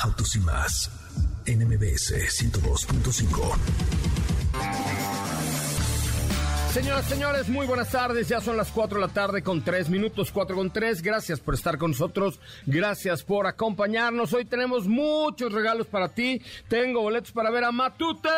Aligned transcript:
Autos 0.00 0.36
y 0.36 0.40
más 0.40 0.90
en 1.46 1.66
MBS 1.66 2.12
102.5. 2.12 3.56
Señoras, 6.72 7.06
señores, 7.06 7.48
muy 7.48 7.66
buenas 7.66 7.90
tardes. 7.90 8.28
Ya 8.28 8.40
son 8.40 8.56
las 8.56 8.70
4 8.70 9.00
de 9.00 9.06
la 9.06 9.12
tarde 9.12 9.42
con 9.42 9.64
3 9.64 9.88
minutos, 9.88 10.30
4 10.30 10.54
con 10.54 10.70
3. 10.70 11.02
Gracias 11.02 11.40
por 11.40 11.54
estar 11.54 11.78
con 11.78 11.90
nosotros. 11.90 12.38
Gracias 12.66 13.24
por 13.24 13.46
acompañarnos. 13.46 14.32
Hoy 14.32 14.44
tenemos 14.44 14.86
muchos 14.86 15.52
regalos 15.52 15.86
para 15.86 16.10
ti. 16.10 16.40
Tengo 16.68 17.00
boletos 17.00 17.32
para 17.32 17.50
ver 17.50 17.64
a 17.64 17.72
Matute 17.72 18.28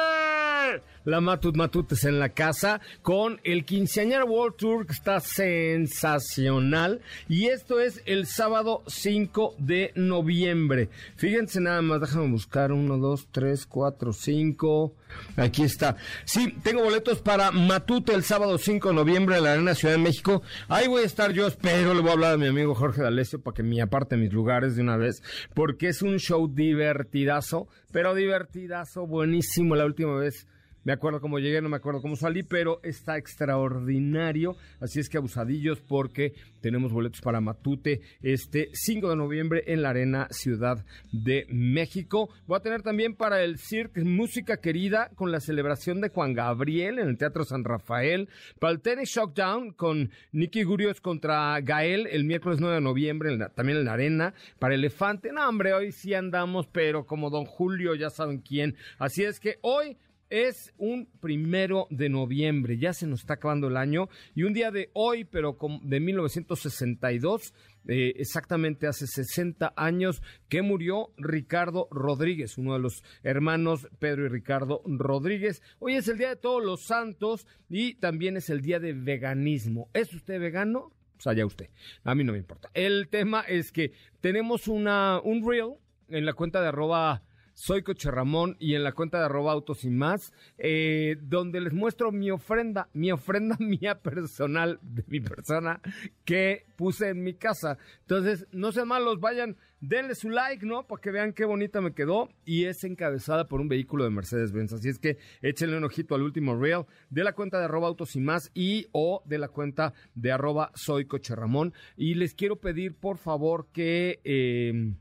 la 1.05 1.21
Matut 1.21 1.57
Matutes 1.57 2.05
en 2.05 2.19
la 2.19 2.31
casa 2.31 2.81
con 3.03 3.41
el 3.45 3.65
quinceañero 3.65 4.27
World 4.27 4.57
Tour 4.57 4.87
que 4.87 4.93
está 4.93 5.21
sensacional 5.21 7.01
y 7.29 7.47
esto 7.47 7.81
es 7.81 8.03
el 8.05 8.27
sábado 8.27 8.83
5 8.87 9.57
de 9.59 9.93
noviembre. 9.95 10.89
Fíjense 11.17 11.61
nada 11.61 11.83
más, 11.83 12.01
déjame 12.01 12.29
buscar 12.29 12.73
1, 12.73 12.99
2, 12.99 13.29
3, 13.31 13.67
4, 13.67 14.13
5. 14.13 14.95
Aquí 15.37 15.63
está. 15.63 15.97
Sí, 16.25 16.55
tengo 16.63 16.85
boletos 16.85 17.21
para 17.21 17.51
Matute 17.51 18.15
el 18.15 18.23
sábado 18.23 18.59
5 18.59 18.89
de 18.89 18.95
noviembre 18.95 19.39
en 19.39 19.45
la 19.45 19.55
Arena 19.55 19.75
Ciudad 19.75 19.95
de 19.95 20.03
México. 20.03 20.43
Ahí 20.69 20.87
voy 20.87 21.03
a 21.03 21.07
estar 21.07 21.33
yo, 21.33 21.47
espero, 21.47 21.95
le 21.95 22.01
voy 22.01 22.11
a 22.11 22.13
hablar 22.13 22.35
a 22.35 22.39
mi 22.39 22.47
amigo 22.47 22.75
Jorge 22.75 23.03
D'Alessio 23.03 23.41
para 23.41 23.55
que 23.55 23.63
me 23.63 23.81
aparte 23.81 24.17
mis 24.17 24.33
lugares 24.33 24.77
de 24.77 24.83
una 24.83 24.97
vez, 24.97 25.23
porque 25.55 25.89
es 25.89 26.03
un 26.03 26.19
show 26.19 26.47
divertidazo, 26.47 27.69
pero 27.91 28.15
divertidazo, 28.15 29.07
buenísimo 29.07 29.75
la 29.75 29.87
última 29.87 30.15
vez 30.15 30.47
me 30.85 30.93
acuerdo 30.93 31.21
cómo 31.21 31.39
llegué, 31.39 31.61
no 31.61 31.69
me 31.69 31.77
acuerdo 31.77 32.01
cómo 32.01 32.17
salí, 32.17 32.43
pero 32.43 32.81
está 32.83 33.19
extraordinario. 33.19 34.57
Así 34.81 35.01
es 35.01 35.09
que 35.09 35.19
abusadillos 35.19 35.81
porque 35.81 36.33
tenemos 36.61 36.93
boletos 36.93 37.21
para 37.21 37.41
Matute 37.41 38.01
este 38.23 38.71
5 38.73 39.11
de 39.11 39.17
noviembre 39.17 39.65
en 39.67 39.83
la 39.83 39.91
Arena 39.91 40.29
Ciudad 40.31 40.85
de 41.13 41.47
México. 41.51 42.31
Voy 42.47 42.57
a 42.57 42.63
tener 42.63 42.83
también 42.83 43.15
para 43.15 43.43
el 43.43 43.59
Cirque 43.59 44.05
Música 44.05 44.59
Querida 44.59 45.11
con 45.15 45.31
la 45.33 45.41
celebración 45.41 46.01
de 46.01 46.09
Juan 46.09 46.35
Gabriel 46.35 46.99
en 46.99 47.09
el 47.09 47.19
Teatro 47.19 47.45
San 47.45 47.65
Rafael. 47.65 48.29
Para 48.59 48.73
el 48.73 48.81
Tennis 48.81 49.11
Shockdown 49.11 49.73
con 49.73 50.11
Nicky 50.33 50.63
Gurios 50.63 51.01
contra 51.01 51.61
Gael 51.61 52.07
el 52.07 52.25
miércoles 52.25 52.59
9 52.61 52.77
de 52.77 52.81
noviembre 52.81 53.37
también 53.55 53.79
en 53.79 53.85
la 53.85 53.93
Arena. 53.93 54.35
Para 54.59 54.75
Elefante, 54.75 55.33
no 55.33 55.47
hombre, 55.49 55.73
hoy 55.73 55.93
sí 55.93 56.15
andamos, 56.15 56.67
pero 56.67 57.05
como 57.05 57.31
Don 57.31 57.45
Julio 57.45 57.95
ya 57.95 58.11
saben 58.11 58.39
quién. 58.39 58.77
Así 58.99 59.25
es 59.25 59.41
que 59.41 59.59
hoy 59.63 59.97
es 60.31 60.73
un 60.79 61.09
primero 61.21 61.87
de 61.91 62.09
noviembre, 62.09 62.79
ya 62.79 62.93
se 62.93 63.07
nos 63.07 63.21
está 63.21 63.35
acabando 63.35 63.69
el 63.69 63.77
año 63.77 64.09
y 64.35 64.45
un 64.45 64.55
día 64.55 64.71
de 64.71 64.91
hoy, 64.95 65.25
pero 65.25 65.59
de 65.83 66.01
1962, 66.01 67.53
eh, 67.89 68.15
exactamente 68.17 68.87
hace 68.87 69.07
60 69.07 69.75
años 69.77 70.23
que 70.49 70.63
murió 70.63 71.11
Ricardo 71.17 71.89
Rodríguez, 71.91 72.57
uno 72.59 72.75
de 72.75 72.79
los 72.79 73.03
hermanos 73.23 73.89
Pedro 73.99 74.27
y 74.27 74.29
Ricardo 74.29 74.83
Rodríguez. 74.87 75.63
Hoy 75.81 75.95
es 75.97 76.07
el 76.09 76.19
Día 76.19 76.29
de 76.31 76.37
Todos 76.37 76.65
los 76.65 76.85
Santos 76.85 77.47
y 77.69 77.95
también 77.95 78.37
es 78.37 78.51
el 78.51 78.61
Día 78.61 78.79
de 78.79 78.93
Veganismo. 78.93 79.91
¿Es 79.93 80.15
usted 80.15 80.41
vegano? 80.41 80.93
Pues 81.15 81.27
allá 81.27 81.45
usted. 81.45 81.69
A 82.05 82.15
mí 82.15 82.25
no 82.25 82.33
me 82.33 82.39
importa. 82.39 82.71
El 82.73 83.09
tema 83.09 83.43
es 83.43 83.73
que 83.73 83.93
tenemos 84.21 84.69
una, 84.69 85.21
un 85.23 85.47
reel 85.47 85.75
en 86.09 86.25
la 86.25 86.33
cuenta 86.33 86.61
de 86.61 86.69
arroba 86.69 87.23
soy 87.55 87.83
Coche 87.83 88.11
Ramón 88.11 88.57
y 88.59 88.75
en 88.75 88.85
la 88.85 88.93
cuenta 88.93 89.19
de 89.19 89.25
arroba 89.25 89.53
autos 89.53 89.85
y 89.85 89.91
más, 89.91 90.33
eh, 90.59 91.17
donde 91.23 91.61
les 91.61 91.73
muestro 91.73 92.13
mi 92.13 92.31
ofrenda, 92.31 92.89
mi 92.93 93.13
ofrenda 93.13 93.57
mía 93.61 94.01
personal, 94.01 94.79
de 94.83 95.05
mi 95.09 95.21
persona, 95.21 95.81
que 96.25 96.67
puse 96.77 97.09
en 97.09 97.23
mi 97.23 97.35
casa. 97.35 97.79
Entonces, 98.01 98.47
no 98.53 98.73
sean 98.73 98.89
malos, 98.89 99.21
vayan, 99.21 99.57
denle 99.81 100.15
su 100.15 100.31
like, 100.31 100.65
¿no? 100.65 100.87
Para 100.87 101.01
que 101.01 101.11
vean 101.11 101.33
qué 101.33 101.45
bonita 101.45 101.81
me 101.81 101.93
quedó. 101.93 102.29
Y 102.45 102.65
es 102.65 102.83
encabezada 102.85 103.49
por 103.49 103.61
un 103.61 103.69
vehículo 103.69 104.05
de 104.05 104.11
Mercedes-Benz. 104.11 104.73
Así 104.73 104.89
es 104.89 104.99
que 104.99 105.19
échenle 105.43 105.77
un 105.77 105.85
ojito 105.85 106.15
al 106.15 106.23
último 106.23 106.57
reel 106.57 106.87
de 107.11 107.25
la 107.25 107.33
cuenta 107.33 107.59
de 107.59 107.65
arroba 107.65 107.89
autos 107.89 108.17
y 108.17 108.21
más 108.21 108.51
y 108.55 108.87
o 108.93 109.23
de 109.27 109.39
la 109.39 109.49
cuenta 109.49 109.93
de 110.15 110.33
arroba 110.33 110.71
soy 110.75 111.07
Coche 111.07 111.35
Ramón. 111.35 111.75
Y 111.97 112.15
les 112.15 112.35
quiero 112.35 112.57
pedir, 112.57 112.95
por 112.95 113.19
favor, 113.19 113.69
que... 113.73 114.21
Eh, 114.25 114.95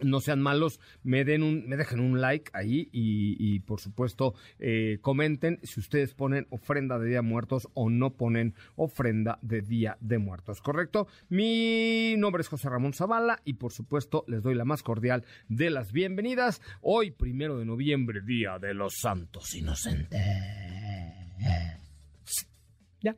no 0.00 0.20
sean 0.20 0.40
malos, 0.40 0.80
me 1.02 1.24
den 1.24 1.42
un, 1.42 1.68
me 1.68 1.76
dejen 1.76 2.00
un 2.00 2.20
like 2.20 2.50
ahí 2.52 2.88
y, 2.92 3.60
por 3.60 3.80
supuesto 3.80 4.34
eh, 4.58 4.98
comenten 5.00 5.60
si 5.62 5.80
ustedes 5.80 6.14
ponen 6.14 6.46
ofrenda 6.50 6.98
de 6.98 7.08
Día 7.08 7.18
de 7.18 7.22
Muertos 7.22 7.68
o 7.74 7.90
no 7.90 8.14
ponen 8.14 8.54
ofrenda 8.76 9.38
de 9.42 9.62
Día 9.62 9.96
de 10.00 10.18
Muertos, 10.18 10.60
¿correcto? 10.60 11.06
Mi 11.28 12.16
nombre 12.18 12.42
es 12.42 12.48
José 12.48 12.68
Ramón 12.68 12.92
Zavala 12.92 13.40
y 13.44 13.54
por 13.54 13.72
supuesto 13.72 14.24
les 14.26 14.42
doy 14.42 14.54
la 14.54 14.64
más 14.64 14.82
cordial 14.82 15.24
de 15.48 15.70
las 15.70 15.92
bienvenidas. 15.92 16.60
Hoy, 16.80 17.12
primero 17.12 17.58
de 17.58 17.64
noviembre, 17.64 18.20
Día 18.20 18.58
de 18.58 18.74
los 18.74 18.94
Santos 19.00 19.54
Inocentes. 19.54 20.20
Ya. 23.00 23.16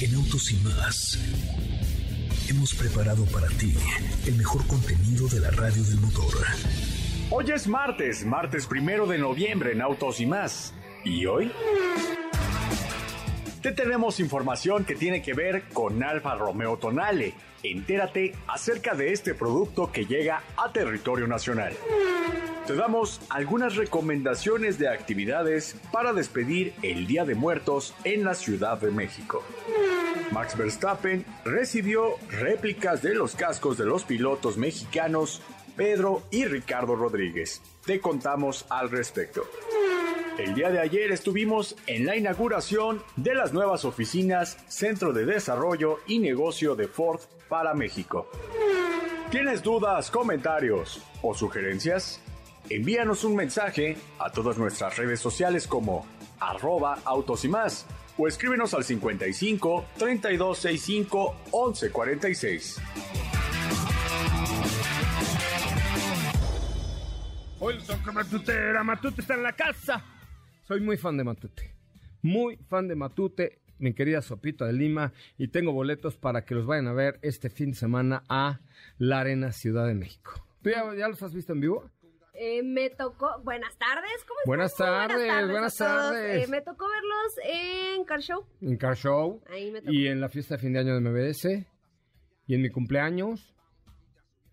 En 0.00 0.14
Autos 0.14 0.50
y 0.50 0.56
más 0.64 1.18
hemos 2.48 2.74
preparado 2.74 3.24
para 3.26 3.48
ti 3.48 3.74
el 4.26 4.34
mejor 4.36 4.66
contenido 4.66 5.28
de 5.28 5.40
la 5.40 5.50
radio 5.50 5.82
del 5.82 6.00
motor. 6.00 6.34
Hoy 7.30 7.50
es 7.50 7.66
martes, 7.66 8.24
martes 8.24 8.66
primero 8.66 9.06
de 9.06 9.18
noviembre 9.18 9.72
en 9.72 9.80
Autos 9.80 10.20
y 10.20 10.26
más. 10.26 10.74
¿Y 11.04 11.26
hoy? 11.26 11.50
Te 13.62 13.72
tenemos 13.72 14.20
información 14.20 14.84
que 14.84 14.94
tiene 14.94 15.22
que 15.22 15.32
ver 15.32 15.64
con 15.72 16.02
Alfa 16.02 16.34
Romeo 16.34 16.76
Tonale. 16.76 17.34
Entérate 17.62 18.34
acerca 18.46 18.94
de 18.94 19.12
este 19.12 19.34
producto 19.34 19.90
que 19.90 20.04
llega 20.04 20.42
a 20.56 20.70
territorio 20.70 21.26
nacional. 21.26 21.72
Te 22.66 22.74
damos 22.74 23.20
algunas 23.30 23.76
recomendaciones 23.76 24.78
de 24.78 24.88
actividades 24.88 25.76
para 25.92 26.12
despedir 26.12 26.74
el 26.82 27.06
Día 27.06 27.24
de 27.24 27.34
Muertos 27.34 27.94
en 28.04 28.24
la 28.24 28.34
Ciudad 28.34 28.78
de 28.78 28.90
México. 28.90 29.42
Max 30.34 30.58
Verstappen 30.58 31.24
recibió 31.44 32.16
réplicas 32.28 33.02
de 33.02 33.14
los 33.14 33.36
cascos 33.36 33.78
de 33.78 33.84
los 33.84 34.02
pilotos 34.02 34.56
mexicanos 34.56 35.40
Pedro 35.76 36.24
y 36.32 36.44
Ricardo 36.46 36.96
Rodríguez. 36.96 37.62
Te 37.86 38.00
contamos 38.00 38.66
al 38.68 38.90
respecto. 38.90 39.44
El 40.36 40.56
día 40.56 40.72
de 40.72 40.80
ayer 40.80 41.12
estuvimos 41.12 41.76
en 41.86 42.04
la 42.04 42.16
inauguración 42.16 43.00
de 43.14 43.36
las 43.36 43.52
nuevas 43.52 43.84
oficinas 43.84 44.58
Centro 44.66 45.12
de 45.12 45.24
Desarrollo 45.24 46.00
y 46.08 46.18
Negocio 46.18 46.74
de 46.74 46.88
Ford 46.88 47.20
para 47.48 47.72
México. 47.72 48.28
¿Tienes 49.30 49.62
dudas, 49.62 50.10
comentarios 50.10 51.00
o 51.22 51.32
sugerencias? 51.32 52.20
Envíanos 52.68 53.22
un 53.22 53.36
mensaje 53.36 53.96
a 54.18 54.32
todas 54.32 54.58
nuestras 54.58 54.96
redes 54.96 55.20
sociales 55.20 55.68
como 55.68 56.04
arroba 56.40 56.98
autos 57.04 57.44
y 57.44 57.48
más 57.48 57.86
o 58.16 58.28
escríbenos 58.28 58.74
al 58.74 58.84
55 58.84 59.86
3265 59.98 61.36
1146. 61.46 62.80
Hoy 67.60 67.78
toca 67.86 68.12
Matutera, 68.12 68.84
Matute 68.84 69.22
está 69.22 69.34
en 69.34 69.42
la 69.42 69.52
casa. 69.52 70.04
Soy 70.62 70.80
muy 70.80 70.96
fan 70.96 71.16
de 71.16 71.24
Matute. 71.24 71.74
Muy 72.20 72.56
fan 72.68 72.88
de 72.88 72.94
Matute, 72.94 73.60
mi 73.78 73.94
querida 73.94 74.22
Sopita 74.22 74.66
de 74.66 74.72
Lima. 74.72 75.12
Y 75.38 75.48
tengo 75.48 75.72
boletos 75.72 76.16
para 76.16 76.44
que 76.44 76.54
los 76.54 76.66
vayan 76.66 76.88
a 76.88 76.92
ver 76.92 77.18
este 77.22 77.50
fin 77.50 77.70
de 77.70 77.76
semana 77.76 78.22
a 78.28 78.60
la 78.98 79.20
Arena 79.20 79.52
Ciudad 79.52 79.86
de 79.86 79.94
México. 79.94 80.46
¿Tú 80.62 80.70
ya 80.70 81.08
los 81.08 81.22
has 81.22 81.34
visto 81.34 81.52
en 81.52 81.60
vivo? 81.60 81.90
Eh, 82.34 82.62
me 82.64 82.90
tocó. 82.90 83.40
Buenas 83.44 83.76
tardes, 83.78 84.10
¿cómo 84.26 84.40
están? 84.40 84.46
Buenas 84.46 84.74
tardes, 84.76 85.50
buenas 85.50 85.76
todos. 85.76 85.90
tardes. 86.12 86.44
Eh, 86.44 86.50
me 86.50 86.60
tocó 86.62 86.86
verlos 86.88 87.34
en 87.44 88.04
Car 88.04 88.20
Show. 88.20 88.44
En 88.60 88.76
Car 88.76 88.96
Show. 88.96 89.40
Ahí 89.48 89.70
me 89.70 89.80
tocó. 89.80 89.92
Y 89.92 90.08
en 90.08 90.20
la 90.20 90.28
fiesta 90.28 90.56
de 90.56 90.60
fin 90.60 90.72
de 90.72 90.80
año 90.80 90.94
de 90.94 91.00
MBS. 91.00 91.64
Y 92.46 92.54
en 92.54 92.62
mi 92.62 92.70
cumpleaños. 92.70 93.54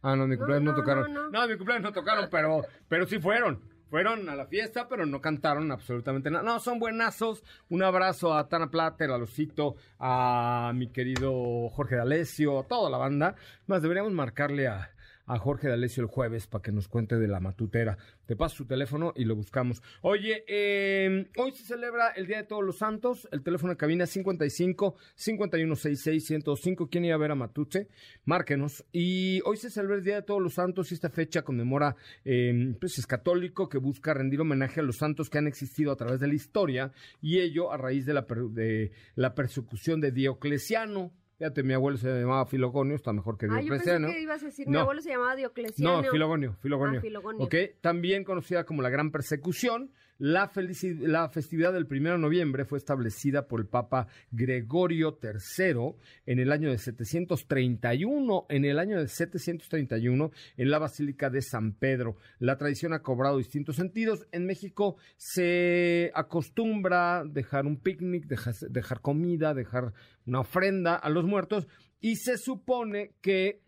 Ah, 0.03 0.15
no, 0.15 0.23
en 0.23 0.29
mi 0.29 0.37
cumpleaños 0.37 0.65
no, 0.65 0.71
no, 0.71 0.77
tocaron. 0.77 1.13
no, 1.13 1.23
No, 1.23 1.29
no. 1.31 1.43
en 1.43 1.49
mi 1.51 1.57
cumpleaños 1.57 1.83
no 1.83 1.91
tocaron, 1.93 2.27
pero, 2.31 2.61
pero 2.87 3.05
sí 3.07 3.19
fueron. 3.19 3.61
Fueron 3.89 4.29
a 4.29 4.35
la 4.35 4.45
fiesta, 4.45 4.87
pero 4.87 5.05
no 5.05 5.19
cantaron 5.19 5.69
absolutamente 5.71 6.29
nada. 6.31 6.43
No, 6.43 6.59
son 6.59 6.79
buenazos. 6.79 7.43
Un 7.69 7.83
abrazo 7.83 8.33
a 8.33 8.47
Tana 8.47 8.69
Plater, 8.69 9.09
a 9.11 9.17
Lucito, 9.17 9.75
a 9.99 10.71
mi 10.73 10.91
querido 10.91 11.67
Jorge 11.71 11.97
D'Alessio, 11.97 12.59
a 12.59 12.67
toda 12.67 12.89
la 12.89 12.97
banda. 12.97 13.35
Más, 13.67 13.81
deberíamos 13.81 14.13
marcarle 14.13 14.67
a, 14.69 14.91
a 15.33 15.37
Jorge 15.39 15.69
D'Alessio 15.69 16.03
el 16.03 16.09
jueves 16.09 16.47
para 16.47 16.61
que 16.61 16.71
nos 16.73 16.89
cuente 16.89 17.15
de 17.17 17.27
la 17.27 17.39
matutera. 17.39 17.97
Te 18.25 18.35
paso 18.35 18.57
su 18.57 18.65
teléfono 18.65 19.13
y 19.15 19.23
lo 19.23 19.35
buscamos. 19.35 19.81
Oye, 20.01 20.43
eh, 20.47 21.29
hoy 21.37 21.51
se 21.53 21.63
celebra 21.63 22.09
el 22.09 22.27
Día 22.27 22.37
de 22.37 22.43
Todos 22.43 22.63
los 22.65 22.77
Santos. 22.79 23.29
El 23.31 23.41
teléfono 23.41 23.71
de 23.73 23.77
cabina 23.77 24.03
es 24.03 24.09
55 24.09 24.95
5166 25.15 26.25
105. 26.25 26.89
¿Quién 26.89 27.05
iba 27.05 27.15
a 27.15 27.17
ver 27.17 27.31
a 27.31 27.35
Matute? 27.35 27.87
Márquenos. 28.25 28.83
Y 28.91 29.39
hoy 29.45 29.55
se 29.57 29.69
celebra 29.69 29.95
el 29.95 30.03
Día 30.03 30.15
de 30.15 30.21
Todos 30.23 30.41
los 30.41 30.55
Santos 30.55 30.91
y 30.91 30.95
esta 30.95 31.09
fecha 31.09 31.43
conmemora, 31.43 31.95
eh, 32.25 32.75
pues 32.79 32.97
es 32.99 33.07
católico 33.07 33.69
que 33.69 33.77
busca 33.77 34.13
rendir 34.13 34.41
homenaje 34.41 34.81
a 34.81 34.83
los 34.83 34.97
santos 34.97 35.29
que 35.29 35.37
han 35.37 35.47
existido 35.47 35.91
a 35.91 35.95
través 35.95 36.19
de 36.19 36.27
la 36.27 36.33
historia 36.33 36.91
y 37.21 37.39
ello 37.39 37.71
a 37.71 37.77
raíz 37.77 38.05
de 38.05 38.13
la, 38.13 38.27
per- 38.27 38.49
de 38.49 38.91
la 39.15 39.33
persecución 39.33 40.01
de 40.01 40.11
Diocleciano. 40.11 41.13
Fíjate, 41.41 41.63
mi 41.63 41.73
abuelo 41.73 41.97
se 41.97 42.07
llamaba 42.07 42.45
Filogonio, 42.45 42.95
está 42.95 43.11
mejor 43.13 43.35
que 43.35 43.47
Ah, 43.47 43.49
yo 43.49 43.55
pensé 43.55 43.63
Diocleciano. 43.97 44.07
que 44.09 44.21
ibas 44.21 44.43
a 44.43 44.45
decir, 44.45 44.67
mi 44.67 44.73
No. 44.73 44.81
abuelo 44.81 45.01
se 45.01 45.09
llamaba 45.09 45.35
Diocleciano. 45.35 46.03
No, 46.03 46.11
Filogonio, 46.11 46.55
Filogonio. 46.61 46.99
Ah, 46.99 47.01
Filogonio. 47.01 47.43
Ok, 47.43 47.55
también 47.81 48.23
conocida 48.23 48.63
como 48.63 48.83
la 48.83 48.89
Gran 48.91 49.09
Persecución, 49.09 49.89
la, 50.21 50.51
la 50.99 51.29
festividad 51.29 51.73
del 51.73 51.87
1 51.89 52.11
de 52.11 52.17
noviembre 52.19 52.63
fue 52.63 52.77
establecida 52.77 53.47
por 53.47 53.59
el 53.59 53.65
Papa 53.65 54.05
Gregorio 54.29 55.17
III 55.19 55.95
en 56.27 56.37
el 56.37 56.51
año 56.51 56.69
de 56.69 56.77
731, 56.77 58.45
en 58.49 58.65
el 58.65 58.77
año 58.77 58.99
de 58.99 59.07
731, 59.07 60.31
en 60.57 60.69
la 60.69 60.77
Basílica 60.77 61.31
de 61.31 61.41
San 61.41 61.73
Pedro. 61.73 62.17
La 62.37 62.55
tradición 62.59 62.93
ha 62.93 63.01
cobrado 63.01 63.39
distintos 63.39 63.77
sentidos. 63.77 64.27
En 64.31 64.45
México 64.45 64.97
se 65.17 66.11
acostumbra 66.13 67.23
dejar 67.25 67.65
un 67.65 67.77
picnic, 67.77 68.27
dejar, 68.27 68.53
dejar 68.69 69.01
comida, 69.01 69.55
dejar 69.55 69.91
una 70.27 70.41
ofrenda 70.41 70.97
a 70.97 71.09
los 71.09 71.25
muertos 71.25 71.67
y 71.99 72.17
se 72.17 72.37
supone 72.37 73.15
que 73.21 73.63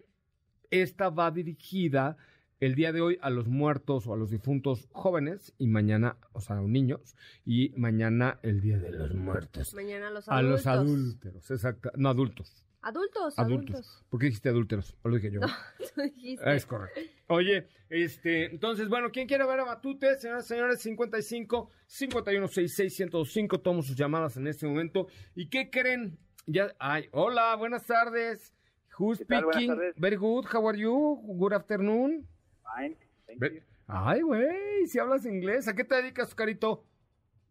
esta 0.69 1.09
va 1.09 1.31
dirigida 1.31 2.15
el 2.59 2.75
día 2.75 2.91
de 2.93 3.01
hoy 3.01 3.17
a 3.21 3.29
los 3.29 3.47
muertos 3.47 4.07
o 4.07 4.13
a 4.13 4.17
los 4.17 4.29
difuntos 4.29 4.87
jóvenes 4.91 5.53
y 5.57 5.67
mañana, 5.67 6.17
o 6.31 6.39
sea, 6.41 6.55
niños, 6.61 7.15
y 7.45 7.73
mañana 7.77 8.39
el 8.43 8.61
día 8.61 8.77
de 8.79 8.91
los 8.91 9.13
muertos. 9.13 9.73
Mañana 9.73 10.09
los 10.09 10.29
A 10.29 10.37
adultos. 10.37 10.51
los 10.65 10.67
adúlteros, 10.67 11.51
exacto. 11.51 11.91
No, 11.95 12.09
adultos. 12.09 12.63
Adultos, 12.85 13.39
Adultos. 13.39 13.75
adultos. 13.75 14.05
¿Por 14.09 14.19
qué 14.19 14.25
dijiste 14.25 14.49
adúlteros? 14.49 14.97
O 15.03 15.09
lo 15.09 15.15
dije 15.15 15.31
yo. 15.31 15.39
Tú 15.95 16.01
dijiste. 16.01 16.53
Es 16.55 16.65
correcto. 16.65 16.99
Oye, 17.27 17.67
este, 17.89 18.45
entonces, 18.51 18.89
bueno, 18.89 19.09
¿quién 19.09 19.25
quiere 19.25 19.45
ver 19.45 19.61
a 19.61 19.65
Matute? 19.65 20.17
Señoras 20.17 20.43
y 20.45 20.47
señores, 20.49 20.81
55 20.81 21.69
5166 21.87 22.93
105. 22.93 23.59
Tomo 23.61 23.81
sus 23.83 23.95
llamadas 23.95 24.35
en 24.35 24.47
este 24.47 24.67
momento. 24.67 25.07
¿Y 25.33 25.47
qué 25.47 25.69
creen? 25.69 26.17
Ya, 26.45 26.75
ay, 26.77 27.07
hola, 27.11 27.55
buenas 27.55 27.85
tardes. 27.85 28.53
Who's 28.99 29.19
¿Qué 29.19 29.25
tal? 29.25 29.45
Buenas 29.45 29.63
speaking? 29.63 29.75
tardes. 29.77 29.95
Very 29.97 30.15
good. 30.17 30.45
How 30.53 30.67
are 30.67 30.77
you? 30.77 31.21
Good 31.25 31.53
afternoon. 31.53 32.27
Fine, 32.75 32.97
thank 33.27 33.39
Ve- 33.39 33.55
you. 33.55 33.61
Ay, 33.87 34.21
güey, 34.21 34.87
si 34.87 34.97
hablas 34.99 35.25
inglés, 35.25 35.67
¿a 35.67 35.75
qué 35.75 35.83
te 35.83 35.95
dedicas, 35.95 36.33
Carito? 36.33 36.85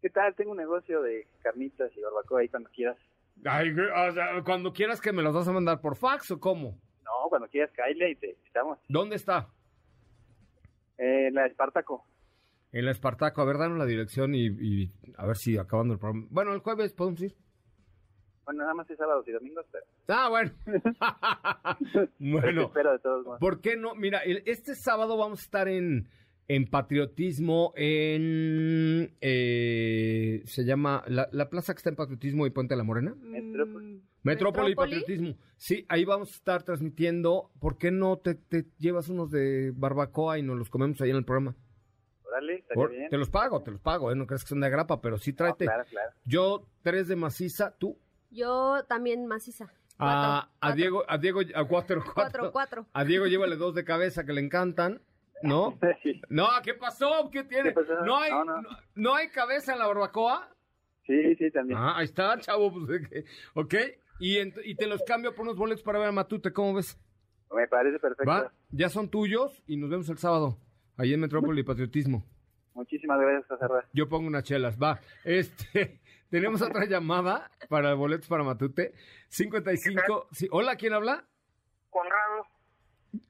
¿Qué 0.01 0.09
tal? 0.09 0.35
Tengo 0.35 0.51
un 0.51 0.57
negocio 0.57 1.01
de 1.01 1.27
carnitas 1.41 1.95
y 1.95 2.01
barbacoa 2.01 2.41
ahí 2.41 2.49
cuando 2.49 2.69
quieras. 2.71 2.97
Ay, 3.45 3.69
o 3.71 4.11
sea, 4.11 4.43
cuando 4.43 4.73
quieras 4.73 4.99
que 4.99 5.13
me 5.13 5.21
los 5.21 5.33
vas 5.33 5.47
a 5.47 5.51
mandar 5.53 5.79
por 5.81 5.95
fax 5.95 6.31
o 6.31 6.39
cómo. 6.39 6.77
No, 7.03 7.29
cuando 7.29 7.47
quieras, 7.47 7.71
caile 7.75 8.11
y 8.11 8.15
te 8.15 8.31
estamos. 8.45 8.79
¿Dónde 8.89 9.15
está? 9.15 9.47
Eh, 10.97 11.29
la 11.31 11.45
Espartaco. 11.45 12.05
En 12.71 12.85
la 12.85 12.91
Espartaco. 12.91 13.41
A 13.41 13.45
ver, 13.45 13.57
danos 13.57 13.77
la 13.77 13.85
dirección 13.85 14.35
y, 14.35 14.47
y 14.47 14.91
a 15.17 15.25
ver 15.25 15.37
si 15.37 15.57
acabando 15.57 15.93
el 15.93 15.99
programa. 15.99 16.27
Bueno, 16.29 16.53
el 16.53 16.59
jueves 16.59 16.93
podemos 16.93 17.21
ir. 17.21 17.35
Bueno, 18.45 18.61
nada 18.63 18.73
más 18.73 18.89
es 18.89 18.97
sábados 18.97 19.27
y 19.27 19.31
domingos, 19.31 19.65
pero, 19.71 19.85
Ah, 20.09 20.29
bueno. 20.29 20.51
bueno, 22.19 22.61
espero 22.63 22.91
de 22.91 22.99
todos 22.99 23.25
modos. 23.25 23.39
¿por 23.39 23.61
qué 23.61 23.77
no? 23.77 23.95
Mira, 23.95 24.19
el- 24.19 24.43
este 24.45 24.75
sábado 24.75 25.17
vamos 25.17 25.39
a 25.39 25.43
estar 25.43 25.67
en, 25.67 26.07
en 26.47 26.65
Patriotismo, 26.69 27.73
en... 27.75 29.15
eh, 29.21 30.41
se 30.45 30.65
llama... 30.65 31.03
La, 31.07 31.29
la 31.31 31.49
plaza 31.49 31.73
que 31.73 31.77
está 31.77 31.89
en 31.89 31.95
Patriotismo 31.95 32.45
y 32.45 32.49
Puente 32.49 32.73
de 32.73 32.77
la 32.77 32.83
Morena. 32.83 33.15
Metrópoli. 33.21 33.93
Mm, 33.95 34.01
Metrópoli 34.23 34.71
y 34.71 34.75
Patriotismo. 34.75 35.35
Sí, 35.57 35.85
ahí 35.89 36.03
vamos 36.05 36.31
a 36.31 36.35
estar 36.35 36.63
transmitiendo. 36.63 37.51
¿Por 37.59 37.77
qué 37.77 37.91
no 37.91 38.17
te, 38.17 38.35
te 38.35 38.65
llevas 38.77 39.07
unos 39.09 39.31
de 39.31 39.71
barbacoa 39.75 40.37
y 40.37 40.43
nos 40.43 40.57
los 40.57 40.69
comemos 40.69 40.99
ahí 41.01 41.09
en 41.11 41.15
el 41.17 41.25
programa? 41.25 41.55
Órale, 42.25 42.55
estaría 42.55 42.75
Por- 42.75 42.91
bien. 42.91 43.09
te 43.09 43.17
los 43.17 43.29
pago, 43.29 43.61
te 43.61 43.71
los 43.71 43.79
pago, 43.79 44.11
¿eh? 44.11 44.15
No 44.15 44.25
crees 44.27 44.43
que 44.43 44.49
son 44.49 44.59
de 44.61 44.69
grapa, 44.69 44.99
pero 45.01 45.17
sí 45.17 45.31
No, 45.31 45.37
tráete. 45.37 45.65
claro, 45.65 45.83
claro. 45.89 46.11
Yo, 46.25 46.65
tres 46.81 47.07
de 47.07 47.15
maciza, 47.15 47.75
tú. 47.77 47.97
Yo 48.33 48.83
también 48.87 49.25
maciza. 49.27 49.65
A, 49.97 49.97
Cuatro, 49.97 50.19
a 50.25 50.49
cuatro. 50.59 50.75
Diego, 50.75 51.03
a 51.07 51.17
Diego, 51.17 51.39
a 51.41 51.65
cuatro, 51.65 52.01
cuatro. 52.03 52.13
Cuatro, 52.13 52.51
cuatro. 52.51 52.85
A 52.93 53.03
Diego 53.03 53.27
llévale 53.27 53.55
dos 53.57 53.75
de 53.75 53.85
cabeza 53.85 54.25
que 54.25 54.33
le 54.33 54.41
encantan, 54.41 55.01
¿no? 55.43 55.77
Sí, 56.01 56.19
No, 56.29 56.47
¿qué 56.63 56.73
pasó? 56.73 57.29
¿Qué 57.31 57.43
tiene? 57.43 57.69
¿Qué 57.69 57.75
pasó? 57.81 58.03
¿No 58.03 58.17
hay, 58.17 58.31
No, 58.31 58.43
no. 58.43 58.61
no- 58.61 58.69
no 58.95 59.15
hay 59.15 59.29
cabeza 59.29 59.73
en 59.73 59.79
la 59.79 59.87
barbacoa? 59.87 60.49
sí, 61.05 61.35
sí, 61.35 61.51
también. 61.51 61.77
Ah, 61.79 61.97
ahí 61.97 62.05
está, 62.05 62.37
chavo. 62.39 62.71
Pues. 62.73 63.01
¿Ok? 63.53 63.75
Y, 64.19 64.37
ent- 64.37 64.61
y 64.63 64.75
te 64.75 64.87
los 64.87 65.03
cambio 65.03 65.33
por 65.35 65.43
unos 65.43 65.57
boletos 65.57 65.83
para 65.83 65.99
ver 65.99 66.07
a 66.07 66.11
Matute, 66.11 66.51
¿cómo 66.53 66.73
ves? 66.75 66.97
Me 67.55 67.67
parece 67.67 67.99
perfecto. 67.99 68.25
¿Va? 68.31 68.51
Ya 68.71 68.89
son 68.89 69.09
tuyos 69.09 69.61
y 69.67 69.77
nos 69.77 69.89
vemos 69.89 70.09
el 70.09 70.17
sábado, 70.17 70.57
ahí 70.97 71.13
en 71.13 71.19
Metrópoli 71.19 71.61
y 71.61 71.63
Patriotismo. 71.63 72.25
Muchísimas 72.73 73.19
gracias, 73.19 73.59
José. 73.59 73.85
Yo 73.93 74.09
pongo 74.09 74.27
unas 74.27 74.43
chelas, 74.43 74.77
va. 74.81 74.99
Este, 75.23 76.01
tenemos 76.33 76.63
otra 76.63 76.85
llamada 76.89 77.51
para 77.69 77.93
boletos 77.93 78.27
para 78.27 78.43
Matute. 78.43 78.95
55. 79.29 80.29
Sí. 80.31 80.47
Hola, 80.51 80.75
¿quién 80.77 80.93
habla? 80.93 81.27
Conrado, 81.91 82.47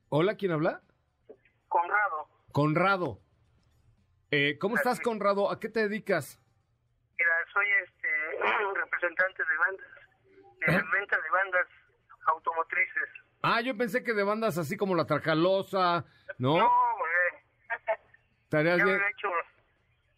Hola, 0.07 0.37
¿quién 0.37 0.53
habla? 0.53 0.81
Conrado, 1.67 2.29
Conrado. 2.53 3.19
Eh, 4.31 4.57
¿Cómo 4.57 4.77
estás, 4.77 5.01
Conrado? 5.01 5.51
¿A 5.51 5.59
qué 5.59 5.67
te 5.67 5.81
dedicas? 5.81 6.39
mira, 7.17 7.31
soy 7.51 7.65
este 7.83 8.07
representante 8.79 9.43
de 9.43 9.57
bandas, 9.57 9.87
de 10.59 10.97
venta 10.97 11.17
de 11.17 11.29
bandas 11.29 11.67
automotrices. 12.27 13.09
Ah, 13.41 13.59
yo 13.59 13.75
pensé 13.75 14.01
que 14.01 14.13
de 14.13 14.23
bandas 14.23 14.57
así 14.57 14.77
como 14.77 14.95
La 14.95 15.05
Tracalosa, 15.05 16.05
¿no? 16.37 16.57
No, 16.57 16.71
güey, 16.97 17.43
Estarías 18.43 18.77
ya 18.77 18.85
me 18.85 18.91
he 18.91 18.95
hecho 18.95 19.27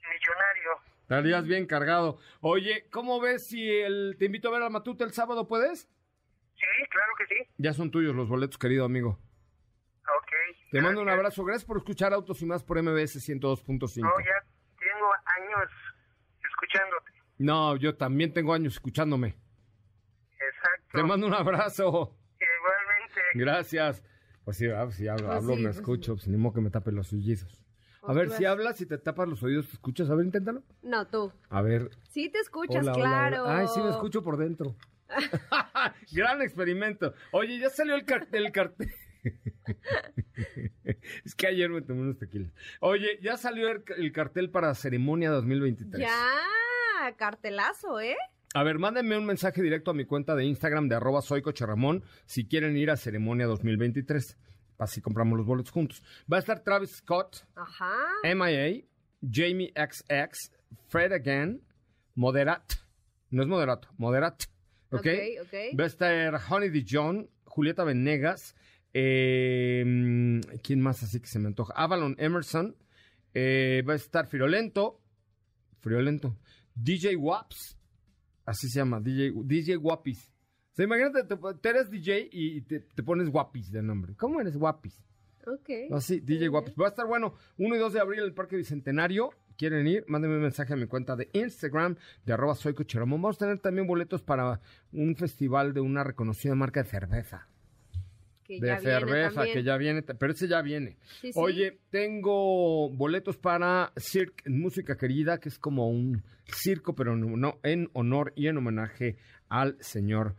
millonario. 0.08 0.85
Estarías 1.06 1.46
bien 1.46 1.68
cargado. 1.68 2.18
Oye, 2.42 2.88
¿cómo 2.90 3.22
ves 3.22 3.48
si 3.48 3.70
el, 3.70 4.16
te 4.18 4.26
invito 4.26 4.50
a 4.50 4.52
ver 4.52 4.64
a 4.64 4.70
Matute 4.70 5.04
el 5.04 5.14
sábado, 5.14 5.48
puedes? 5.48 5.82
Sí, 6.56 6.66
claro 6.90 7.14
que 7.18 7.28
sí. 7.28 7.50
Ya 7.58 7.74
son 7.74 7.92
tuyos 7.92 8.16
los 8.16 8.28
boletos, 8.28 8.58
querido 8.58 8.86
amigo. 8.86 9.20
Ok. 10.02 10.32
Te 10.72 10.82
mando 10.82 11.02
un 11.02 11.10
abrazo. 11.10 11.44
Gracias 11.46 11.66
por 11.66 11.78
escuchar 11.78 12.12
Autos 12.14 12.42
y 12.42 12.46
Más 12.46 12.64
por 12.64 12.82
MBS 12.82 13.18
102.5. 13.18 14.02
No, 14.02 14.20
ya 14.20 14.46
tengo 14.80 15.14
años 15.26 15.72
escuchándote. 16.44 17.12
No, 17.38 17.76
yo 17.76 17.96
también 17.96 18.34
tengo 18.34 18.54
años 18.54 18.74
escuchándome. 18.74 19.36
Exacto. 20.32 20.98
Te 20.98 21.04
mando 21.04 21.28
un 21.28 21.34
abrazo. 21.36 22.18
Igualmente. 22.40 23.22
Gracias. 23.36 24.04
Pues 24.44 24.58
sí, 24.58 24.68
ah, 24.70 24.90
si 24.90 25.08
hablo, 25.08 25.28
Pues 25.28 25.38
hablo, 25.38 25.54
sí, 25.56 25.62
me 25.62 25.68
pues 25.68 25.76
escucho, 25.78 26.16
pues 26.16 26.28
ni 26.28 26.38
modo 26.38 26.54
que 26.54 26.62
me 26.62 26.70
tape 26.72 26.92
los 26.92 27.14
oídos. 27.14 27.65
A 28.08 28.14
ver, 28.14 28.32
si 28.32 28.46
hablas 28.46 28.80
y 28.82 28.86
te 28.86 28.98
tapas 28.98 29.28
los 29.28 29.42
oídos, 29.44 29.68
¿te 29.68 29.74
escuchas? 29.74 30.10
A 30.10 30.16
ver, 30.16 30.26
inténtalo. 30.26 30.64
No, 30.82 31.08
tú. 31.08 31.32
A 31.50 31.62
ver. 31.62 31.90
Sí 32.10 32.30
te 32.30 32.40
escuchas, 32.40 32.84
hola, 32.84 32.94
claro. 32.94 33.44
hola. 33.44 33.60
Ay, 33.60 33.68
sí 33.74 33.82
me 33.82 33.90
escucho 33.90 34.24
por 34.24 34.38
dentro. 34.38 34.76
Gran 36.12 36.42
experimento. 36.42 37.14
Oye, 37.32 37.60
ya 37.60 37.70
salió 37.70 37.96
el 37.96 38.06
cartel. 38.06 38.46
El 38.46 38.52
cartel. 38.52 38.92
es 41.26 41.36
que 41.36 41.48
ayer 41.48 41.70
me 41.70 41.82
tomé 41.82 42.02
unos 42.02 42.18
tequilas. 42.18 42.52
Oye, 42.80 43.20
ya 43.22 43.38
salió 43.38 43.70
el, 43.70 43.84
el 43.98 44.12
cartel 44.12 44.50
para 44.50 44.74
ceremonia 44.76 45.32
2023. 45.32 46.02
Ya, 46.02 47.16
cartelazo, 47.18 48.00
¿eh? 48.00 48.16
A 48.54 48.64
ver, 48.64 48.80
mándenme 48.80 49.18
un 49.18 49.26
mensaje 49.26 49.62
directo 49.62 49.92
a 49.92 49.94
mi 49.94 50.06
cuenta 50.06 50.36
de 50.36 50.46
Instagram 50.46 50.88
de 50.88 50.96
arroba 50.96 51.22
soy 51.22 51.42
Coche 51.42 51.66
Ramón 51.66 52.04
si 52.26 52.48
quieren 52.48 52.78
ir 52.78 52.90
a 52.90 52.98
ceremonia 52.98 53.48
2023. 53.48 54.38
Así 54.78 55.02
compramos 55.02 55.38
los 55.38 55.48
boletos 55.48 55.72
juntos. 55.72 56.04
Va 56.32 56.38
a 56.38 56.40
estar 56.42 56.60
Travis 56.64 56.92
Scott, 56.98 57.46
Ajá. 57.56 57.92
MIA, 58.24 58.84
Jamie 59.32 59.72
XX, 59.76 60.52
Fred 60.88 61.14
Again, 61.14 61.62
Moderat. 62.16 62.74
No 63.30 63.42
es 63.42 63.48
Moderato, 63.48 63.88
Moderat. 63.98 64.44
¿Ok? 64.92 65.00
Ok, 65.00 65.08
ok. 65.44 65.80
Va 65.80 65.84
a 65.84 65.88
estar 65.88 66.42
Honey 66.50 66.70
Dijon, 66.70 67.30
Julieta 67.46 67.84
Venegas, 67.84 68.56
Eh, 68.98 69.84
mm, 69.86 70.40
¿Quién 70.64 70.80
más 70.80 71.04
así 71.04 71.20
que 71.20 71.28
se 71.28 71.38
me 71.38 71.48
antoja? 71.48 71.74
Avalon 71.76 72.16
Emerson. 72.18 72.78
Eh, 73.34 73.84
va 73.86 73.92
a 73.92 73.98
estar 73.98 74.26
Friolento. 74.28 75.02
Friolento. 75.82 76.38
DJ 76.76 77.18
Waps. 77.18 77.78
Así 78.46 78.70
se 78.70 78.80
llama. 78.80 79.02
DJ, 79.02 79.34
DJ. 79.44 79.76
O 80.76 80.78
sea, 80.78 80.84
imagínate, 80.84 81.24
te- 81.24 81.38
tú 81.38 81.70
eres 81.70 81.90
DJ 81.90 82.28
y 82.34 82.60
te, 82.60 82.82
te 82.82 83.02
pones 83.02 83.30
Guapis 83.30 83.72
de 83.72 83.82
nombre. 83.82 84.14
¿Cómo 84.18 84.42
eres 84.42 84.58
Guapis? 84.58 85.02
Ok. 85.48 85.70
Así, 85.94 86.20
DJ 86.20 86.50
Guapis. 86.50 86.74
Va 86.78 86.88
a 86.88 86.90
estar 86.90 87.08
bueno. 87.08 87.34
1 87.58 87.76
y 87.78 87.80
2 87.80 87.94
de 87.94 88.00
abril 88.02 88.20
en 88.20 88.26
el 88.26 88.34
Parque 88.34 88.58
Bicentenario. 88.58 89.30
¿Quieren 89.58 89.88
ir? 89.88 90.04
Mándenme 90.10 90.36
un 90.36 90.42
mensaje 90.42 90.74
a 90.74 90.76
mi 90.76 90.86
cuenta 90.86 91.16
de 91.16 91.30
Instagram 91.32 91.96
de 92.26 92.34
arroba 92.34 92.56
soy 92.56 92.74
cocheromón. 92.74 93.22
Vamos 93.22 93.38
a 93.38 93.46
tener 93.46 93.60
también 93.60 93.88
boletos 93.88 94.22
para 94.22 94.60
un 94.92 95.16
festival 95.16 95.74
de 95.74 95.80
una 95.80 96.04
reconocida 96.04 96.56
marca 96.56 96.84
de 96.84 96.90
cerveza. 96.90 97.48
Que 98.44 98.60
de 98.60 98.68
ya 98.68 98.80
viene 98.80 99.00
cerveza, 99.00 99.36
también. 99.36 99.54
que 99.58 99.64
ya 99.64 99.78
viene, 99.78 100.02
pero 100.02 100.34
ese 100.34 100.48
ya 100.50 100.62
viene. 100.62 100.98
Sí, 101.22 101.32
sí. 101.32 101.40
Oye, 101.40 101.80
tengo 101.90 102.90
boletos 102.90 103.38
para 103.38 103.94
Cirque 103.98 104.50
Música 104.50 104.98
Querida, 104.98 105.40
que 105.40 105.48
es 105.50 105.58
como 105.58 105.90
un 105.90 106.22
circo, 106.46 106.94
pero 106.96 107.16
no, 107.16 107.60
en 107.64 107.90
honor 107.94 108.34
y 108.36 108.48
en 108.48 108.58
homenaje 108.58 109.16
al 109.48 109.78
señor 109.80 110.36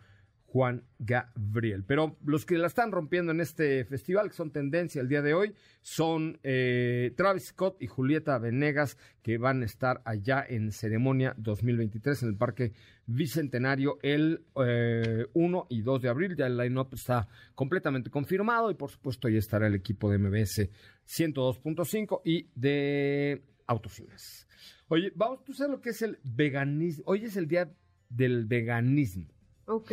Juan 0.56 0.84
Gabriel. 0.98 1.84
Pero 1.86 2.16
los 2.24 2.46
que 2.46 2.56
la 2.56 2.66
están 2.66 2.90
rompiendo 2.90 3.30
en 3.30 3.42
este 3.42 3.84
festival, 3.84 4.30
que 4.30 4.36
son 4.36 4.52
tendencia 4.52 5.02
el 5.02 5.08
día 5.08 5.20
de 5.20 5.34
hoy, 5.34 5.52
son 5.82 6.40
eh, 6.42 7.12
Travis 7.14 7.48
Scott 7.48 7.76
y 7.82 7.86
Julieta 7.86 8.38
Venegas, 8.38 8.96
que 9.22 9.36
van 9.36 9.60
a 9.60 9.66
estar 9.66 10.00
allá 10.06 10.42
en 10.48 10.72
ceremonia 10.72 11.34
2023 11.36 12.22
en 12.22 12.28
el 12.30 12.36
Parque 12.36 12.72
Bicentenario 13.04 13.98
el 14.00 14.46
eh, 14.64 15.26
1 15.34 15.66
y 15.68 15.82
2 15.82 16.00
de 16.00 16.08
abril. 16.08 16.34
Ya 16.34 16.46
el 16.46 16.56
line-up 16.56 16.88
está 16.94 17.28
completamente 17.54 18.08
confirmado 18.08 18.70
y 18.70 18.74
por 18.76 18.90
supuesto 18.90 19.28
ya 19.28 19.38
estará 19.38 19.66
el 19.66 19.74
equipo 19.74 20.10
de 20.10 20.16
MBS 20.16 20.70
102.5 21.06 22.22
y 22.24 22.48
de 22.54 23.42
Autocines. 23.66 24.48
Oye, 24.88 25.12
vamos, 25.14 25.44
¿tú 25.44 25.52
sabes 25.52 25.72
lo 25.72 25.82
que 25.82 25.90
es 25.90 26.00
el 26.00 26.18
veganismo? 26.24 27.04
Hoy 27.08 27.26
es 27.26 27.36
el 27.36 27.46
día 27.46 27.70
del 28.08 28.46
veganismo. 28.46 29.35
Ok. 29.66 29.92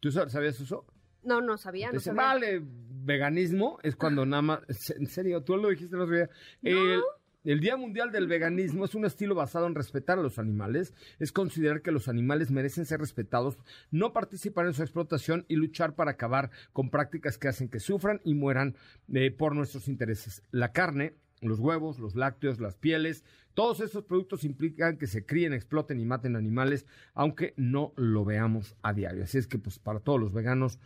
¿Tú 0.00 0.08
sab- 0.10 0.28
sabías 0.28 0.58
eso? 0.60 0.86
No, 1.22 1.40
no 1.40 1.58
sabía, 1.58 1.88
no 1.88 1.94
Dice, 1.94 2.06
sabía. 2.06 2.22
vale, 2.22 2.62
veganismo 2.64 3.78
es 3.82 3.94
cuando 3.96 4.24
nada 4.24 4.42
más... 4.42 4.60
En 4.90 5.06
serio, 5.06 5.42
tú 5.42 5.56
lo 5.56 5.68
dijiste 5.68 5.94
el 5.96 6.02
otro 6.02 6.16
día. 6.16 6.30
El, 6.62 7.00
el 7.44 7.60
Día 7.60 7.76
Mundial 7.76 8.10
del 8.12 8.26
Veganismo 8.26 8.84
es 8.86 8.94
un 8.94 9.04
estilo 9.04 9.34
basado 9.34 9.66
en 9.66 9.74
respetar 9.74 10.18
a 10.18 10.22
los 10.22 10.38
animales, 10.38 10.94
es 11.18 11.32
considerar 11.32 11.82
que 11.82 11.90
los 11.90 12.08
animales 12.08 12.50
merecen 12.50 12.86
ser 12.86 13.00
respetados, 13.00 13.58
no 13.90 14.12
participar 14.12 14.66
en 14.66 14.74
su 14.74 14.82
explotación 14.82 15.44
y 15.48 15.56
luchar 15.56 15.94
para 15.94 16.12
acabar 16.12 16.50
con 16.72 16.90
prácticas 16.90 17.36
que 17.38 17.48
hacen 17.48 17.68
que 17.68 17.80
sufran 17.80 18.20
y 18.24 18.34
mueran 18.34 18.76
eh, 19.12 19.30
por 19.30 19.54
nuestros 19.54 19.88
intereses. 19.88 20.42
La 20.50 20.72
carne, 20.72 21.14
los 21.40 21.58
huevos, 21.58 21.98
los 21.98 22.14
lácteos, 22.14 22.60
las 22.60 22.76
pieles, 22.76 23.24
todos 23.54 23.80
estos 23.80 24.04
productos 24.04 24.44
implican 24.44 24.96
que 24.96 25.06
se 25.06 25.24
críen, 25.24 25.52
exploten 25.52 26.00
y 26.00 26.04
maten 26.04 26.36
animales, 26.36 26.86
aunque 27.14 27.54
no 27.56 27.92
lo 27.96 28.24
veamos 28.24 28.76
a 28.82 28.92
diario. 28.92 29.24
Así 29.24 29.38
es 29.38 29.46
que, 29.46 29.58
pues, 29.58 29.78
para 29.78 30.00
todos 30.00 30.20
los 30.20 30.32
veganos, 30.32 30.78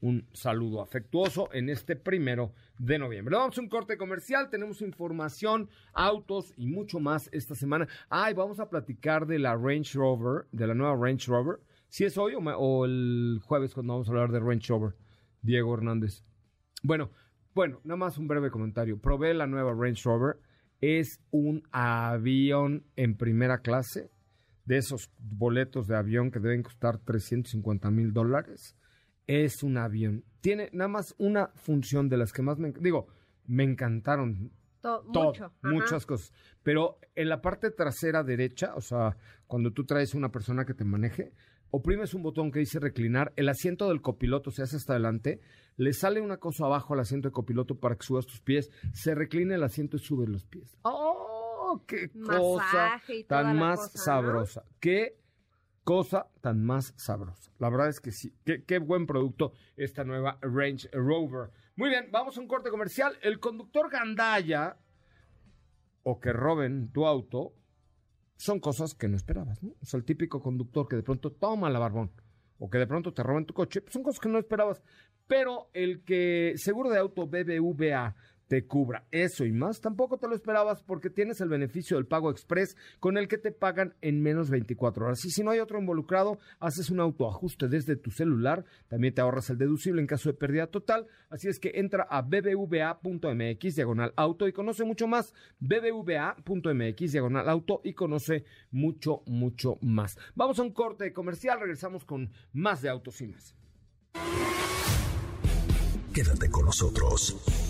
un 0.00 0.26
saludo 0.32 0.80
afectuoso 0.80 1.50
en 1.52 1.68
este 1.68 1.96
primero 1.96 2.52
de 2.78 2.98
noviembre. 2.98 3.36
Vamos 3.36 3.58
a 3.58 3.60
un 3.60 3.68
corte 3.68 3.96
comercial, 3.96 4.48
tenemos 4.48 4.80
información, 4.80 5.68
autos 5.92 6.54
y 6.56 6.66
mucho 6.66 7.00
más 7.00 7.28
esta 7.32 7.54
semana. 7.54 7.86
Ay, 8.08 8.34
vamos 8.34 8.60
a 8.60 8.70
platicar 8.70 9.26
de 9.26 9.38
la 9.38 9.56
Range 9.56 9.92
Rover, 9.94 10.46
de 10.52 10.66
la 10.66 10.74
nueva 10.74 10.96
Range 10.96 11.26
Rover. 11.26 11.60
Si 11.88 12.04
es 12.04 12.16
hoy 12.16 12.34
o, 12.34 12.38
o 12.38 12.84
el 12.84 13.40
jueves 13.44 13.74
cuando 13.74 13.94
vamos 13.94 14.08
a 14.08 14.12
hablar 14.12 14.32
de 14.32 14.40
Range 14.40 14.66
Rover, 14.68 14.94
Diego 15.42 15.74
Hernández. 15.74 16.24
Bueno, 16.82 17.10
bueno, 17.54 17.80
nada 17.84 17.96
más 17.96 18.18
un 18.18 18.28
breve 18.28 18.50
comentario. 18.50 18.98
Probé 18.98 19.34
la 19.34 19.46
nueva 19.46 19.72
Range 19.74 20.00
Rover. 20.04 20.36
Es 20.80 21.20
un 21.30 21.62
avión 21.72 22.84
en 22.96 23.16
primera 23.16 23.58
clase, 23.58 24.10
de 24.64 24.78
esos 24.78 25.10
boletos 25.18 25.86
de 25.86 25.96
avión 25.96 26.30
que 26.30 26.38
deben 26.40 26.62
costar 26.62 26.98
350 26.98 27.90
mil 27.90 28.12
dólares. 28.12 28.76
Es 29.26 29.62
un 29.62 29.76
avión. 29.76 30.24
Tiene 30.40 30.70
nada 30.72 30.88
más 30.88 31.14
una 31.18 31.48
función 31.54 32.08
de 32.08 32.16
las 32.16 32.32
que 32.32 32.42
más 32.42 32.58
me... 32.58 32.72
Digo, 32.72 33.08
me 33.46 33.64
encantaron 33.64 34.52
To- 34.80 35.04
todo, 35.12 35.24
mucho. 35.26 35.44
ajá. 35.46 35.54
muchas 35.62 36.06
cosas. 36.06 36.32
Pero 36.62 36.98
en 37.14 37.28
la 37.28 37.42
parte 37.42 37.70
trasera 37.70 38.22
derecha, 38.22 38.74
o 38.74 38.80
sea, 38.80 39.16
cuando 39.46 39.72
tú 39.72 39.84
traes 39.84 40.14
una 40.14 40.30
persona 40.30 40.64
que 40.64 40.72
te 40.74 40.84
maneje, 40.84 41.32
oprimes 41.70 42.14
un 42.14 42.22
botón 42.22 42.50
que 42.50 42.60
dice 42.60 42.78
reclinar, 42.80 43.32
el 43.36 43.48
asiento 43.48 43.88
del 43.88 44.02
copiloto 44.02 44.50
se 44.50 44.62
hace 44.62 44.76
hasta 44.76 44.94
adelante, 44.94 45.40
le 45.76 45.92
sale 45.92 46.20
una 46.20 46.38
cosa 46.38 46.66
abajo 46.66 46.94
al 46.94 47.00
asiento 47.00 47.28
de 47.28 47.32
copiloto 47.32 47.78
para 47.78 47.96
que 47.96 48.04
subas 48.04 48.26
tus 48.26 48.40
pies, 48.40 48.70
se 48.92 49.14
reclina 49.14 49.54
el 49.54 49.62
asiento 49.62 49.96
y 49.96 50.00
sube 50.00 50.26
los 50.26 50.44
pies. 50.44 50.76
¡Oh! 50.82 51.82
¡Qué 51.86 52.10
cosa 52.10 53.00
tan 53.28 53.56
más 53.56 53.78
cosa, 53.78 53.92
¿no? 53.94 54.04
sabrosa! 54.04 54.64
¡Qué 54.80 55.16
cosa 55.84 56.28
tan 56.40 56.64
más 56.64 56.92
sabrosa! 56.96 57.52
La 57.58 57.70
verdad 57.70 57.88
es 57.88 58.00
que 58.00 58.10
sí, 58.10 58.34
qué, 58.44 58.64
qué 58.64 58.78
buen 58.78 59.06
producto 59.06 59.52
esta 59.76 60.04
nueva 60.04 60.38
Range 60.42 60.88
Rover. 60.92 61.50
Muy 61.76 61.88
bien, 61.90 62.08
vamos 62.10 62.36
a 62.36 62.40
un 62.40 62.48
corte 62.48 62.70
comercial. 62.70 63.16
El 63.22 63.38
conductor 63.38 63.88
Gandaya 63.88 64.76
o 66.02 66.18
que 66.18 66.32
roben 66.32 66.90
tu 66.92 67.06
auto 67.06 67.54
son 68.40 68.58
cosas 68.58 68.94
que 68.94 69.06
no 69.06 69.16
esperabas, 69.16 69.62
¿no? 69.62 69.74
O 69.82 69.84
sea, 69.84 69.98
el 69.98 70.04
típico 70.04 70.40
conductor 70.40 70.88
que 70.88 70.96
de 70.96 71.02
pronto 71.02 71.30
toma 71.30 71.68
la 71.68 71.78
barbón 71.78 72.10
o 72.58 72.70
que 72.70 72.78
de 72.78 72.86
pronto 72.86 73.12
te 73.12 73.22
roben 73.22 73.44
tu 73.44 73.52
coche, 73.52 73.82
pues 73.82 73.92
son 73.92 74.02
cosas 74.02 74.18
que 74.18 74.30
no 74.30 74.38
esperabas. 74.38 74.82
Pero 75.26 75.68
el 75.74 76.02
que 76.04 76.54
seguro 76.56 76.88
de 76.88 76.98
auto 76.98 77.26
BBVA 77.26 78.16
te 78.50 78.66
cubra 78.66 79.06
eso 79.12 79.44
y 79.44 79.52
más, 79.52 79.80
tampoco 79.80 80.18
te 80.18 80.26
lo 80.26 80.34
esperabas 80.34 80.82
porque 80.82 81.08
tienes 81.08 81.40
el 81.40 81.48
beneficio 81.48 81.96
del 81.96 82.08
pago 82.08 82.32
express 82.32 82.76
con 82.98 83.16
el 83.16 83.28
que 83.28 83.38
te 83.38 83.52
pagan 83.52 83.94
en 84.00 84.20
menos 84.20 84.50
24 84.50 85.06
horas. 85.06 85.24
Y 85.24 85.30
si 85.30 85.44
no 85.44 85.52
hay 85.52 85.60
otro 85.60 85.78
involucrado, 85.78 86.40
haces 86.58 86.90
un 86.90 86.98
autoajuste 86.98 87.68
desde 87.68 87.94
tu 87.94 88.10
celular, 88.10 88.64
también 88.88 89.14
te 89.14 89.20
ahorras 89.20 89.50
el 89.50 89.58
deducible 89.58 90.00
en 90.00 90.08
caso 90.08 90.30
de 90.30 90.34
pérdida 90.34 90.66
total. 90.66 91.06
Así 91.28 91.46
es 91.46 91.60
que 91.60 91.74
entra 91.76 92.08
a 92.10 92.22
bbva.mx 92.22 93.76
diagonal 93.76 94.12
auto 94.16 94.48
y 94.48 94.52
conoce 94.52 94.82
mucho 94.82 95.06
más. 95.06 95.32
bbva.mx 95.60 97.12
diagonal 97.12 97.48
auto 97.48 97.82
y 97.84 97.94
conoce 97.94 98.44
mucho, 98.72 99.22
mucho 99.26 99.78
más. 99.80 100.18
Vamos 100.34 100.58
a 100.58 100.62
un 100.62 100.72
corte 100.72 101.12
comercial, 101.12 101.60
regresamos 101.60 102.04
con 102.04 102.32
más 102.52 102.82
de 102.82 102.88
autos 102.88 103.20
y 103.20 103.28
más. 103.28 103.54
Quédate 106.12 106.50
con 106.50 106.64
nosotros. 106.64 107.69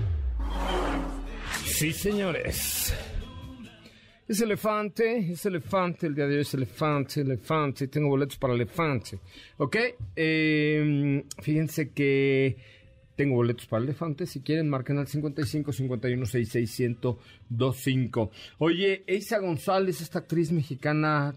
Sí, 1.81 1.93
señores. 1.93 2.93
Es 4.27 4.39
elefante, 4.39 5.31
es 5.31 5.43
elefante, 5.47 6.05
el 6.05 6.13
día 6.13 6.27
de 6.27 6.35
hoy 6.35 6.41
es 6.41 6.53
elefante, 6.53 7.21
elefante, 7.21 7.87
tengo 7.87 8.09
boletos 8.09 8.37
para 8.37 8.53
elefante. 8.53 9.17
¿Ok? 9.57 9.77
Eh, 10.15 11.23
fíjense 11.39 11.89
que 11.89 12.55
tengo 13.15 13.33
boletos 13.33 13.65
para 13.65 13.83
elefante, 13.83 14.27
si 14.27 14.41
quieren 14.41 14.69
marquen 14.69 14.99
al 14.99 15.07
55 15.07 15.73
51 15.73 16.23
66 16.23 16.79
1025. 17.49 18.31
Oye, 18.59 19.03
Eisa 19.07 19.39
González, 19.39 20.01
esta 20.01 20.19
actriz 20.19 20.51
mexicana 20.51 21.33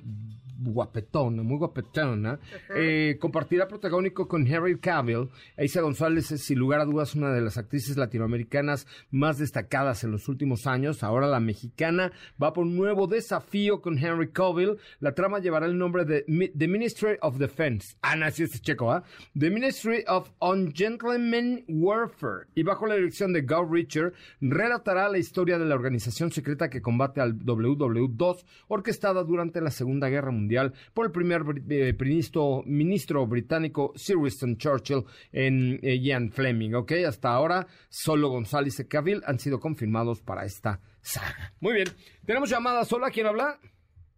guapetona, 0.59 1.43
muy 1.43 1.59
guapetona, 1.59 2.39
eh, 2.75 3.17
compartirá 3.21 3.69
protagónico 3.69 4.29
con 4.29 4.47
Harry 4.53 4.79
Cavill. 4.79 5.29
Eisa 5.57 5.81
González 5.81 6.31
es, 6.31 6.43
sin 6.43 6.59
lugar 6.59 6.81
a 6.81 6.85
dudas, 6.85 7.15
una 7.15 7.33
de 7.33 7.41
las 7.41 7.59
actrices 7.59 7.97
latinoamericanas 7.97 8.87
más 9.11 9.39
destacadas 9.39 10.05
en 10.05 10.13
los 10.13 10.29
últimos 10.29 10.67
años. 10.67 11.03
Ahora 11.03 11.27
la 11.27 11.41
mexicana 11.41 12.13
va 12.43 12.53
por 12.53 12.65
un 12.65 12.77
nuevo 12.77 13.07
desafío 13.07 13.81
con 13.81 13.99
Henry 13.99 14.31
Cavill. 14.31 14.79
La 15.01 15.15
trama 15.15 15.39
llevará 15.39 15.67
el 15.67 15.77
nombre 15.77 16.05
de 16.05 16.23
The 16.57 16.69
Ministry 16.69 17.17
of 17.21 17.39
Defense. 17.39 17.97
Ah, 18.03 18.17
no, 18.17 18.31
sí, 18.31 18.45
es 18.45 18.63
checo, 18.63 18.93
¿ah? 18.93 19.03
The 19.39 19.51
Ministry 19.51 20.05
of 20.07 20.31
Ungentleman 20.41 21.65
Warfare. 21.69 22.47
Y 22.55 22.63
bajo 22.63 22.87
la 22.87 22.95
dirección 22.97 23.33
de 23.33 23.43
Guy 23.43 23.67
Richard, 23.71 24.13
relatará 24.41 25.09
la 25.09 25.19
historia 25.19 25.59
de 25.59 25.65
la 25.65 25.75
organización 25.75 26.31
secreta 26.31 26.71
que 26.71 26.83
combate 26.83 27.21
al 27.21 27.39
WW2, 27.39 28.45
orquestada 28.69 29.25
durante 29.25 29.61
la 29.61 29.71
Segunda 29.71 30.09
Guerra 30.09 30.31
Mundial 30.31 30.44
Mundial 30.45 30.75
por 30.93 31.07
el 31.07 31.13
primer 31.13 31.43
eh, 31.71 31.95
ministro, 31.99 32.63
ministro 32.67 33.27
británico 33.27 33.93
Sir 33.97 34.19
Winston 34.19 34.59
Churchill 34.59 35.05
en 35.33 35.81
eh, 35.83 35.99
Ian 35.99 36.31
Fleming, 36.31 36.75
¿ok? 36.75 36.93
Hasta 37.09 37.31
ahora, 37.31 37.67
solo 37.89 38.29
González 38.29 38.79
y 38.79 38.87
Cavill 38.87 39.23
han 39.27 39.39
sido 39.39 39.59
confirmados 39.59 40.21
para 40.21 40.45
esta 40.45 40.81
saga. 41.01 41.53
Muy 41.61 41.75
bien, 41.75 41.89
tenemos 42.27 42.51
llamadas. 42.51 42.93
Hola, 42.93 43.11
¿quién 43.11 43.27
habla? 43.27 43.59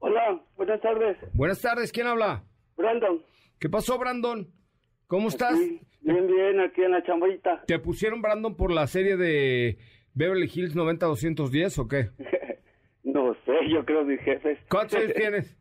Hola, 0.00 0.42
buenas 0.56 0.80
tardes. 0.80 1.16
Buenas 1.33 1.61
tardes, 1.61 1.92
¿quién 1.92 2.09
habla? 2.09 2.42
Brandon. 2.76 3.23
¿Qué 3.61 3.68
pasó, 3.68 3.99
Brandon? 3.99 4.49
¿Cómo 5.06 5.28
estás? 5.28 5.56
Sí, 5.56 5.80
bien, 6.00 6.26
bien, 6.26 6.59
aquí 6.61 6.83
en 6.83 6.90
la 6.90 7.04
chambita. 7.04 7.62
¿Te 7.68 7.78
pusieron, 7.78 8.21
Brandon, 8.21 8.56
por 8.56 8.73
la 8.73 8.88
serie 8.88 9.16
de 9.16 9.78
Beverly 10.14 10.50
Hills 10.52 10.75
90210 10.75 11.78
o 11.78 11.88
qué? 11.88 12.11
no 13.04 13.33
sé, 13.45 13.52
yo 13.71 13.85
creo 13.85 14.04
mis 14.04 14.21
jefes. 14.21 14.59
¿Cuántos 14.68 14.99
años 14.99 15.12
tienes? 15.16 15.56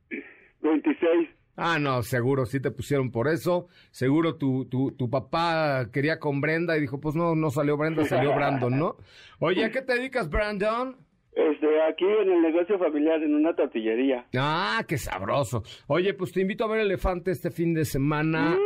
26. 0.69 1.29
Ah, 1.57 1.79
no, 1.79 2.03
seguro 2.03 2.45
sí 2.45 2.59
te 2.59 2.71
pusieron 2.71 3.11
por 3.11 3.27
eso. 3.27 3.67
Seguro 3.91 4.35
tu, 4.35 4.65
tu, 4.65 4.91
tu 4.91 5.09
papá 5.09 5.89
quería 5.91 6.19
con 6.19 6.41
Brenda 6.41 6.77
y 6.77 6.81
dijo, 6.81 6.99
pues 6.99 7.15
no, 7.15 7.33
no 7.35 7.49
salió 7.49 7.77
Brenda, 7.77 8.03
salió 8.03 8.35
Brandon, 8.35 8.77
¿no? 8.77 8.97
Oye, 9.39 9.63
¿a 9.63 9.71
qué 9.71 9.81
te 9.81 9.93
dedicas, 9.93 10.29
Brandon? 10.29 10.97
Este, 11.33 11.81
aquí 11.83 12.05
en 12.05 12.31
el 12.31 12.41
negocio 12.41 12.77
familiar, 12.77 13.21
en 13.21 13.35
una 13.35 13.53
tortillería. 13.55 14.25
Ah, 14.37 14.83
qué 14.87 14.97
sabroso. 14.97 15.63
Oye, 15.87 16.13
pues 16.13 16.31
te 16.31 16.41
invito 16.41 16.65
a 16.65 16.67
ver 16.67 16.81
Elefante 16.81 17.31
este 17.31 17.51
fin 17.51 17.73
de 17.73 17.85
semana. 17.85 18.57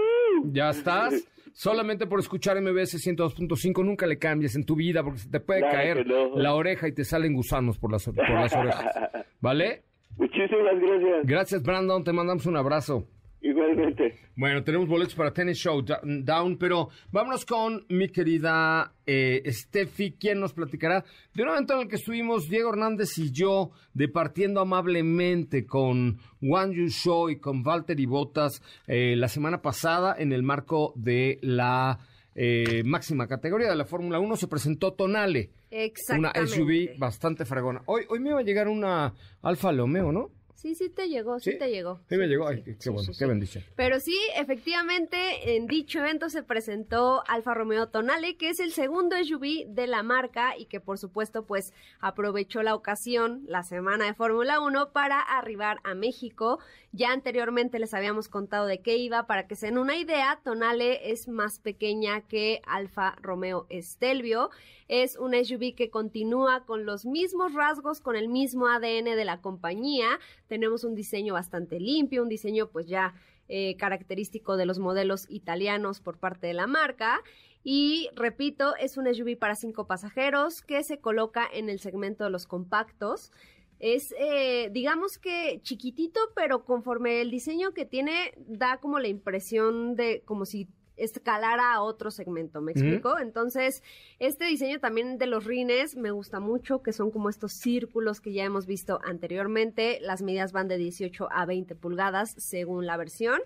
¿Ya 0.46 0.70
estás? 0.70 1.28
Solamente 1.54 2.06
por 2.08 2.20
escuchar 2.20 2.62
MBS 2.62 3.06
102.5 3.06 3.84
nunca 3.84 4.08
le 4.08 4.18
cambies 4.18 4.56
en 4.56 4.66
tu 4.66 4.76
vida 4.76 5.04
porque 5.04 5.20
se 5.20 5.30
te 5.30 5.40
puede 5.40 5.62
caer 5.62 6.08
no. 6.08 6.38
la 6.38 6.54
oreja 6.54 6.88
y 6.88 6.94
te 6.94 7.04
salen 7.04 7.34
gusanos 7.34 7.78
por 7.78 7.92
las, 7.92 8.06
por 8.06 8.30
las 8.30 8.54
orejas. 8.56 8.96
¿Vale? 9.42 9.84
Muchísimas 10.20 10.80
gracias. 10.80 11.26
Gracias, 11.26 11.64
Brandon. 11.64 12.04
Te 12.04 12.12
mandamos 12.12 12.46
un 12.46 12.58
abrazo. 12.58 13.08
Igualmente. 13.42 14.16
Bueno, 14.36 14.64
tenemos 14.66 14.90
boletos 14.90 15.16
para 15.16 15.32
Tennis 15.32 15.60
Show 15.60 15.82
Down, 15.82 16.58
pero 16.58 16.90
vámonos 17.10 17.46
con 17.46 17.86
mi 17.88 18.10
querida 18.10 18.94
eh, 19.06 19.42
Steffi, 19.46 20.12
quien 20.12 20.42
nos 20.42 20.52
platicará 20.52 21.06
de 21.34 21.44
un 21.44 21.50
evento 21.50 21.74
en 21.76 21.82
el 21.82 21.88
que 21.88 21.96
estuvimos 21.96 22.50
Diego 22.50 22.70
Hernández 22.74 23.18
y 23.18 23.32
yo 23.32 23.72
departiendo 23.94 24.60
amablemente 24.60 25.66
con 25.66 26.20
One 26.42 26.76
You 26.76 26.90
Show 26.90 27.30
y 27.30 27.40
con 27.40 27.64
Valtteri 27.64 28.06
Bottas 28.06 28.62
eh, 28.88 29.16
la 29.16 29.30
semana 29.30 29.62
pasada 29.62 30.16
en 30.20 30.34
el 30.34 30.44
marco 30.44 30.92
de 30.98 31.40
la 31.42 32.00
eh, 32.36 32.84
máxima 32.86 33.28
categoría 33.28 33.70
de 33.70 33.76
la 33.76 33.86
Fórmula 33.86 34.20
1. 34.20 34.36
Se 34.38 34.48
presentó 34.48 34.94
Tonale, 34.94 35.52
una 35.72 35.82
Exactamente. 35.84 36.48
SUV 36.48 36.98
bastante 36.98 37.46
fregona. 37.46 37.82
Hoy, 37.86 38.04
hoy 38.10 38.20
me 38.20 38.30
iba 38.30 38.40
a 38.40 38.44
llegar 38.44 38.68
una 38.68 39.14
Alfa 39.42 39.72
Romeo, 39.72 40.12
¿no? 40.12 40.32
Sí, 40.62 40.76
sí 40.76 40.90
te 40.90 41.08
llegó, 41.08 41.40
sí, 41.40 41.54
¿Sí? 41.54 41.58
te 41.58 41.70
llegó. 41.70 42.02
Sí 42.10 42.18
me 42.18 42.28
llegó. 42.28 42.46
Ay, 42.46 42.62
qué, 42.64 42.76
sí, 42.78 42.90
bueno, 42.90 43.14
sí, 43.14 43.18
qué 43.18 43.26
bendición. 43.26 43.64
Pero 43.78 44.02
sí, 44.02 44.20
efectivamente, 44.36 45.56
en 45.56 45.68
dicho 45.68 46.00
evento 46.00 46.30
se 46.30 46.44
presentó 46.44 47.24
Alfa 47.30 47.54
Romeo 47.54 47.88
Tonale, 47.88 48.36
que 48.36 48.50
es 48.50 48.60
el 48.60 48.74
segundo 48.74 49.16
SUV 49.16 49.68
de 49.68 49.88
la 49.88 50.04
marca 50.04 50.58
y 50.58 50.66
que 50.66 50.82
por 50.82 50.98
supuesto 50.98 51.46
pues 51.46 51.72
aprovechó 52.02 52.62
la 52.62 52.76
ocasión, 52.76 53.46
la 53.48 53.64
semana 53.64 54.04
de 54.04 54.14
Fórmula 54.14 54.60
1, 54.60 54.92
para 54.92 55.22
arribar 55.22 55.80
a 55.86 55.96
México. 55.96 56.60
Ya 56.92 57.14
anteriormente 57.14 57.80
les 57.80 57.94
habíamos 57.94 58.28
contado 58.28 58.66
de 58.66 58.82
qué 58.82 58.98
iba, 58.98 59.28
para 59.28 59.48
que 59.48 59.56
se 59.56 59.68
den 59.68 59.78
una 59.78 59.96
idea, 59.96 60.42
Tonale 60.44 61.12
es 61.12 61.30
más 61.30 61.60
pequeña 61.60 62.20
que 62.28 62.62
Alfa 62.66 63.16
Romeo 63.22 63.66
Stelvio. 63.72 64.50
Es 64.90 65.18
un 65.18 65.36
SUV 65.36 65.76
que 65.76 65.92
continúa 65.92 66.66
con 66.66 66.84
los 66.84 67.06
mismos 67.06 67.54
rasgos, 67.54 68.02
con 68.02 68.16
el 68.16 68.28
mismo 68.28 68.68
ADN 68.68 69.06
de 69.06 69.24
la 69.24 69.40
compañía. 69.40 70.20
Tenemos 70.50 70.84
un 70.84 70.96
diseño 70.96 71.36
bastante 71.36 71.80
limpio, 71.80 72.24
un 72.24 72.28
diseño 72.28 72.70
pues 72.70 72.88
ya 72.88 73.14
eh, 73.48 73.78
característico 73.78 74.58
de 74.58 74.66
los 74.66 74.80
modelos 74.80 75.26
italianos 75.30 76.02
por 76.02 76.18
parte 76.18 76.48
de 76.48 76.54
la 76.54 76.68
marca. 76.68 77.22
Y 77.64 78.10
repito, 78.16 78.76
es 78.76 78.98
un 78.98 79.14
SUV 79.14 79.38
para 79.38 79.56
cinco 79.56 79.88
pasajeros 79.88 80.62
que 80.62 80.84
se 80.84 81.00
coloca 81.00 81.48
en 81.54 81.70
el 81.70 81.80
segmento 81.80 82.24
de 82.24 82.32
los 82.32 82.48
compactos. 82.48 83.32
Es, 83.80 84.14
eh, 84.20 84.70
digamos 84.72 85.18
que 85.18 85.62
chiquitito, 85.62 86.20
pero 86.36 86.66
conforme 86.66 87.22
el 87.22 87.32
diseño 87.32 87.74
que 87.74 87.86
tiene, 87.86 88.34
da 88.38 88.78
como 88.78 89.00
la 89.00 89.08
impresión 89.08 89.96
de 89.96 90.24
como 90.26 90.46
si 90.46 90.68
escalara 91.00 91.74
a 91.74 91.82
otro 91.82 92.12
segmento, 92.12 92.62
¿me 92.62 92.72
explico? 92.72 93.18
Entonces, 93.20 93.84
este 94.20 94.46
diseño 94.46 94.80
también 94.80 95.18
de 95.18 95.28
los 95.28 95.46
rines 95.46 95.96
me 95.96 96.12
gusta 96.12 96.40
mucho, 96.40 96.82
que 96.82 96.94
son 96.94 97.12
como 97.12 97.30
estos 97.30 97.54
círculos 97.54 98.22
que 98.22 98.34
ya 98.34 98.44
hemos 98.44 98.66
visto 98.66 99.00
anteriormente. 99.04 100.00
Las 100.02 100.22
medidas 100.22 100.52
van 100.52 100.68
de 100.68 100.78
18 100.78 101.30
a 101.32 101.46
20 101.46 101.76
pulgadas 101.76 102.36
según 102.38 102.86
la 102.86 102.98
versión. 102.98 103.42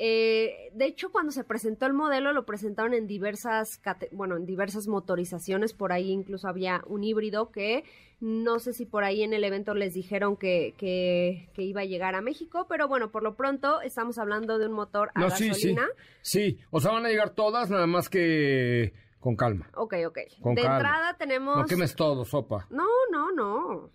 Eh, 0.00 0.70
de 0.74 0.84
hecho, 0.86 1.10
cuando 1.10 1.32
se 1.32 1.42
presentó 1.42 1.84
el 1.86 1.92
modelo, 1.92 2.32
lo 2.32 2.46
presentaron 2.46 2.94
en 2.94 3.08
diversas, 3.08 3.80
bueno, 4.12 4.36
en 4.36 4.46
diversas 4.46 4.86
motorizaciones. 4.86 5.74
Por 5.74 5.90
ahí 5.92 6.10
incluso 6.12 6.46
había 6.46 6.82
un 6.86 7.02
híbrido 7.02 7.50
que 7.50 7.82
no 8.20 8.60
sé 8.60 8.72
si 8.72 8.86
por 8.86 9.02
ahí 9.02 9.24
en 9.24 9.32
el 9.32 9.42
evento 9.42 9.74
les 9.74 9.94
dijeron 9.94 10.36
que, 10.36 10.74
que, 10.78 11.48
que 11.52 11.62
iba 11.62 11.80
a 11.80 11.84
llegar 11.84 12.14
a 12.14 12.20
México, 12.20 12.66
pero 12.68 12.86
bueno, 12.86 13.10
por 13.10 13.24
lo 13.24 13.34
pronto 13.34 13.80
estamos 13.80 14.18
hablando 14.18 14.58
de 14.58 14.66
un 14.66 14.72
motor 14.72 15.10
a 15.14 15.20
No, 15.20 15.30
sí, 15.30 15.44
sí. 15.44 15.48
gasolina. 15.74 15.88
Sí, 16.22 16.58
o 16.70 16.80
sea, 16.80 16.92
van 16.92 17.04
a 17.06 17.08
llegar 17.08 17.30
todas, 17.30 17.68
nada 17.68 17.86
más 17.88 18.08
que 18.08 18.92
con 19.20 19.36
calma. 19.36 19.68
Ok, 19.74 19.94
ok. 20.06 20.18
Con 20.40 20.54
de 20.54 20.62
calma. 20.62 20.76
entrada 20.76 21.16
tenemos... 21.18 21.56
No 21.56 21.64
quemes 21.66 21.94
todo, 21.94 22.24
sopa. 22.24 22.66
No, 22.70 22.86
no, 23.10 23.32
no. 23.32 23.90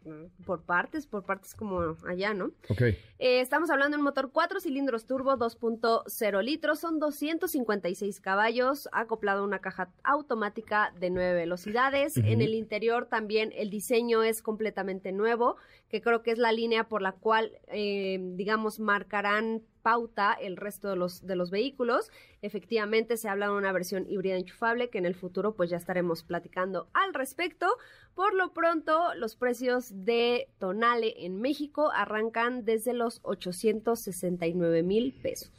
Por 0.45 0.63
partes, 0.63 1.07
por 1.07 1.23
partes 1.23 1.55
como 1.55 1.95
allá, 2.07 2.33
¿no? 2.33 2.51
Ok. 2.69 2.81
Eh, 2.81 2.97
estamos 3.19 3.69
hablando 3.69 3.95
de 3.95 3.99
un 3.99 4.03
motor 4.03 4.31
4 4.33 4.59
cilindros 4.59 5.05
turbo 5.05 5.37
2.0 5.37 6.43
litros, 6.43 6.79
son 6.79 6.99
256 6.99 8.19
caballos, 8.19 8.89
acoplado 8.91 9.41
a 9.41 9.45
una 9.45 9.59
caja 9.59 9.89
automática 10.03 10.93
de 10.99 11.09
9 11.09 11.33
velocidades. 11.33 12.17
En 12.17 12.41
el 12.41 12.53
interior 12.53 13.05
también 13.05 13.51
el 13.55 13.69
diseño 13.69 14.23
es 14.23 14.41
completamente 14.41 15.11
nuevo, 15.11 15.55
que 15.89 16.01
creo 16.01 16.21
que 16.21 16.31
es 16.31 16.37
la 16.37 16.51
línea 16.51 16.89
por 16.89 17.01
la 17.01 17.13
cual, 17.13 17.53
eh, 17.67 18.19
digamos, 18.35 18.79
marcarán 18.79 19.63
pauta 19.83 20.33
el 20.33 20.57
resto 20.57 20.89
de 20.89 20.95
los, 20.95 21.27
de 21.27 21.35
los 21.35 21.51
vehículos. 21.51 22.09
Efectivamente, 22.41 23.17
se 23.17 23.29
habla 23.29 23.47
de 23.47 23.53
una 23.53 23.71
versión 23.71 24.09
híbrida 24.09 24.37
enchufable 24.37 24.89
que 24.89 24.97
en 24.97 25.05
el 25.05 25.13
futuro 25.13 25.53
pues 25.53 25.69
ya 25.69 25.77
estaremos 25.77 26.23
platicando 26.23 26.87
al 26.93 27.13
respecto. 27.13 27.67
Por 28.15 28.33
lo 28.33 28.53
pronto, 28.53 29.13
los 29.15 29.35
precios 29.35 29.91
de 30.05 30.47
Tonale 30.57 31.25
en 31.25 31.39
México 31.39 31.91
arrancan 31.93 32.65
desde 32.65 32.93
los 32.93 33.19
869 33.23 34.81
mil 34.81 35.13
pesos. 35.21 35.51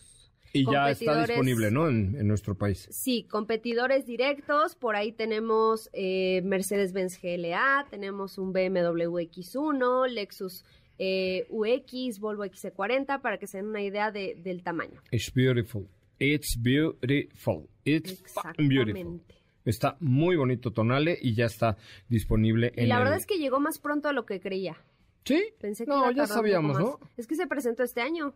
Y 0.53 0.65
ya 0.71 0.89
está 0.89 1.27
disponible, 1.27 1.73
¿no? 1.73 1.89
En, 1.89 2.17
en 2.17 2.29
nuestro 2.29 2.55
país. 2.55 2.87
Sí, 2.91 3.27
competidores 3.29 4.07
directos, 4.07 4.77
por 4.77 4.95
ahí 4.95 5.11
tenemos 5.11 5.91
eh, 5.93 6.43
Mercedes-Benz 6.45 7.21
GLA, 7.21 7.89
tenemos 7.91 8.39
un 8.39 8.53
BMW 8.53 9.19
X1, 9.19 10.09
Lexus 10.09 10.65
eh, 10.99 11.47
UX, 11.51 12.19
Volvo 12.21 12.45
XC40, 12.45 13.21
para 13.21 13.39
que 13.39 13.47
se 13.47 13.59
den 13.59 13.67
una 13.67 13.83
idea 13.83 14.11
de- 14.11 14.35
del 14.43 14.63
tamaño. 14.63 15.01
It's 15.11 15.33
beautiful. 15.35 15.89
It's 16.19 16.57
beautiful. 16.61 17.69
It's 17.85 18.23
beautiful. 18.57 18.61
Exactamente. 18.61 19.35
Está 19.65 19.97
muy 20.01 20.37
bonito 20.37 20.73
Tonale 20.73 21.19
y 21.21 21.35
ya 21.35 21.47
está 21.47 21.77
disponible 22.09 22.73
Y 22.77 22.83
en 22.83 22.89
la 22.91 22.97
el- 22.97 23.03
verdad 23.05 23.17
es 23.19 23.27
que 23.27 23.39
llegó 23.39 23.61
más 23.61 23.79
pronto 23.79 24.09
de 24.09 24.15
lo 24.15 24.25
que 24.27 24.39
creía. 24.41 24.77
¿Sí? 25.25 25.43
Pensé 25.59 25.85
que 25.87 25.91
no, 25.91 26.01
iba 26.01 26.09
a 26.11 26.13
ya 26.13 26.27
sabíamos, 26.27 26.79
¿no? 26.79 27.01
Es 27.17 27.27
que 27.27 27.35
se 27.35 27.47
presentó 27.47 27.83
este 27.83 28.01
año 28.03 28.35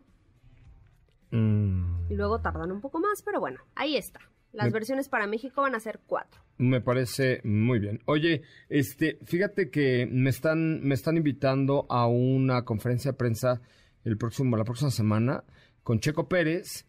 Mm, 1.31 2.11
y 2.11 2.15
luego 2.15 2.41
tardan 2.41 2.71
un 2.71 2.81
poco 2.81 2.99
más, 2.99 3.21
pero 3.21 3.39
bueno, 3.39 3.59
ahí 3.75 3.95
está. 3.97 4.19
Las 4.51 4.65
Me- 4.67 4.71
versiones 4.71 5.09
para 5.09 5.27
México 5.27 5.61
van 5.61 5.75
a 5.75 5.79
ser 5.79 5.99
cuatro. 6.07 6.41
me 6.57 6.81
parece 6.81 7.39
muy 7.43 7.79
bien. 7.79 8.01
Oye, 8.05 8.41
este, 8.67 9.17
fíjate 9.25 9.69
que 9.69 10.07
me 10.11 10.29
están, 10.29 10.81
me 10.81 10.93
están 10.95 11.17
invitando 11.17 11.85
a 11.89 12.07
una 12.07 12.65
conferencia 12.65 13.11
de 13.11 13.17
prensa 13.17 13.61
el 14.03 14.17
próximo, 14.17 14.57
la 14.57 14.63
próxima 14.65 14.91
semana 14.91 15.43
con 15.83 15.99
Checo 15.99 16.27
Pérez, 16.27 16.85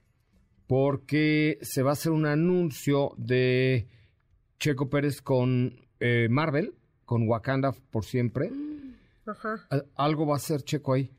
porque 0.66 1.59
se 1.62 1.83
va 1.83 1.90
a 1.90 1.92
hacer 1.92 2.12
un 2.12 2.27
anuncio 2.27 3.12
de 3.16 3.87
Checo 4.59 4.88
Pérez 4.88 5.20
con 5.23 5.81
eh, 6.01 6.29
Marvel, 6.31 6.75
con 7.05 7.29
Wakanda 7.29 7.73
por 7.90 8.05
siempre. 8.05 8.51
Ajá. 9.27 9.66
Al- 9.70 9.87
Algo 9.96 10.27
va 10.27 10.35
a 10.35 10.37
hacer 10.37 10.62
Checo 10.62 10.94
ahí. 10.94 11.11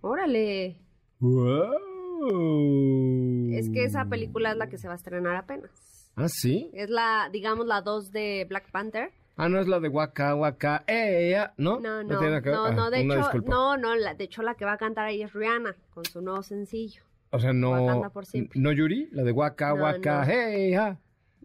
Órale. 0.00 0.78
Wow. 1.20 1.70
Es 3.52 3.70
que 3.70 3.84
esa 3.84 4.04
película 4.06 4.52
es 4.52 4.56
la 4.56 4.68
que 4.68 4.78
se 4.78 4.86
va 4.88 4.94
a 4.94 4.96
estrenar 4.96 5.36
apenas. 5.36 5.70
¿Ah, 6.16 6.28
sí? 6.28 6.70
Es 6.74 6.90
la, 6.90 7.28
digamos, 7.32 7.66
la 7.66 7.80
2 7.80 8.12
de 8.12 8.46
Black 8.48 8.70
Panther. 8.70 9.10
Ah, 9.36 9.48
no 9.48 9.58
es 9.58 9.66
la 9.66 9.80
de 9.80 9.88
Waka 9.88 10.34
Waka. 10.34 10.84
Eh, 10.86 11.34
¿no? 11.56 11.80
No, 11.80 12.02
no, 12.02 12.20
que 12.42 12.50
no, 12.50 12.66
Ah, 12.66 12.70
no, 12.72 12.90
de 12.90 13.00
hecho, 13.00 13.16
disculpa. 13.16 13.50
no, 13.50 13.76
no, 13.78 13.94
la, 13.96 14.14
de 14.14 14.24
hecho 14.24 14.42
la 14.42 14.54
que 14.54 14.64
va 14.66 14.72
a 14.72 14.76
cantar 14.78 15.06
ahí 15.06 15.22
es 15.22 15.32
Rihanna 15.32 15.74
con 15.94 16.04
su 16.04 16.20
nuevo 16.20 16.42
sencillo. 16.42 17.02
O 17.30 17.38
sea, 17.38 17.54
no. 17.54 18.10
Por. 18.12 18.24
¿No 18.54 18.72
Yuri? 18.72 19.08
La 19.12 19.22
de 19.22 19.32
Waka 19.32 19.70
No, 19.74 19.82
Waka. 19.82 20.26
no. 20.26 20.30
Hey, 20.30 20.72
ja. 20.74 20.98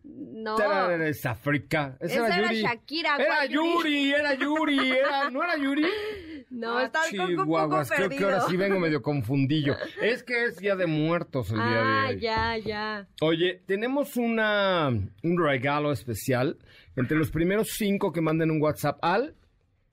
No, 0.03 0.57
Es 0.91 1.25
África. 1.25 1.97
Esa, 2.01 2.25
Esa 2.27 2.37
era 2.37 2.47
Yuri. 2.51 2.61
Shakira, 2.61 3.15
Era 3.15 3.25
¿cuál 3.25 3.49
Yuri? 3.49 3.67
Yuri, 3.71 4.13
era 4.13 4.33
Yuri. 4.35 4.89
Era, 4.91 5.29
¿No 5.29 5.43
era 5.43 5.57
Yuri? 5.57 5.85
No, 6.49 6.77
un 6.77 6.89
poco 6.91 6.99
Chihuahuas, 7.10 7.91
creo 7.91 8.10
que 8.10 8.23
ahora 8.23 8.41
sí 8.47 8.55
vengo 8.55 8.79
medio 8.79 9.01
confundillo. 9.03 9.75
Es 10.01 10.23
que 10.23 10.45
es 10.45 10.57
Día 10.57 10.75
de 10.75 10.88
Muertos 10.88 11.49
el 11.51 11.57
día 11.57 11.65
Ah, 11.65 12.07
de 12.07 12.15
hoy. 12.15 12.21
ya, 12.21 12.57
ya. 12.57 13.07
Oye, 13.21 13.62
tenemos 13.65 14.15
una, 14.15 14.88
un 14.89 15.38
regalo 15.43 15.91
especial 15.91 16.57
entre 16.95 17.17
los 17.17 17.31
primeros 17.31 17.69
cinco 17.71 18.12
que 18.13 18.21
manden 18.21 18.49
un 18.51 18.62
WhatsApp 18.62 18.97
al 19.01 19.36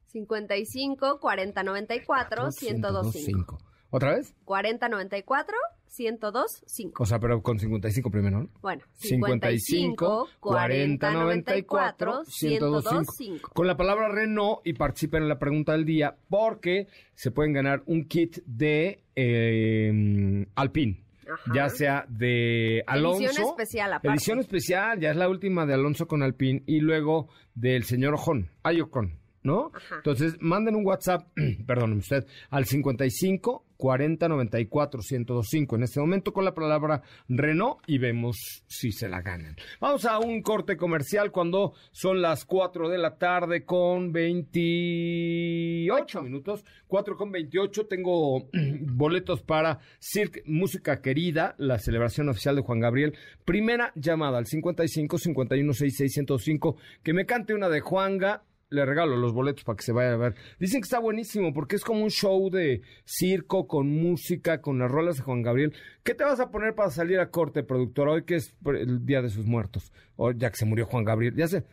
55 0.06 1.18
40 1.20 1.62
94 1.64 2.48
1025. 2.62 3.58
¿Otra 3.94 4.16
vez? 4.16 4.35
40 4.44 4.88
94 4.88 5.57
1025. 5.96 7.00
O 7.00 7.07
sea, 7.07 7.20
pero 7.20 7.40
con 7.44 7.61
55 7.61 8.11
primero, 8.11 8.40
¿no? 8.40 8.48
Bueno, 8.61 8.83
55 8.94 10.28
40 10.40 11.12
94 11.12 12.22
1025. 12.42 13.50
Con 13.54 13.68
la 13.68 13.76
palabra 13.76 14.09
Renault 14.09 14.66
y 14.66 14.72
participen 14.72 15.22
en 15.22 15.28
la 15.28 15.38
pregunta 15.38 15.74
del 15.74 15.85
día 15.85 16.16
porque 16.28 16.88
se 17.14 17.30
pueden 17.30 17.52
ganar 17.52 17.85
un 17.87 18.09
kit 18.09 18.38
de 18.46 19.04
eh, 19.14 20.44
Alpine. 20.57 21.00
Ajá. 21.33 21.52
Ya 21.54 21.68
sea 21.68 22.04
de 22.09 22.83
Alonso. 22.88 23.22
Edición 23.22 23.46
especial, 23.46 23.92
aparte. 23.92 24.09
Edición 24.09 24.40
especial, 24.40 24.98
ya 24.98 25.11
es 25.12 25.16
la 25.16 25.28
última 25.28 25.66
de 25.66 25.74
Alonso 25.74 26.09
con 26.09 26.24
Alpine 26.24 26.64
y 26.66 26.80
luego 26.80 27.28
del 27.54 27.85
señor 27.85 28.14
Ojón, 28.14 28.50
ay 28.64 28.80
Ocon, 28.80 29.20
¿no? 29.44 29.70
Ajá. 29.72 29.98
Entonces, 29.98 30.37
manden 30.40 30.74
un 30.74 30.85
WhatsApp, 30.85 31.28
perdóneme 31.66 32.00
usted, 32.00 32.26
al 32.50 32.64
55 32.64 33.64
40 33.76 34.28
94 34.28 35.00
1025 35.00 35.76
en 35.76 35.82
este 35.82 36.00
momento 36.00 36.32
con 36.32 36.44
la 36.44 36.54
palabra 36.54 37.02
Renault 37.28 37.78
y 37.87 37.98
vemos 37.98 38.64
si 38.66 38.92
se 38.92 39.08
la 39.08 39.22
ganan. 39.22 39.56
Vamos 39.80 40.04
a 40.04 40.18
un 40.18 40.42
corte 40.42 40.76
comercial 40.76 41.30
cuando 41.30 41.74
son 41.90 42.22
las 42.22 42.44
4 42.44 42.88
de 42.88 42.98
la 42.98 43.16
tarde 43.16 43.64
con 43.64 44.12
28 44.12 46.22
minutos. 46.22 46.64
4 46.87 47.16
con 47.16 47.32
28. 47.32 47.87
Tengo 47.87 48.48
boletos 48.80 49.42
para 49.42 49.80
Cirque 49.98 50.42
Música 50.46 51.00
Querida, 51.00 51.54
la 51.58 51.78
celebración 51.78 52.28
oficial 52.28 52.56
de 52.56 52.62
Juan 52.62 52.80
Gabriel. 52.80 53.14
Primera 53.44 53.92
llamada 53.94 54.38
al 54.38 54.46
55 54.46 55.18
51 55.18 55.72
66 55.72 56.12
105. 56.12 56.76
Que 57.02 57.12
me 57.12 57.26
cante 57.26 57.54
una 57.54 57.68
de 57.68 57.80
Juanga 57.80 58.42
le 58.70 58.85
regalo 58.85 59.16
los 59.16 59.33
boletos 59.33 59.64
para 59.64 59.77
que 59.77 59.83
se 59.83 59.92
vaya 59.92 60.12
a 60.12 60.16
ver. 60.16 60.35
Dicen 60.59 60.81
que 60.81 60.87
está 60.87 60.98
buenísimo 60.98 61.53
porque 61.53 61.77
es 61.77 61.85
como 61.85 62.03
un 62.03 62.11
show 62.11 62.50
de 62.50 62.83
circo 63.05 63.66
con 63.66 63.88
música, 63.88 64.61
con 64.61 64.79
las 64.79 64.90
rolas 64.90 65.16
de 65.16 65.22
Juan 65.22 65.42
Gabriel. 65.42 65.74
¿Qué 66.03 66.14
te 66.14 66.24
vas 66.24 66.40
a 66.40 66.50
poner 66.50 66.74
para 66.74 66.90
salir 66.90 67.20
a 67.20 67.31
corte, 67.31 67.62
productor, 67.62 68.09
hoy 68.09 68.24
que 68.24 68.37
es 68.37 68.55
el 68.66 69.05
Día 69.05 69.22
de 69.22 69.31
sus 69.31 69.46
Muertos? 69.46 69.92
O 70.16 70.33
ya 70.33 70.50
que 70.50 70.57
se 70.57 70.66
murió 70.66 70.87
Juan 70.87 71.05
Gabriel. 71.05 71.35
Ya 71.37 71.48
sé. 71.48 71.64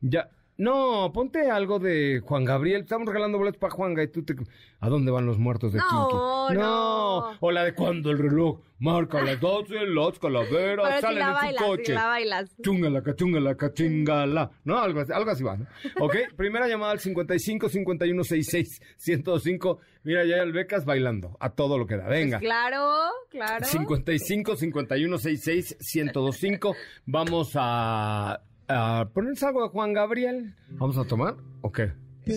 Ya. 0.00 0.28
No, 0.62 1.10
ponte 1.12 1.50
algo 1.50 1.78
de 1.80 2.20
Juan 2.24 2.44
Gabriel. 2.44 2.82
Estamos 2.82 3.06
regalando 3.08 3.36
boletos 3.38 3.58
para 3.58 3.72
Juanga 3.74 4.02
y 4.02 4.08
tú 4.08 4.22
te... 4.24 4.34
¿A 4.80 4.88
dónde 4.88 5.10
van 5.10 5.26
los 5.26 5.38
muertos 5.38 5.72
de 5.72 5.78
No, 5.80 6.46
Kinky? 6.48 6.60
no. 6.60 7.18
O 7.40 7.50
la 7.50 7.64
de 7.64 7.74
cuando 7.74 8.10
el 8.10 8.18
reloj 8.18 8.60
marca 8.78 9.22
las 9.22 9.40
12, 9.40 9.86
las 9.86 10.18
calaveras 10.20 10.86
Pero 10.86 10.94
si 10.96 11.00
salen 11.00 11.18
la 11.18 11.26
en 11.26 11.30
su 11.34 11.40
bailas, 11.42 11.62
coche. 11.64 11.84
si 11.86 11.92
la 11.92 12.06
bailas. 12.06 12.56
Chungala, 12.62 13.02
cachungala, 13.02 13.54
cachingala. 13.56 14.50
No, 14.64 14.78
algo 14.78 15.00
así, 15.00 15.12
algo 15.12 15.30
así 15.32 15.42
va, 15.42 15.56
¿no? 15.56 15.66
Ok, 16.00 16.14
primera 16.36 16.68
llamada 16.68 16.92
al 16.92 17.00
55 17.00 17.68
51 17.68 18.22
66 18.24 18.80
105. 18.98 19.78
Mira, 20.04 20.24
ya 20.24 20.36
el 20.36 20.52
becas 20.52 20.84
bailando 20.84 21.36
a 21.40 21.50
todo 21.50 21.76
lo 21.76 21.86
que 21.86 21.96
da. 21.96 22.06
Venga. 22.08 22.38
Claro, 22.38 23.10
claro. 23.30 23.64
55 23.64 24.54
51 24.56 25.18
66 25.18 25.76
1025. 25.94 26.74
Vamos 27.06 27.52
a, 27.56 28.40
a 28.72 29.08
ponerse 29.12 29.46
algo 29.46 29.62
de 29.62 29.68
Juan 29.68 29.92
Gabriel. 29.92 30.54
¿Vamos 30.70 30.98
a 30.98 31.04
tomar? 31.04 31.36
¿O 31.60 31.70
qué? 31.70 31.92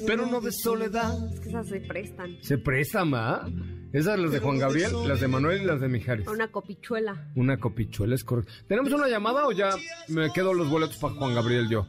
Pero 0.07 0.25
no 0.25 0.41
de 0.41 0.51
soledad. 0.51 1.13
Es 1.31 1.39
que 1.39 1.49
esas 1.49 1.67
se 1.67 1.79
prestan. 1.79 2.37
Se 2.41 2.57
presta, 2.57 3.05
ma. 3.05 3.47
Esas 3.93 4.19
las 4.19 4.31
de 4.31 4.39
Juan 4.39 4.57
Gabriel, 4.57 4.91
las 5.07 5.21
de 5.21 5.27
Manuel 5.27 5.61
y 5.61 5.65
las 5.65 5.79
de 5.79 5.87
Mijares. 5.87 6.27
Una 6.27 6.49
copichuela. 6.49 7.31
Una 7.35 7.57
copichuela 7.57 8.15
es 8.15 8.23
correcto. 8.23 8.51
¿Tenemos 8.67 8.91
una 8.91 9.07
llamada 9.07 9.47
o 9.47 9.51
ya 9.51 9.69
me 10.09 10.31
quedo 10.33 10.53
los 10.53 10.69
boletos 10.69 10.97
para 10.97 11.13
Juan 11.13 11.33
Gabriel 11.33 11.69
yo? 11.69 11.87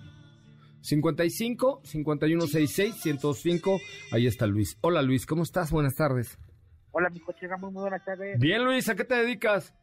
55 0.82 1.80
5166 1.84 2.94
105. 3.02 3.80
Ahí 4.12 4.26
está 4.26 4.46
Luis. 4.46 4.78
Hola 4.82 5.02
Luis, 5.02 5.26
¿cómo 5.26 5.42
estás? 5.42 5.72
Buenas 5.72 5.96
tardes. 5.96 6.38
Hola, 6.92 7.10
mi 7.10 7.20
coche, 7.20 7.48
muy 7.58 7.72
buenas 7.72 8.04
tardes. 8.04 8.38
Bien 8.38 8.64
Luis, 8.64 8.88
¿a 8.88 8.94
qué 8.94 9.04
te 9.04 9.16
dedicas? 9.16 9.74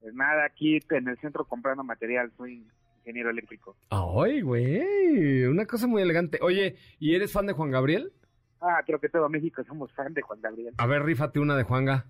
Pues 0.00 0.14
nada, 0.14 0.44
aquí 0.44 0.78
en 0.90 1.08
el 1.08 1.16
centro 1.18 1.46
comprando 1.46 1.82
material, 1.82 2.30
soy 2.36 2.66
ingeniero 3.04 3.30
eléctrico. 3.30 3.76
Ay, 3.90 4.40
güey, 4.40 5.44
una 5.44 5.66
cosa 5.66 5.86
muy 5.86 6.02
elegante. 6.02 6.38
Oye, 6.40 6.76
¿y 6.98 7.14
eres 7.14 7.32
fan 7.32 7.46
de 7.46 7.52
Juan 7.52 7.70
Gabriel? 7.70 8.12
Ah, 8.60 8.82
creo 8.84 8.98
que 8.98 9.10
todo 9.10 9.28
México 9.28 9.62
somos 9.64 9.92
fan 9.92 10.14
de 10.14 10.22
Juan 10.22 10.40
Gabriel. 10.40 10.74
A 10.78 10.86
ver, 10.86 11.02
rífate 11.02 11.38
una 11.38 11.56
de 11.56 11.64
Juanga. 11.64 12.06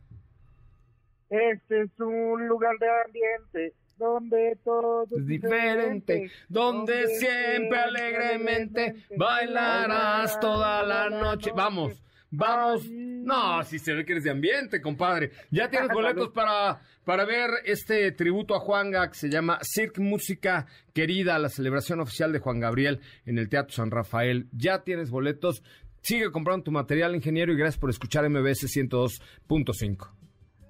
Este 1.28 1.82
es 1.82 1.90
un 1.98 2.46
lugar 2.46 2.78
de 2.78 2.86
ambiente 3.06 3.74
donde 3.96 4.56
todo 4.64 5.04
Es 5.10 5.26
diferente, 5.26 6.30
donde 6.48 7.08
siempre 7.08 7.78
alegremente 7.78 8.94
bailarás 9.16 10.38
toda 10.38 10.84
la 10.84 11.10
noche. 11.10 11.50
Vamos, 11.56 12.00
vamos. 12.36 12.88
No, 12.90 13.62
si 13.64 13.78
se 13.78 13.94
ve 13.94 14.04
que 14.04 14.12
eres 14.12 14.24
de 14.24 14.30
ambiente, 14.30 14.80
compadre. 14.80 15.32
Ya 15.50 15.68
tienes 15.68 15.88
boletos 15.94 16.30
para, 16.30 16.80
para 17.04 17.24
ver 17.24 17.50
este 17.64 18.12
tributo 18.12 18.54
a 18.54 18.60
Juanga 18.60 19.08
que 19.08 19.14
se 19.14 19.30
llama 19.30 19.58
Cirque 19.62 20.00
Música 20.00 20.66
Querida, 20.92 21.38
la 21.38 21.48
celebración 21.48 22.00
oficial 22.00 22.32
de 22.32 22.38
Juan 22.38 22.60
Gabriel 22.60 23.00
en 23.26 23.38
el 23.38 23.48
Teatro 23.48 23.74
San 23.74 23.90
Rafael. 23.90 24.48
Ya 24.52 24.82
tienes 24.82 25.10
boletos. 25.10 25.62
Sigue 26.02 26.30
comprando 26.30 26.64
tu 26.64 26.70
material, 26.70 27.14
ingeniero, 27.14 27.52
y 27.52 27.56
gracias 27.56 27.80
por 27.80 27.88
escuchar 27.88 28.28
MBS 28.28 28.64
102.5. 28.64 30.10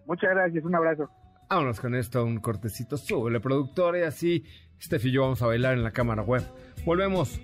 Muchas 0.07 0.31
gracias, 0.31 0.65
un 0.65 0.75
abrazo. 0.77 1.11
Vámonos 1.51 1.81
con 1.81 1.95
esto, 1.95 2.25
un 2.25 2.39
cortecito. 2.39 2.97
Súbele, 2.97 3.41
productor, 3.41 3.97
y 3.97 4.03
así 4.03 4.45
Steph 4.81 5.07
y 5.07 5.13
yo 5.13 5.23
vamos 5.23 5.43
a 5.43 5.47
bailar 5.47 5.75
en 5.75 5.83
la 5.83 5.93
cámara 5.93 6.23
web. 6.23 6.43
Volvemos. 6.85 7.41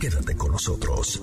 Quédate 0.00 0.36
con 0.36 0.52
nosotros. 0.52 1.22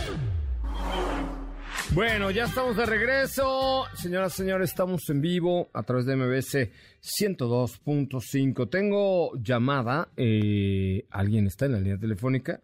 Bueno, 1.93 2.31
ya 2.31 2.45
estamos 2.45 2.77
de 2.77 2.85
regreso. 2.85 3.83
Señoras 3.95 4.33
y 4.35 4.37
señores, 4.37 4.69
estamos 4.69 5.09
en 5.09 5.19
vivo 5.21 5.69
a 5.73 5.83
través 5.83 6.05
de 6.05 6.15
MBS 6.15 6.69
102.5. 7.01 8.69
Tengo 8.69 9.31
llamada. 9.35 10.07
eh, 10.15 11.05
¿Alguien 11.09 11.47
está 11.47 11.65
en 11.65 11.73
la 11.73 11.79
línea 11.79 11.97
telefónica? 11.97 12.61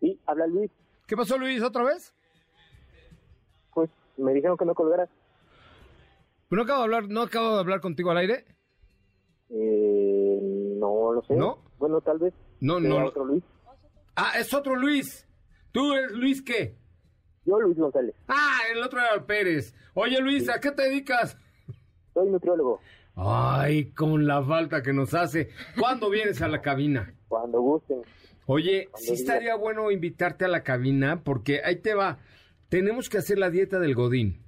Sí, 0.00 0.20
habla 0.26 0.46
Luis. 0.46 0.70
¿Qué 1.06 1.16
pasó, 1.16 1.38
Luis? 1.38 1.62
¿Otra 1.62 1.84
vez? 1.84 2.12
Pues 3.72 3.88
me 4.18 4.34
dijeron 4.34 4.58
que 4.58 4.66
no 4.66 4.74
colgara. 4.74 5.08
¿No 6.50 6.62
acabo 6.62 6.78
de 6.80 6.84
hablar, 6.84 7.08
no 7.08 7.22
acabo 7.22 7.54
de 7.54 7.60
hablar 7.60 7.80
contigo 7.80 8.10
al 8.10 8.18
aire? 8.18 8.44
Eh, 9.48 10.38
no 10.78 11.12
lo 11.12 11.22
sé. 11.22 11.34
¿No? 11.34 11.62
Bueno, 11.78 12.00
tal 12.02 12.18
vez. 12.18 12.34
No, 12.60 12.78
¿Será 12.78 12.88
no. 13.00 13.06
otro 13.06 13.24
Luis? 13.24 13.42
Ah, 14.16 14.32
es 14.38 14.52
otro 14.52 14.76
Luis. 14.76 15.26
¿Tú 15.72 15.94
eres 15.94 16.12
Luis 16.12 16.42
qué? 16.42 16.76
Yo, 17.46 17.60
Luis 17.60 17.78
González. 17.78 18.14
Ah, 18.28 18.58
el 18.72 18.82
otro 18.82 18.98
era 19.00 19.24
Pérez. 19.24 19.72
Oye, 19.94 20.20
Luis, 20.20 20.48
¿a 20.48 20.60
qué 20.60 20.72
te 20.72 20.82
dedicas? 20.82 21.36
Soy 22.12 22.28
nutriólogo. 22.28 22.80
Ay, 23.14 23.86
con 23.92 24.26
la 24.26 24.42
falta 24.42 24.82
que 24.82 24.92
nos 24.92 25.14
hace. 25.14 25.50
¿Cuándo 25.78 26.10
vienes 26.10 26.42
a 26.42 26.48
la 26.48 26.60
cabina? 26.60 27.14
Cuando 27.28 27.60
gusten. 27.60 28.02
Oye, 28.46 28.88
Cuando 28.90 29.06
sí 29.06 29.14
estaría 29.14 29.54
bueno 29.56 29.90
invitarte 29.90 30.44
a 30.44 30.48
la 30.48 30.62
cabina 30.62 31.22
porque 31.24 31.62
ahí 31.64 31.76
te 31.76 31.94
va. 31.94 32.18
Tenemos 32.68 33.08
que 33.08 33.18
hacer 33.18 33.38
la 33.38 33.48
dieta 33.50 33.78
del 33.78 33.94
Godín. 33.94 34.42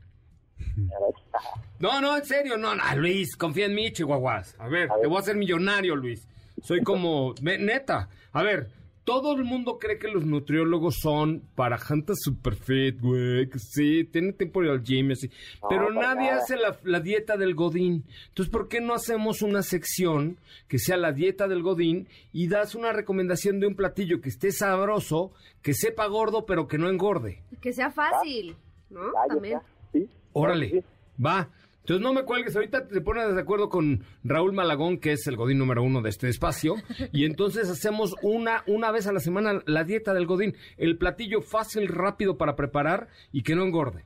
No, 1.78 2.00
no, 2.00 2.16
en 2.16 2.24
serio, 2.24 2.56
no, 2.56 2.74
no, 2.74 2.82
Luis, 2.96 3.36
confía 3.36 3.66
en 3.66 3.74
mí, 3.74 3.92
Chihuahuas. 3.92 4.54
A 4.58 4.66
ver, 4.68 4.90
A 4.90 4.94
ver. 4.94 5.02
te 5.02 5.06
voy 5.08 5.16
a 5.16 5.20
hacer 5.20 5.36
millonario, 5.36 5.94
Luis. 5.94 6.26
Soy 6.62 6.82
como, 6.82 7.34
me- 7.40 7.58
neta. 7.58 8.08
A 8.32 8.42
ver, 8.42 8.68
todo 9.08 9.34
el 9.34 9.44
mundo 9.44 9.78
cree 9.78 9.98
que 9.98 10.08
los 10.08 10.26
nutriólogos 10.26 10.96
son 11.00 11.42
para 11.54 11.78
gente 11.78 12.12
super 12.14 12.54
fit, 12.54 13.00
güey, 13.00 13.48
que 13.48 13.58
sí, 13.58 14.04
tienen 14.04 14.34
tiempo 14.34 14.60
de 14.60 14.66
ir 14.66 14.72
al 14.72 14.84
gym 14.84 15.08
y 15.08 15.12
así. 15.14 15.30
Pero 15.66 15.90
nadie 15.90 16.28
nada. 16.28 16.42
hace 16.42 16.58
la, 16.58 16.78
la 16.84 17.00
dieta 17.00 17.38
del 17.38 17.54
Godín. 17.54 18.04
Entonces, 18.28 18.52
¿por 18.52 18.68
qué 18.68 18.82
no 18.82 18.92
hacemos 18.92 19.40
una 19.40 19.62
sección 19.62 20.36
que 20.68 20.78
sea 20.78 20.98
la 20.98 21.12
dieta 21.12 21.48
del 21.48 21.62
Godín 21.62 22.06
y 22.34 22.48
das 22.48 22.74
una 22.74 22.92
recomendación 22.92 23.60
de 23.60 23.66
un 23.68 23.76
platillo 23.76 24.20
que 24.20 24.28
esté 24.28 24.52
sabroso, 24.52 25.32
que 25.62 25.72
sepa 25.72 26.06
gordo, 26.06 26.44
pero 26.44 26.68
que 26.68 26.76
no 26.76 26.90
engorde? 26.90 27.42
Que 27.62 27.72
sea 27.72 27.90
fácil, 27.90 28.56
¿no? 28.90 29.10
También. 29.26 29.60
Sí. 29.90 30.06
Órale, 30.34 30.84
va. 31.24 31.48
Entonces 31.88 32.04
no 32.06 32.12
me 32.12 32.24
cuelgues, 32.24 32.54
ahorita 32.54 32.86
te 32.86 33.00
pones 33.00 33.34
de 33.34 33.40
acuerdo 33.40 33.70
con 33.70 34.04
Raúl 34.22 34.52
Malagón, 34.52 34.98
que 34.98 35.12
es 35.12 35.26
el 35.26 35.36
Godín 35.36 35.56
número 35.56 35.82
uno 35.82 36.02
de 36.02 36.10
este 36.10 36.28
espacio, 36.28 36.74
y 37.12 37.24
entonces 37.24 37.70
hacemos 37.70 38.14
una, 38.20 38.62
una 38.66 38.90
vez 38.90 39.06
a 39.06 39.12
la 39.14 39.20
semana 39.20 39.62
la 39.64 39.84
dieta 39.84 40.12
del 40.12 40.26
Godín, 40.26 40.54
el 40.76 40.98
platillo 40.98 41.40
fácil, 41.40 41.88
rápido 41.88 42.36
para 42.36 42.56
preparar 42.56 43.08
y 43.32 43.42
que 43.42 43.56
no 43.56 43.62
engorde. 43.64 44.04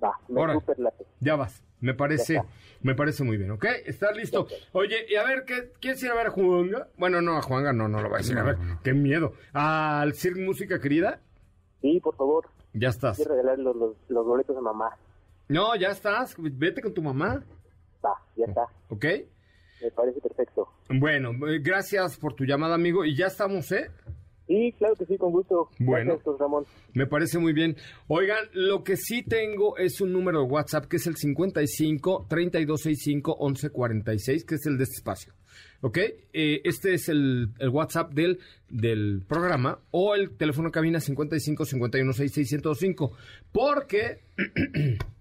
Va, 0.00 0.12
me 0.28 0.42
late. 0.76 1.06
Ya 1.18 1.34
vas, 1.34 1.60
me 1.80 1.92
parece, 1.92 2.40
me 2.82 2.94
parece 2.94 3.24
muy 3.24 3.36
bien, 3.36 3.50
¿ok? 3.50 3.64
¿Estás 3.84 4.16
listo? 4.16 4.46
Oye, 4.70 5.04
y 5.08 5.16
a 5.16 5.24
ver, 5.24 5.42
¿qué, 5.44 5.72
¿quieres 5.80 6.00
ir 6.04 6.12
a 6.12 6.14
ver 6.14 6.28
a 6.28 6.30
Juanga? 6.30 6.86
Bueno, 6.98 7.20
no, 7.20 7.36
a 7.36 7.42
Juanga 7.42 7.72
no, 7.72 7.88
no 7.88 8.00
lo 8.00 8.10
voy 8.10 8.14
a 8.14 8.18
decir, 8.18 8.38
a 8.38 8.44
ver, 8.44 8.58
qué 8.84 8.94
miedo. 8.94 9.32
¿Al 9.52 10.14
Cirque 10.14 10.40
Música 10.40 10.80
Querida? 10.80 11.18
Sí, 11.82 11.98
por 11.98 12.14
favor. 12.14 12.46
Ya 12.74 12.90
estás. 12.90 13.16
Quiero 13.16 13.32
regalar 13.32 13.58
los, 13.58 13.74
los, 13.74 13.96
los 14.06 14.24
boletos 14.24 14.56
a 14.56 14.60
mamá. 14.60 14.90
No, 15.48 15.74
ya 15.76 15.88
estás, 15.88 16.34
vete 16.38 16.82
con 16.82 16.92
tu 16.92 17.02
mamá, 17.02 17.42
Va, 18.04 18.14
ya 18.36 18.44
está. 18.46 18.66
¿ok? 18.88 19.04
Me 19.82 19.90
parece 19.92 20.20
perfecto. 20.20 20.68
Bueno, 20.88 21.30
eh, 21.48 21.60
gracias 21.60 22.16
por 22.18 22.34
tu 22.34 22.44
llamada, 22.44 22.74
amigo. 22.74 23.04
Y 23.04 23.16
ya 23.16 23.26
estamos, 23.26 23.70
¿eh? 23.72 23.90
Sí, 24.46 24.74
claro 24.78 24.94
que 24.96 25.04
sí, 25.04 25.16
con 25.18 25.30
gusto. 25.30 25.68
Bueno. 25.78 26.14
Gracias, 26.14 26.38
Ramón. 26.38 26.64
Me 26.94 27.06
parece 27.06 27.38
muy 27.38 27.52
bien. 27.52 27.76
Oigan, 28.08 28.44
lo 28.54 28.82
que 28.82 28.96
sí 28.96 29.22
tengo 29.22 29.76
es 29.76 30.00
un 30.00 30.12
número 30.12 30.40
de 30.40 30.46
WhatsApp 30.46 30.86
que 30.86 30.96
es 30.96 31.06
el 31.06 31.16
55 31.16 32.26
3265 32.28 33.36
1146, 33.38 34.44
que 34.44 34.54
es 34.54 34.66
el 34.66 34.78
de 34.78 34.84
este 34.84 34.96
espacio. 34.96 35.34
¿Ok? 35.82 35.98
Eh, 36.32 36.60
este 36.64 36.94
es 36.94 37.08
el, 37.08 37.50
el 37.58 37.68
WhatsApp 37.68 38.12
del, 38.12 38.40
del 38.68 39.22
programa 39.28 39.80
o 39.90 40.14
el 40.14 40.36
teléfono 40.36 40.70
cabina 40.70 40.98
55 40.98 41.64
51 41.66 42.12
66 42.12 42.48
105. 42.48 43.12
Porque 43.52 44.20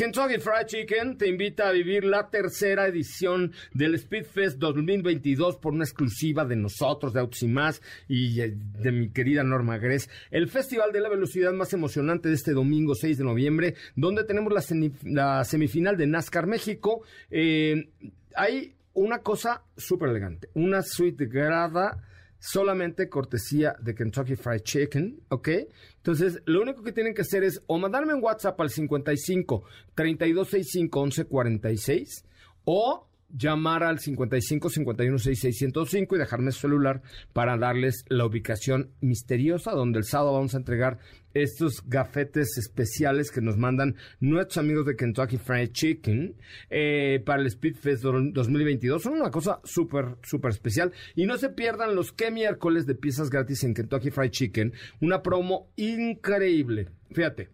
Kentucky 0.00 0.38
Fried 0.38 0.64
Chicken 0.66 1.18
te 1.18 1.28
invita 1.28 1.68
a 1.68 1.72
vivir 1.72 2.04
la 2.04 2.30
tercera 2.30 2.86
edición 2.86 3.52
del 3.74 3.98
Speedfest 3.98 4.56
2022 4.56 5.56
por 5.58 5.74
una 5.74 5.84
exclusiva 5.84 6.46
de 6.46 6.56
nosotros, 6.56 7.12
de 7.12 7.20
Autos 7.20 7.42
y 7.42 7.48
Más, 7.48 7.82
y 8.08 8.40
eh, 8.40 8.54
de 8.56 8.92
mi 8.92 9.10
querida 9.10 9.44
Norma 9.44 9.76
Gres. 9.76 10.08
El 10.30 10.48
festival 10.48 10.90
de 10.92 11.00
la 11.00 11.10
velocidad 11.10 11.52
más 11.52 11.74
emocionante 11.74 12.30
de 12.30 12.34
este 12.36 12.52
domingo 12.52 12.94
6 12.94 13.18
de 13.18 13.24
noviembre, 13.24 13.74
donde 13.94 14.24
tenemos 14.24 14.50
la, 14.54 14.62
semi- 14.62 14.94
la 15.02 15.44
semifinal 15.44 15.98
de 15.98 16.06
NASCAR 16.06 16.46
México. 16.46 17.02
Eh, 17.30 17.90
hay 18.34 18.72
una 18.94 19.18
cosa 19.18 19.64
súper 19.76 20.08
elegante, 20.08 20.48
una 20.54 20.80
suite 20.80 21.26
grada 21.26 22.02
solamente 22.40 23.08
cortesía 23.08 23.76
de 23.80 23.94
Kentucky 23.94 24.34
Fried 24.34 24.62
Chicken, 24.62 25.20
¿ok? 25.28 25.48
Entonces, 25.96 26.42
lo 26.46 26.62
único 26.62 26.82
que 26.82 26.92
tienen 26.92 27.14
que 27.14 27.22
hacer 27.22 27.44
es 27.44 27.62
o 27.66 27.78
mandarme 27.78 28.14
un 28.14 28.24
WhatsApp 28.24 28.60
al 28.60 28.70
55 28.70 29.62
3265 29.94 31.04
1146 31.04 32.24
o 32.64 33.06
llamar 33.32 33.84
al 33.84 34.00
55 34.00 34.70
51 34.70 35.18
66 35.18 35.58
105 35.58 36.16
y 36.16 36.18
dejarme 36.18 36.52
su 36.52 36.60
celular 36.60 37.02
para 37.32 37.56
darles 37.56 38.04
la 38.08 38.26
ubicación 38.26 38.90
misteriosa 39.00 39.72
donde 39.72 39.98
el 39.98 40.04
sábado 40.04 40.32
vamos 40.32 40.54
a 40.54 40.58
entregar 40.58 40.98
estos 41.34 41.82
gafetes 41.86 42.58
especiales 42.58 43.30
que 43.30 43.40
nos 43.40 43.56
mandan 43.56 43.96
nuestros 44.20 44.58
amigos 44.58 44.86
de 44.86 44.96
Kentucky 44.96 45.36
Fried 45.38 45.70
Chicken 45.72 46.34
eh, 46.70 47.22
para 47.24 47.42
el 47.42 47.50
Speedfest 47.50 48.02
do- 48.02 48.12
2022. 48.32 49.02
Son 49.02 49.14
una 49.14 49.30
cosa 49.30 49.60
súper, 49.64 50.16
súper 50.22 50.50
especial. 50.50 50.92
Y 51.14 51.26
no 51.26 51.38
se 51.38 51.50
pierdan 51.50 51.94
los 51.94 52.12
que 52.12 52.30
miércoles 52.30 52.86
de 52.86 52.94
piezas 52.94 53.30
gratis 53.30 53.62
en 53.64 53.74
Kentucky 53.74 54.10
Fried 54.10 54.30
Chicken. 54.30 54.72
Una 55.00 55.22
promo 55.22 55.70
increíble. 55.76 56.88
Fíjate. 57.12 57.48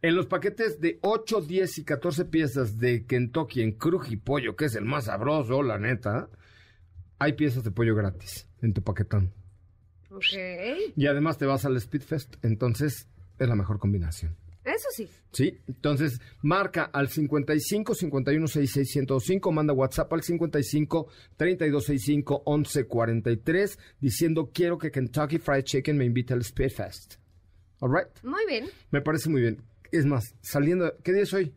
En 0.00 0.14
los 0.14 0.26
paquetes 0.26 0.80
de 0.80 0.98
8, 1.02 1.40
10 1.40 1.78
y 1.78 1.84
14 1.84 2.24
piezas 2.26 2.78
de 2.78 3.04
Kentucky 3.04 3.62
en 3.62 3.76
Pollo, 3.76 4.54
que 4.54 4.66
es 4.66 4.76
el 4.76 4.84
más 4.84 5.06
sabroso, 5.06 5.64
la 5.64 5.76
neta, 5.80 6.28
hay 7.18 7.32
piezas 7.32 7.64
de 7.64 7.72
pollo 7.72 7.96
gratis 7.96 8.46
en 8.62 8.74
tu 8.74 8.82
paquetón. 8.82 9.32
Ok. 10.10 10.94
Y 10.96 11.06
además 11.06 11.38
te 11.38 11.46
vas 11.46 11.64
al 11.64 11.80
Speedfest, 11.80 12.36
entonces 12.44 13.08
es 13.38 13.48
la 13.48 13.54
mejor 13.54 13.78
combinación. 13.78 14.36
Eso 14.64 14.88
sí. 14.94 15.08
¿Sí? 15.32 15.58
Entonces, 15.66 16.20
marca 16.42 16.84
al 16.92 17.08
55 17.08 17.94
51 17.94 18.46
66 18.46 18.90
105, 18.92 19.52
manda 19.52 19.72
WhatsApp 19.72 20.12
al 20.12 20.22
55 20.22 21.08
32 21.36 21.84
65 21.84 22.42
11 22.44 22.84
43 22.86 23.78
diciendo 23.98 24.50
quiero 24.52 24.76
que 24.76 24.90
Kentucky 24.90 25.38
Fried 25.38 25.64
Chicken 25.64 25.96
me 25.96 26.04
invite 26.04 26.34
al 26.34 26.44
Speedfest. 26.44 27.14
All 27.80 27.90
right? 27.90 28.08
Muy 28.22 28.44
bien. 28.46 28.66
Me 28.90 29.00
parece 29.00 29.30
muy 29.30 29.40
bien. 29.40 29.62
Es 29.90 30.04
más, 30.04 30.34
saliendo, 30.42 30.92
¿qué 31.02 31.12
día 31.12 31.22
es 31.22 31.32
hoy? 31.32 31.54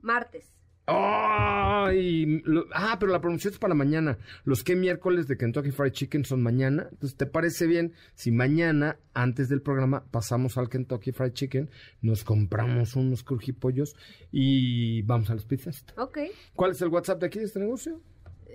Martes. 0.00 0.55
¡Ay! 0.86 2.42
Lo- 2.44 2.66
ah, 2.72 2.96
pero 2.98 3.12
la 3.12 3.20
promoción 3.20 3.52
es 3.52 3.58
para 3.58 3.74
mañana. 3.74 4.18
Los 4.44 4.62
que 4.64 4.76
miércoles 4.76 5.26
de 5.26 5.36
Kentucky 5.36 5.70
Fried 5.70 5.92
Chicken 5.92 6.24
son 6.24 6.42
mañana. 6.42 6.88
Entonces, 6.90 7.16
¿te 7.16 7.26
parece 7.26 7.66
bien 7.66 7.92
si 8.14 8.30
mañana, 8.30 8.98
antes 9.14 9.48
del 9.48 9.62
programa, 9.62 10.04
pasamos 10.10 10.56
al 10.58 10.68
Kentucky 10.68 11.12
Fried 11.12 11.32
Chicken, 11.32 11.70
nos 12.02 12.24
compramos 12.24 12.94
unos 12.96 13.22
crujipollos 13.24 13.94
y 14.32 15.02
vamos 15.02 15.30
al 15.30 15.40
Speedfest? 15.40 15.92
Ok. 15.98 16.18
¿Cuál 16.54 16.72
es 16.72 16.80
el 16.82 16.88
WhatsApp 16.88 17.20
de 17.20 17.26
aquí 17.26 17.38
de 17.38 17.44
este 17.46 17.60
negocio? 17.60 18.00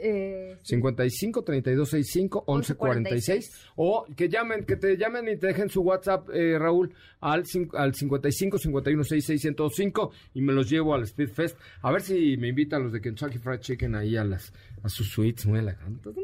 Eh, 0.03 0.57
55 0.63 1.43
3265 1.43 2.43
1146 2.47 3.51
o 3.75 4.05
que 4.15 4.29
llamen, 4.29 4.65
que 4.65 4.75
te 4.75 4.97
llamen 4.97 5.27
y 5.29 5.37
te 5.37 5.47
dejen 5.47 5.69
su 5.69 5.81
WhatsApp, 5.81 6.27
eh, 6.33 6.57
Raúl, 6.57 6.91
al, 7.19 7.43
al 7.73 7.93
55 7.95 8.57
51 8.57 9.03
66 9.03 9.41
105 9.41 10.11
y 10.33 10.41
me 10.41 10.53
los 10.53 10.69
llevo 10.69 10.95
al 10.95 11.05
Speedfest. 11.05 11.57
A 11.81 11.91
ver 11.91 12.01
si 12.01 12.35
me 12.37 12.47
invitan 12.47 12.83
los 12.83 12.93
de 12.93 13.01
Kentucky 13.01 13.37
Fried 13.37 13.59
Chicken 13.59 13.95
ahí 13.95 14.17
a 14.17 14.23
las 14.23 14.51
a 14.83 14.89
sus 14.89 15.09
suites 15.09 15.45
muy 15.45 15.59
elegantes. 15.59 16.15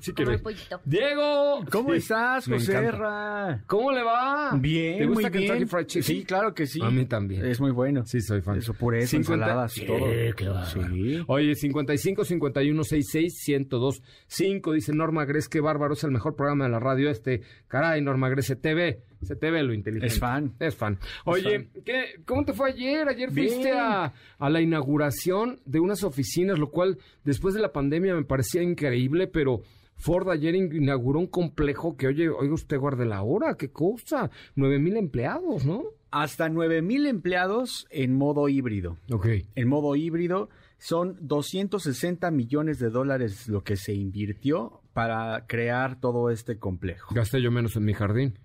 Sí 0.00 0.12
quiero 0.12 0.32
ir. 0.34 0.42
Diego, 0.84 1.64
¿Cómo 1.70 1.92
Sí, 1.92 1.98
estás, 1.98 2.46
José. 2.46 2.90
Ra? 2.90 3.62
¿Cómo 3.66 3.90
le 3.92 4.02
va? 4.02 4.50
Bien, 4.56 4.98
¿Te 4.98 5.06
gusta 5.06 5.22
muy 5.22 5.30
Kentucky 5.30 5.56
bien. 5.58 5.68
Fried 5.68 5.86
Chicken? 5.86 6.02
Sí, 6.02 6.24
claro 6.24 6.54
que 6.54 6.66
sí. 6.66 6.80
A 6.82 6.90
mí 6.90 7.06
también. 7.06 7.44
Es 7.46 7.58
muy 7.60 7.70
bueno. 7.70 8.04
Sí, 8.04 8.20
soy 8.20 8.42
fan. 8.42 8.58
Eso, 8.58 8.74
pureza, 8.74 9.08
50 9.12 9.32
ensaladas, 9.44 9.72
Sí, 9.72 9.86
todo. 9.86 9.98
qué 10.36 10.48
bárbaro. 10.48 10.88
Sí. 10.94 11.24
Oye, 11.26 11.54
55 11.54 12.24
51 12.24 12.84
66 12.88 13.38
102 13.44 14.02
5 14.26 14.72
dice 14.72 14.92
Norma 14.92 15.24
Gres, 15.24 15.48
qué 15.48 15.60
bárbaro, 15.60 15.94
es 15.94 16.04
el 16.04 16.10
mejor 16.10 16.34
programa 16.36 16.64
de 16.64 16.70
la 16.70 16.80
radio 16.80 17.10
este. 17.10 17.42
Caray, 17.68 18.00
Norma 18.02 18.28
Gres, 18.28 18.46
se 18.46 18.56
te 18.56 18.74
ve, 18.74 19.02
se 19.22 19.36
te 19.36 19.50
ve 19.50 19.62
lo 19.62 19.72
inteligente. 19.74 20.12
Es 20.14 20.18
fan. 20.18 20.54
Es 20.58 20.74
fan. 20.76 20.98
Oye, 21.24 21.68
¿qué, 21.84 22.20
¿cómo 22.26 22.44
te 22.44 22.52
fue 22.52 22.70
ayer? 22.70 23.08
Ayer 23.08 23.30
Bien. 23.30 23.48
fuiste 23.48 23.72
a, 23.72 24.12
a 24.38 24.50
la 24.50 24.60
inauguración 24.60 25.60
de 25.64 25.80
unas 25.80 26.02
oficinas, 26.04 26.58
lo 26.58 26.70
cual 26.70 26.98
después 27.24 27.54
de 27.54 27.60
la 27.60 27.72
pandemia 27.72 28.14
me 28.14 28.24
parecía 28.24 28.62
increíble, 28.62 29.26
pero 29.26 29.60
Ford 29.96 30.30
ayer 30.30 30.54
in- 30.54 30.74
inauguró 30.74 31.18
un 31.18 31.26
complejo 31.26 31.96
que, 31.96 32.06
oye, 32.06 32.28
oiga 32.28 32.54
usted, 32.54 32.78
guarde 32.78 33.04
la 33.04 33.22
hora, 33.22 33.56
qué 33.58 33.70
cosa, 33.70 34.30
nueve 34.54 34.78
mil 34.78 34.96
empleados, 34.96 35.64
¿no? 35.66 35.82
Hasta 36.10 36.48
9000 36.48 37.06
empleados 37.06 37.86
en 37.90 38.14
modo 38.14 38.48
híbrido. 38.48 38.96
Ok. 39.12 39.26
En 39.54 39.68
modo 39.68 39.94
híbrido 39.94 40.48
son 40.78 41.16
260 41.20 42.30
millones 42.30 42.78
de 42.78 42.90
dólares 42.90 43.48
lo 43.48 43.62
que 43.64 43.76
se 43.76 43.92
invirtió 43.94 44.80
para 44.92 45.46
crear 45.46 46.00
todo 46.00 46.30
este 46.30 46.58
complejo. 46.58 47.14
Gasté 47.14 47.40
yo 47.42 47.50
menos 47.50 47.76
en 47.76 47.84
mi 47.84 47.94
jardín. 47.94 48.38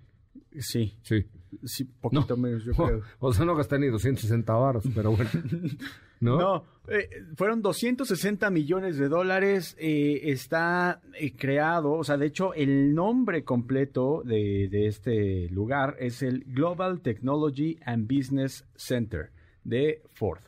Sí, 0.58 0.96
Sí. 1.02 1.26
sí, 1.64 1.84
poquito 1.84 2.36
menos 2.36 2.64
yo 2.64 2.72
creo. 2.76 3.02
O 3.18 3.32
sea, 3.32 3.44
no 3.44 3.54
gasté 3.56 3.78
ni 3.78 3.88
260 3.88 4.52
varos, 4.52 4.84
pero 4.94 5.12
bueno. 5.12 5.30
¿No? 6.20 6.38
No, 6.38 6.64
eh, 6.88 7.08
fueron 7.36 7.60
260 7.60 8.48
millones 8.50 8.96
de 8.96 9.08
dólares. 9.08 9.76
eh, 9.78 10.20
está 10.30 11.00
eh, 11.18 11.34
creado, 11.36 11.92
o 11.92 12.04
sea, 12.04 12.16
de 12.16 12.26
hecho, 12.26 12.54
el 12.54 12.94
nombre 12.94 13.42
completo 13.44 14.22
de, 14.24 14.68
de 14.70 14.86
este 14.86 15.48
lugar 15.50 15.96
es 15.98 16.22
el 16.22 16.44
Global 16.44 17.00
Technology 17.00 17.78
and 17.84 18.06
Business 18.10 18.64
Center 18.76 19.30
de 19.64 20.02
Ford. 20.14 20.40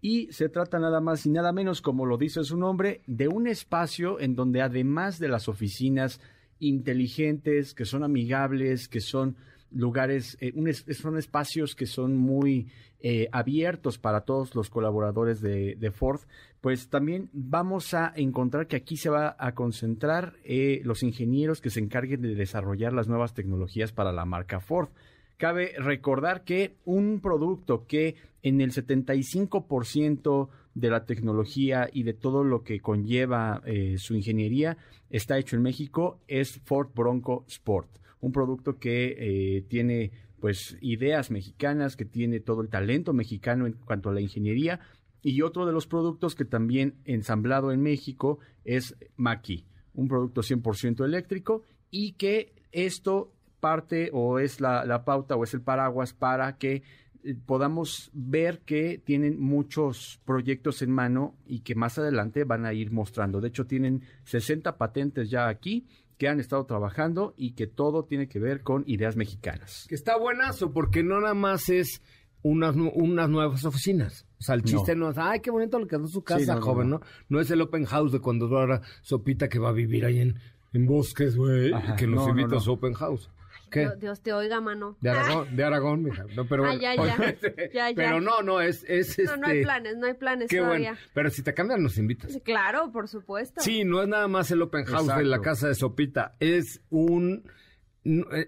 Y 0.00 0.32
se 0.32 0.48
trata 0.48 0.78
nada 0.78 1.00
más 1.00 1.26
y 1.26 1.30
nada 1.30 1.52
menos, 1.52 1.82
como 1.82 2.06
lo 2.06 2.16
dice 2.16 2.42
su 2.44 2.56
nombre, 2.56 3.02
de 3.06 3.28
un 3.28 3.46
espacio 3.46 4.18
en 4.18 4.34
donde 4.34 4.62
además 4.62 5.18
de 5.18 5.28
las 5.28 5.48
oficinas 5.48 6.20
inteligentes, 6.58 7.74
que 7.74 7.84
son 7.84 8.04
amigables, 8.04 8.88
que 8.88 9.00
son 9.00 9.36
lugares, 9.70 10.36
eh, 10.40 10.52
un 10.54 10.72
son 10.72 11.16
espacios 11.16 11.74
que 11.74 11.86
son 11.86 12.16
muy 12.16 12.68
eh, 13.00 13.28
abiertos 13.32 13.98
para 13.98 14.22
todos 14.22 14.54
los 14.54 14.68
colaboradores 14.68 15.40
de, 15.40 15.76
de 15.76 15.90
Ford, 15.90 16.20
pues 16.60 16.88
también 16.88 17.30
vamos 17.32 17.94
a 17.94 18.12
encontrar 18.14 18.66
que 18.66 18.76
aquí 18.76 18.96
se 18.96 19.08
va 19.08 19.36
a 19.38 19.54
concentrar 19.54 20.34
eh, 20.44 20.80
los 20.84 21.02
ingenieros 21.02 21.60
que 21.60 21.70
se 21.70 21.80
encarguen 21.80 22.20
de 22.20 22.34
desarrollar 22.34 22.92
las 22.92 23.08
nuevas 23.08 23.32
tecnologías 23.32 23.92
para 23.92 24.12
la 24.12 24.24
marca 24.24 24.60
Ford. 24.60 24.90
Cabe 25.40 25.72
recordar 25.78 26.44
que 26.44 26.76
un 26.84 27.20
producto 27.20 27.86
que 27.86 28.16
en 28.42 28.60
el 28.60 28.72
75% 28.72 30.50
de 30.74 30.90
la 30.90 31.06
tecnología 31.06 31.88
y 31.90 32.02
de 32.02 32.12
todo 32.12 32.44
lo 32.44 32.62
que 32.62 32.80
conlleva 32.80 33.62
eh, 33.64 33.94
su 33.96 34.14
ingeniería 34.14 34.76
está 35.08 35.38
hecho 35.38 35.56
en 35.56 35.62
México 35.62 36.20
es 36.28 36.60
Ford 36.66 36.90
Bronco 36.94 37.46
Sport, 37.48 37.88
un 38.20 38.32
producto 38.32 38.78
que 38.78 39.16
eh, 39.16 39.62
tiene 39.62 40.10
pues 40.40 40.76
ideas 40.82 41.30
mexicanas, 41.30 41.96
que 41.96 42.04
tiene 42.04 42.40
todo 42.40 42.60
el 42.60 42.68
talento 42.68 43.14
mexicano 43.14 43.66
en 43.66 43.72
cuanto 43.72 44.10
a 44.10 44.12
la 44.12 44.20
ingeniería. 44.20 44.80
Y 45.22 45.40
otro 45.40 45.64
de 45.64 45.72
los 45.72 45.86
productos 45.86 46.34
que 46.34 46.44
también 46.44 46.96
ensamblado 47.06 47.72
en 47.72 47.80
México 47.80 48.40
es 48.66 48.94
Maki, 49.16 49.64
un 49.94 50.06
producto 50.06 50.42
100% 50.42 51.02
eléctrico 51.02 51.62
y 51.90 52.12
que 52.12 52.52
esto 52.72 53.32
parte 53.60 54.10
o 54.12 54.38
es 54.38 54.60
la, 54.60 54.84
la 54.84 55.04
pauta 55.04 55.36
o 55.36 55.44
es 55.44 55.54
el 55.54 55.60
paraguas 55.60 56.12
para 56.12 56.56
que 56.56 56.82
eh, 57.22 57.36
podamos 57.46 58.10
ver 58.12 58.60
que 58.60 58.98
tienen 58.98 59.38
muchos 59.40 60.20
proyectos 60.24 60.82
en 60.82 60.90
mano 60.90 61.36
y 61.46 61.60
que 61.60 61.74
más 61.74 61.98
adelante 61.98 62.44
van 62.44 62.64
a 62.64 62.72
ir 62.72 62.90
mostrando. 62.92 63.40
De 63.40 63.48
hecho, 63.48 63.66
tienen 63.66 64.02
60 64.24 64.78
patentes 64.78 65.30
ya 65.30 65.48
aquí 65.48 65.86
que 66.16 66.28
han 66.28 66.40
estado 66.40 66.64
trabajando 66.66 67.34
y 67.36 67.52
que 67.52 67.66
todo 67.66 68.04
tiene 68.04 68.28
que 68.28 68.38
ver 68.38 68.62
con 68.62 68.84
ideas 68.86 69.16
mexicanas. 69.16 69.86
Que 69.88 69.94
está 69.94 70.18
buenazo, 70.18 70.72
porque 70.72 71.02
no 71.02 71.20
nada 71.20 71.34
más 71.34 71.68
es 71.70 72.02
unas, 72.42 72.76
unas 72.76 73.28
nuevas 73.28 73.64
oficinas. 73.64 74.26
O 74.38 74.42
sea, 74.42 74.54
el 74.54 74.62
chiste 74.62 74.94
no, 74.94 75.10
es, 75.10 75.18
ay, 75.18 75.40
qué 75.40 75.50
bonito 75.50 75.78
lo 75.78 75.86
quedó 75.86 76.06
su 76.08 76.22
casa, 76.22 76.40
Sí, 76.40 76.46
no, 76.46 76.60
joven, 76.60 76.90
no. 76.90 76.98
no. 76.98 77.06
no 77.28 77.40
es 77.40 77.50
el 77.50 77.60
open 77.60 77.84
house 77.84 78.12
de 78.12 78.20
cuando 78.20 78.46
ahora 78.46 78.80
Sopita 79.02 79.48
que 79.48 79.58
va 79.58 79.70
a 79.70 79.72
vivir 79.72 80.04
ahí 80.04 80.20
en, 80.20 80.38
en 80.72 80.86
Bosques, 80.86 81.36
güey, 81.36 81.72
que 81.96 82.06
nos 82.06 82.26
no, 82.26 82.34
no, 82.34 82.40
invita 82.40 82.56
a 82.56 82.60
su 82.60 82.72
open 82.72 82.94
house. 82.94 83.30
¿Qué? 83.70 83.88
Dios, 83.98 84.20
te 84.20 84.32
oiga, 84.32 84.60
mano. 84.60 84.96
De 85.00 85.10
Aragón, 85.10 85.56
de 85.56 85.64
Aragón, 85.64 86.02
mija. 86.02 86.24
No, 86.36 86.46
pero, 86.46 86.64
Ah, 86.66 86.74
ya, 86.74 86.94
ya. 86.94 87.16
Ya, 87.72 87.90
ya. 87.90 87.94
pero 87.94 88.20
no, 88.20 88.42
no, 88.42 88.60
es, 88.60 88.84
es 88.88 89.18
No, 89.18 89.36
no 89.36 89.46
hay 89.46 89.52
este, 89.58 89.62
planes, 89.64 89.96
no 89.96 90.06
hay 90.06 90.14
planes 90.14 90.48
Qué 90.48 90.58
todavía. 90.58 90.90
bueno. 90.92 91.06
Pero 91.14 91.30
si 91.30 91.42
te 91.42 91.54
cambian, 91.54 91.82
nos 91.82 91.96
invitas. 91.98 92.36
Claro, 92.44 92.90
por 92.92 93.08
supuesto. 93.08 93.60
Sí, 93.60 93.84
no 93.84 94.02
es 94.02 94.08
nada 94.08 94.28
más 94.28 94.50
el 94.50 94.62
open 94.62 94.84
house 94.84 95.06
de 95.06 95.24
la 95.24 95.36
Exacto. 95.36 95.42
casa 95.42 95.68
de 95.68 95.74
Sopita, 95.74 96.34
es 96.40 96.80
un 96.90 97.44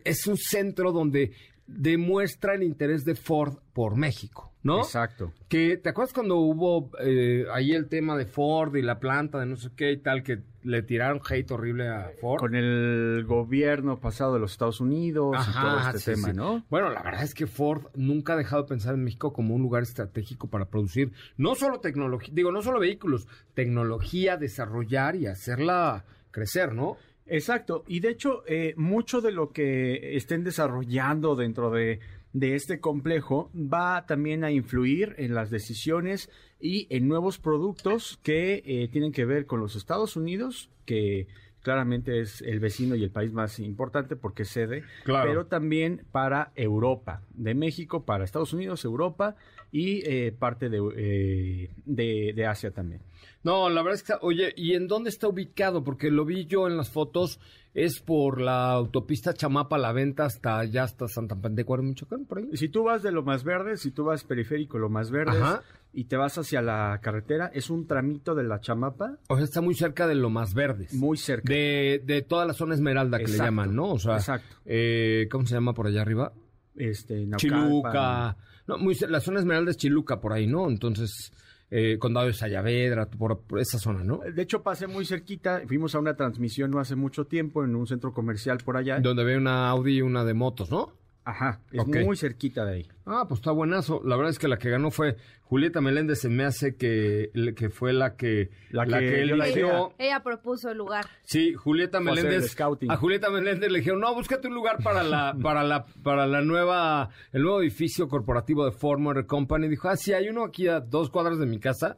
es 0.04 0.26
un 0.26 0.36
centro 0.38 0.92
donde 0.92 1.32
demuestra 1.76 2.54
el 2.54 2.62
interés 2.62 3.04
de 3.04 3.14
Ford 3.14 3.58
por 3.72 3.96
México, 3.96 4.52
¿no? 4.62 4.78
Exacto. 4.78 5.32
Que 5.48 5.76
te 5.76 5.88
acuerdas 5.88 6.12
cuando 6.12 6.36
hubo 6.36 6.90
eh, 7.00 7.46
ahí 7.52 7.72
el 7.72 7.88
tema 7.88 8.16
de 8.16 8.26
Ford 8.26 8.74
y 8.76 8.82
la 8.82 8.98
planta 8.98 9.38
de 9.38 9.46
no 9.46 9.56
sé 9.56 9.70
qué 9.74 9.92
y 9.92 9.98
tal 9.98 10.22
que 10.22 10.42
le 10.62 10.82
tiraron 10.82 11.20
hate 11.28 11.50
horrible 11.50 11.88
a 11.88 12.10
Ford. 12.20 12.38
Con 12.38 12.54
el 12.54 13.24
gobierno 13.26 13.98
pasado 13.98 14.34
de 14.34 14.40
los 14.40 14.52
Estados 14.52 14.80
Unidos 14.80 15.36
y 15.48 15.52
todo 15.52 15.78
este 15.78 15.98
sí, 15.98 16.10
tema, 16.12 16.28
sí. 16.28 16.36
¿no? 16.36 16.64
Bueno, 16.70 16.90
la 16.90 17.02
verdad 17.02 17.22
es 17.22 17.34
que 17.34 17.46
Ford 17.46 17.86
nunca 17.94 18.34
ha 18.34 18.36
dejado 18.36 18.62
de 18.62 18.68
pensar 18.68 18.94
en 18.94 19.04
México 19.04 19.32
como 19.32 19.54
un 19.54 19.62
lugar 19.62 19.82
estratégico 19.82 20.48
para 20.48 20.66
producir 20.66 21.12
no 21.36 21.54
solo 21.54 21.80
tecnología, 21.80 22.32
digo, 22.32 22.52
no 22.52 22.62
solo 22.62 22.78
vehículos, 22.78 23.26
tecnología, 23.54 24.36
desarrollar 24.36 25.16
y 25.16 25.26
hacerla 25.26 26.04
crecer, 26.30 26.74
¿no? 26.74 26.96
Exacto, 27.26 27.84
y 27.86 28.00
de 28.00 28.10
hecho, 28.10 28.42
eh, 28.46 28.74
mucho 28.76 29.20
de 29.20 29.32
lo 29.32 29.50
que 29.52 30.16
estén 30.16 30.44
desarrollando 30.44 31.36
dentro 31.36 31.70
de, 31.70 32.00
de 32.32 32.54
este 32.54 32.80
complejo 32.80 33.50
va 33.54 34.06
también 34.06 34.44
a 34.44 34.50
influir 34.50 35.14
en 35.18 35.34
las 35.34 35.50
decisiones 35.50 36.30
y 36.60 36.86
en 36.90 37.08
nuevos 37.08 37.38
productos 37.38 38.18
que 38.22 38.62
eh, 38.66 38.88
tienen 38.92 39.12
que 39.12 39.24
ver 39.24 39.46
con 39.46 39.60
los 39.60 39.76
Estados 39.76 40.16
Unidos, 40.16 40.68
que 40.84 41.26
claramente 41.62 42.20
es 42.20 42.40
el 42.42 42.58
vecino 42.58 42.96
y 42.96 43.04
el 43.04 43.10
país 43.10 43.32
más 43.32 43.60
importante 43.60 44.16
porque 44.16 44.42
es 44.42 44.48
sede, 44.48 44.82
Claro. 45.04 45.28
pero 45.30 45.46
también 45.46 46.02
para 46.10 46.50
Europa, 46.56 47.22
de 47.34 47.54
México 47.54 48.04
para 48.04 48.24
Estados 48.24 48.52
Unidos, 48.52 48.84
Europa 48.84 49.36
y 49.72 50.02
eh, 50.08 50.30
parte 50.38 50.68
de, 50.68 50.78
eh, 50.96 51.70
de, 51.86 52.32
de 52.36 52.46
Asia 52.46 52.70
también. 52.70 53.00
No, 53.42 53.68
la 53.70 53.82
verdad 53.82 53.94
es 53.94 54.02
que, 54.04 54.12
oye, 54.20 54.52
¿y 54.56 54.74
en 54.74 54.86
dónde 54.86 55.10
está 55.10 55.26
ubicado? 55.26 55.82
Porque 55.82 56.10
lo 56.10 56.24
vi 56.24 56.46
yo 56.46 56.68
en 56.68 56.76
las 56.76 56.90
fotos, 56.90 57.40
es 57.74 57.98
por 58.00 58.40
la 58.40 58.70
autopista 58.70 59.32
Chamapa 59.34 59.78
La 59.78 59.92
Venta 59.92 60.26
hasta 60.26 60.58
allá, 60.60 60.84
hasta 60.84 61.08
Santa 61.08 61.34
Pantecuaro, 61.34 61.82
Michoacán, 61.82 62.24
por 62.26 62.38
ahí. 62.38 62.50
Si 62.56 62.68
tú 62.68 62.84
vas 62.84 63.02
de 63.02 63.10
lo 63.10 63.22
más 63.24 63.42
verde, 63.42 63.76
si 63.78 63.90
tú 63.90 64.04
vas 64.04 64.22
periférico 64.22 64.78
lo 64.78 64.90
más 64.90 65.10
verde 65.10 65.38
Ajá. 65.38 65.62
y 65.92 66.04
te 66.04 66.16
vas 66.16 66.38
hacia 66.38 66.62
la 66.62 67.00
carretera, 67.02 67.50
es 67.52 67.68
un 67.70 67.86
tramito 67.88 68.34
de 68.36 68.44
la 68.44 68.60
chamapa 68.60 69.18
O 69.28 69.34
sea, 69.36 69.44
está 69.44 69.60
muy 69.60 69.74
cerca 69.74 70.06
de 70.06 70.14
lo 70.14 70.30
más 70.30 70.54
verdes. 70.54 70.92
muy 70.94 71.16
cerca. 71.16 71.52
De, 71.52 72.00
de 72.04 72.22
toda 72.22 72.44
la 72.46 72.52
zona 72.52 72.74
esmeralda 72.74 73.18
que 73.18 73.26
le 73.26 73.38
llaman, 73.38 73.74
¿no? 73.74 73.92
O 73.92 73.98
sea, 73.98 74.16
exacto. 74.16 74.54
eh, 74.66 75.26
¿cómo 75.32 75.46
se 75.46 75.54
llama 75.54 75.72
por 75.74 75.86
allá 75.88 76.02
arriba? 76.02 76.32
este, 76.76 77.26
Naucalpan. 77.26 77.38
Chiluca. 77.38 78.36
No, 78.66 78.78
muy, 78.78 78.96
la 79.08 79.20
zona 79.20 79.40
esmeralda 79.40 79.70
es 79.70 79.76
Chiluca 79.76 80.20
por 80.20 80.32
ahí, 80.32 80.46
¿no? 80.46 80.68
Entonces, 80.68 81.32
eh, 81.70 81.98
Condado 81.98 82.26
de 82.26 82.32
Sayavedra, 82.32 83.06
por, 83.06 83.40
por 83.40 83.58
esa 83.58 83.78
zona, 83.78 84.04
¿no? 84.04 84.18
De 84.18 84.42
hecho, 84.42 84.62
pasé 84.62 84.86
muy 84.86 85.04
cerquita. 85.04 85.62
Fuimos 85.66 85.94
a 85.94 85.98
una 85.98 86.14
transmisión 86.14 86.70
no 86.70 86.78
hace 86.78 86.96
mucho 86.96 87.26
tiempo 87.26 87.64
en 87.64 87.74
un 87.74 87.86
centro 87.86 88.12
comercial 88.12 88.58
por 88.64 88.76
allá. 88.76 89.00
Donde 89.00 89.24
ve 89.24 89.36
una 89.36 89.68
Audi 89.70 89.96
y 89.96 90.02
una 90.02 90.24
de 90.24 90.34
motos, 90.34 90.70
¿no? 90.70 90.92
Ajá, 91.24 91.60
es 91.70 91.86
muy 91.86 92.16
cerquita 92.16 92.64
de 92.64 92.74
ahí. 92.74 92.88
Ah, 93.06 93.24
pues 93.28 93.38
está 93.40 93.52
buenazo. 93.52 94.00
La 94.04 94.16
verdad 94.16 94.30
es 94.30 94.38
que 94.38 94.48
la 94.48 94.58
que 94.58 94.70
ganó 94.70 94.90
fue 94.90 95.16
Julieta 95.42 95.80
Meléndez. 95.80 96.20
Se 96.20 96.28
me 96.28 96.44
hace 96.44 96.76
que, 96.76 97.30
que 97.56 97.68
fue 97.68 97.92
la 97.92 98.16
que, 98.16 98.50
La 98.70 98.86
que 98.86 99.22
eligió. 99.22 99.92
Ella 99.98 100.20
propuso 100.22 100.70
el 100.70 100.78
lugar. 100.78 101.06
Sí, 101.22 101.54
Julieta 101.54 102.00
Fue 102.00 102.12
Meléndez. 102.12 102.56
A 102.88 102.96
Julieta 102.96 103.30
Meléndez 103.30 103.70
le 103.70 103.78
dijeron, 103.78 104.00
no, 104.00 104.14
búscate 104.14 104.48
un 104.48 104.54
lugar 104.54 104.82
para 104.82 105.02
la, 105.04 105.36
para 105.42 105.62
la, 105.62 105.84
para 105.84 106.26
la 106.26 106.40
nueva, 106.40 107.10
el 107.32 107.42
nuevo 107.42 107.60
edificio 107.60 108.08
corporativo 108.08 108.64
de 108.64 108.72
Ford 108.72 108.98
Motor 108.98 109.26
Company. 109.26 109.68
Dijo, 109.68 109.88
ah, 109.88 109.96
sí, 109.96 110.12
hay 110.12 110.28
uno 110.28 110.44
aquí 110.44 110.66
a 110.66 110.80
dos 110.80 111.10
cuadras 111.10 111.38
de 111.38 111.46
mi 111.46 111.60
casa. 111.60 111.96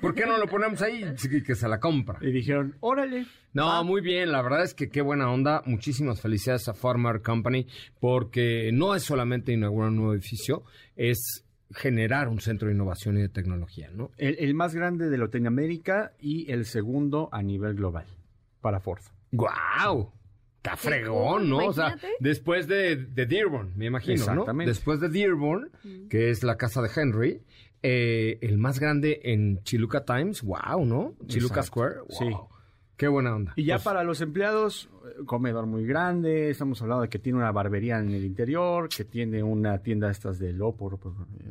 ¿Por 0.00 0.14
qué 0.14 0.26
no 0.26 0.36
lo 0.36 0.46
ponemos 0.48 0.82
ahí? 0.82 1.02
Sí, 1.16 1.42
que 1.42 1.54
se 1.54 1.68
la 1.68 1.80
compra. 1.80 2.18
Y 2.20 2.30
dijeron, 2.30 2.76
órale. 2.80 3.26
No, 3.56 3.84
muy 3.84 4.02
bien, 4.02 4.32
la 4.32 4.42
verdad 4.42 4.64
es 4.64 4.74
que 4.74 4.90
qué 4.90 5.00
buena 5.00 5.30
onda. 5.32 5.62
Muchísimas 5.64 6.20
felicidades 6.20 6.68
a 6.68 6.74
Farmer 6.74 7.22
Company 7.22 7.66
porque 7.98 8.70
no 8.70 8.94
es 8.94 9.02
solamente 9.02 9.52
inaugurar 9.52 9.88
un 9.88 9.96
nuevo 9.96 10.12
edificio, 10.12 10.64
es 10.94 11.44
generar 11.72 12.28
un 12.28 12.38
centro 12.40 12.68
de 12.68 12.74
innovación 12.74 13.16
y 13.16 13.22
de 13.22 13.30
tecnología, 13.30 13.90
¿no? 13.94 14.10
El, 14.18 14.36
el 14.40 14.52
más 14.52 14.74
grande 14.74 15.08
de 15.08 15.16
Latinoamérica 15.16 16.12
y 16.20 16.52
el 16.52 16.66
segundo 16.66 17.30
a 17.32 17.42
nivel 17.42 17.74
global 17.74 18.04
para 18.60 18.78
Ford. 18.78 19.00
¡Guau! 19.32 20.12
Está 20.56 20.76
fregón, 20.76 21.48
¿no? 21.48 21.68
O 21.68 21.72
sea, 21.72 21.96
después 22.20 22.68
de, 22.68 22.96
de 22.96 23.24
Dearborn, 23.24 23.72
me 23.74 23.86
imagino, 23.86 24.16
¿no? 24.16 24.32
Exactamente. 24.32 24.70
Después 24.70 25.00
de 25.00 25.08
Dearborn, 25.08 25.70
que 26.10 26.28
es 26.28 26.42
la 26.42 26.56
casa 26.56 26.82
de 26.82 26.90
Henry, 26.94 27.40
eh, 27.82 28.38
el 28.42 28.58
más 28.58 28.80
grande 28.80 29.20
en 29.24 29.62
Chiluca 29.62 30.04
Times, 30.04 30.42
wow, 30.42 30.84
¿no? 30.84 31.14
Chiluca 31.26 31.60
Exacto. 31.60 31.66
Square, 31.66 31.94
Sí. 32.10 32.26
Qué 32.96 33.08
buena 33.08 33.34
onda. 33.34 33.52
Y 33.56 33.64
ya 33.64 33.74
Pues, 33.74 33.84
para 33.84 34.02
los 34.04 34.20
empleados, 34.22 34.88
comedor 35.26 35.66
muy 35.66 35.84
grande, 35.86 36.48
estamos 36.50 36.80
hablando 36.80 37.02
de 37.02 37.08
que 37.10 37.18
tiene 37.18 37.38
una 37.38 37.52
barbería 37.52 37.98
en 37.98 38.08
el 38.10 38.24
interior, 38.24 38.88
que 38.88 39.04
tiene 39.04 39.42
una 39.42 39.78
tienda 39.82 40.10
estas 40.10 40.38
de 40.38 40.52
Lopo, 40.54 40.98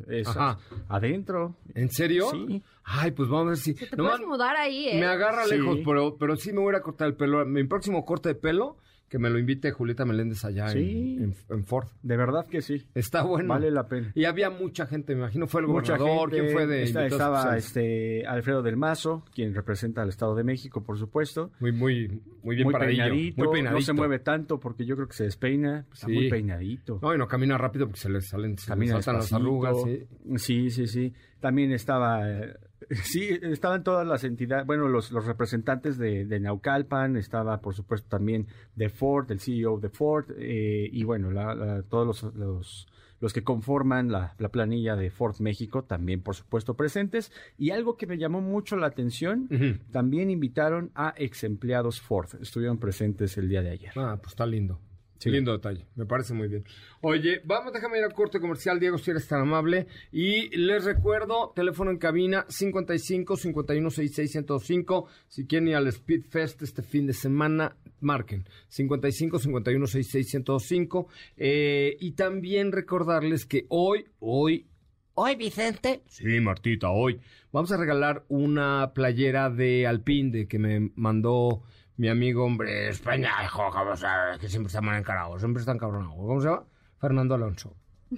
esas, 0.08 0.36
Ajá. 0.36 0.58
adentro. 0.88 1.54
¿En 1.74 1.88
serio? 1.90 2.28
Sí. 2.32 2.62
Ay, 2.84 3.12
pues 3.12 3.28
vamos 3.28 3.46
a 3.46 3.48
ver 3.50 3.56
si... 3.58 3.74
Te 3.74 3.96
puedes 3.96 4.20
mudar 4.26 4.56
ahí, 4.56 4.88
¿eh? 4.88 4.98
Me 4.98 5.06
agarra 5.06 5.44
Sí. 5.44 5.56
lejos, 5.56 5.78
pero, 5.84 6.16
pero 6.18 6.36
sí 6.36 6.52
me 6.52 6.60
voy 6.60 6.74
a 6.74 6.80
cortar 6.80 7.08
el 7.08 7.14
pelo. 7.14 7.44
Mi 7.46 7.62
próximo 7.64 8.04
corte 8.04 8.30
de 8.30 8.34
pelo, 8.34 8.78
que 9.08 9.18
me 9.18 9.30
lo 9.30 9.38
invite 9.38 9.70
Julieta 9.70 10.04
Meléndez 10.04 10.44
allá 10.44 10.66
en- 10.66 10.72
Sí. 10.72 11.16
en, 11.20 11.34
en 11.50 11.64
Ford. 11.64 11.86
De 12.02 12.16
verdad 12.16 12.46
que 12.46 12.60
sí. 12.60 12.86
Está 12.94 13.22
bueno. 13.22 13.48
Vale 13.48 13.70
la 13.70 13.86
pena. 13.86 14.10
Y 14.14 14.24
había 14.24 14.50
mucha 14.50 14.86
gente, 14.86 15.14
me 15.14 15.20
imagino, 15.20 15.46
fue 15.46 15.60
el 15.60 15.68
Mucha 15.68 15.96
gobernador, 15.96 16.30
gente, 16.30 16.42
¿quién 16.44 16.52
fue 16.54 16.66
de 16.66 16.82
esta- 16.82 17.06
estaba 17.06 17.56
especiales? 17.56 17.66
este 17.66 18.26
Alfredo 18.26 18.62
del 18.62 18.76
Mazo, 18.76 19.24
quien 19.34 19.54
representa 19.54 20.02
al 20.02 20.08
Estado 20.08 20.34
de 20.34 20.42
México, 20.44 20.82
por 20.82 20.98
supuesto. 20.98 21.52
Muy, 21.60 21.72
muy, 21.72 22.20
muy 22.42 22.56
bien 22.56 22.66
muy 22.68 22.74
peinadito, 22.74 23.44
muy 23.44 23.52
peinadito. 23.52 23.78
no 23.78 23.84
se 23.84 23.92
mueve 23.92 24.18
tanto 24.18 24.58
porque 24.58 24.84
yo 24.84 24.96
creo 24.96 25.06
que 25.08 25.14
se 25.14 25.24
despeina, 25.24 25.86
está 25.92 26.06
Sí. 26.06 26.12
muy 26.12 26.28
peinadito. 26.28 26.98
No, 27.00 27.14
y 27.14 27.18
no 27.18 27.28
camina 27.28 27.56
rápido 27.58 27.86
porque 27.86 28.00
se 28.00 28.08
le 28.10 28.20
salen, 28.20 28.58
se 28.58 28.74
le 28.74 28.86
las 28.86 29.32
arrugas. 29.32 29.76
¿sí? 29.84 30.04
Sí, 30.36 30.70
sí, 30.70 30.86
sí. 30.86 31.12
También 31.40 31.70
estaba, 31.70 32.28
eh, 32.28 32.54
sí, 32.90 33.28
estaban 33.42 33.82
todas 33.84 34.06
las 34.06 34.24
entidades, 34.24 34.66
bueno, 34.66 34.88
los, 34.88 35.10
los 35.12 35.26
representantes 35.26 35.98
de, 35.98 36.24
de 36.24 36.40
Naucalpan, 36.40 37.16
estaba 37.16 37.60
por 37.60 37.74
supuesto 37.74 38.08
también 38.08 38.46
de 38.74 38.88
Ford, 38.88 39.30
el 39.30 39.40
CEO 39.40 39.78
de 39.80 39.88
Ford, 39.88 40.26
eh, 40.38 40.88
y 40.92 41.04
bueno, 41.04 41.30
la- 41.30 41.54
la- 41.54 41.82
todos 41.82 42.06
los, 42.22 42.34
los, 42.34 42.86
los 43.20 43.32
que 43.32 43.42
conforman 43.42 44.10
la, 44.12 44.34
la 44.38 44.50
planilla 44.50 44.94
de 44.96 45.10
Ford 45.10 45.36
México 45.40 45.84
también 45.84 46.20
por 46.22 46.34
supuesto 46.34 46.74
presentes. 46.74 47.32
Y 47.58 47.70
algo 47.70 47.96
que 47.96 48.06
me 48.06 48.18
llamó 48.18 48.40
mucho 48.40 48.76
la 48.76 48.86
atención, 48.88 49.48
también 49.90 50.30
invitaron 50.30 50.90
a 50.94 51.14
ex 51.16 51.44
empleados 51.44 52.00
Ford, 52.00 52.28
estuvieron 52.40 52.78
presentes 52.78 53.36
el 53.38 53.48
día 53.48 53.62
de 53.62 53.70
ayer. 53.70 53.92
Ah, 53.96 54.16
pues 54.20 54.32
está 54.32 54.44
lindo. 54.46 54.78
Lindo 55.24 55.52
detalle, 55.52 55.86
me 55.96 56.06
parece 56.06 56.34
muy 56.34 56.48
bien. 56.48 56.64
Oye, 57.00 57.40
vamos, 57.44 57.72
déjame 57.72 57.98
ir 57.98 58.04
al 58.04 58.12
corte 58.12 58.40
comercial, 58.40 58.78
Diego, 58.78 58.98
si 58.98 59.10
eres 59.10 59.26
tan 59.26 59.40
amable. 59.40 59.86
Y 60.12 60.48
les 60.56 60.84
recuerdo, 60.84 61.52
teléfono 61.54 61.90
en 61.90 61.98
cabina 61.98 62.44
55 62.48 63.36
51 63.36 63.90
66 63.90 64.30
105. 64.32 65.08
Si 65.28 65.46
quieren 65.46 65.68
ir 65.68 65.76
al 65.76 65.86
Speed 65.88 66.24
Fest 66.28 66.62
este 66.62 66.82
fin 66.82 67.06
de 67.06 67.12
semana, 67.12 67.76
marquen 68.00 68.48
55 68.68 69.38
51 69.38 69.86
66 69.86 70.28
105. 70.30 71.08
Eh, 71.36 71.96
y 72.00 72.12
también 72.12 72.72
recordarles 72.72 73.46
que 73.46 73.66
hoy, 73.68 74.06
hoy, 74.20 74.66
Hoy, 75.18 75.34
Vicente. 75.34 76.02
Sí, 76.08 76.40
Martita, 76.40 76.90
hoy 76.90 77.18
vamos 77.50 77.72
a 77.72 77.78
regalar 77.78 78.26
una 78.28 78.92
playera 78.92 79.48
de 79.48 79.86
Alpine 79.86 80.30
de 80.30 80.46
que 80.46 80.58
me 80.58 80.90
mandó 80.94 81.62
mi 81.96 82.08
amigo, 82.08 82.44
hombre, 82.44 82.88
España, 82.88 83.30
hijo, 83.44 83.70
¿cómo 83.72 83.96
sabes? 83.96 84.38
Que 84.38 84.48
siempre 84.48 84.68
están 84.68 84.84
encarados, 84.94 85.40
siempre 85.40 85.60
están 85.60 85.78
cabronados. 85.78 86.16
¿Cómo 86.16 86.40
se 86.40 86.48
llama? 86.48 86.64
Fernando 87.00 87.34
Alonso. 87.34 87.74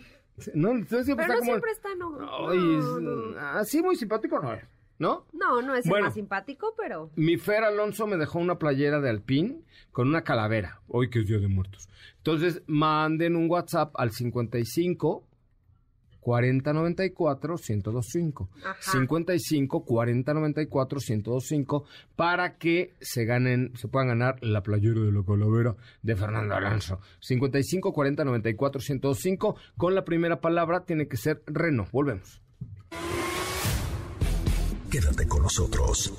No, 0.54 0.70
entonces 0.70 1.04
siempre 1.06 1.26
Pero 1.26 1.40
está 1.40 1.46
como... 1.46 1.50
siempre 1.52 1.70
está, 1.72 1.88
no. 1.96 2.48
Ay, 2.48 2.58
no, 2.58 3.30
es- 3.32 3.36
así 3.56 3.82
muy 3.82 3.96
simpático 3.96 4.38
no 4.40 4.54
es, 4.54 4.62
¿no? 5.00 5.26
No, 5.32 5.60
no 5.62 5.74
es 5.74 5.84
el 5.84 5.90
Bueno. 5.90 6.04
más 6.06 6.14
simpático, 6.14 6.74
pero. 6.78 7.10
Mi 7.16 7.36
Fer 7.38 7.64
Alonso 7.64 8.06
me 8.06 8.16
dejó 8.16 8.38
una 8.38 8.56
playera 8.56 9.00
de 9.00 9.10
Alpine 9.10 9.62
con 9.90 10.06
una 10.06 10.22
calavera. 10.22 10.80
Hoy 10.86 11.10
que 11.10 11.18
es 11.18 11.26
Día 11.26 11.38
de 11.38 11.48
Muertos. 11.48 11.88
Entonces, 12.18 12.62
manden 12.68 13.34
un 13.34 13.50
WhatsApp 13.50 13.90
al 13.98 14.12
55 14.12 15.24
40 16.28 16.74
94 16.74 17.54
1025. 17.56 18.50
Ajá. 18.62 18.92
55 18.92 19.82
40 19.82 20.34
94 20.34 20.98
1025 21.00 21.84
para 22.16 22.58
que 22.58 22.92
se 23.00 23.24
ganen, 23.24 23.72
se 23.76 23.88
puedan 23.88 24.08
ganar 24.08 24.36
la 24.42 24.62
playera 24.62 25.00
de 25.00 25.10
la 25.10 25.22
calavera 25.24 25.74
de 26.02 26.16
Fernando 26.16 26.54
Alonso. 26.54 27.00
55 27.20 27.94
40 27.94 28.24
94 28.26 28.78
1025 28.78 29.56
con 29.78 29.94
la 29.94 30.04
primera 30.04 30.42
palabra 30.42 30.84
tiene 30.84 31.08
que 31.08 31.16
ser 31.16 31.42
Reno. 31.46 31.86
Volvemos. 31.92 32.42
Quédate 34.90 35.26
con 35.26 35.44
nosotros. 35.44 36.12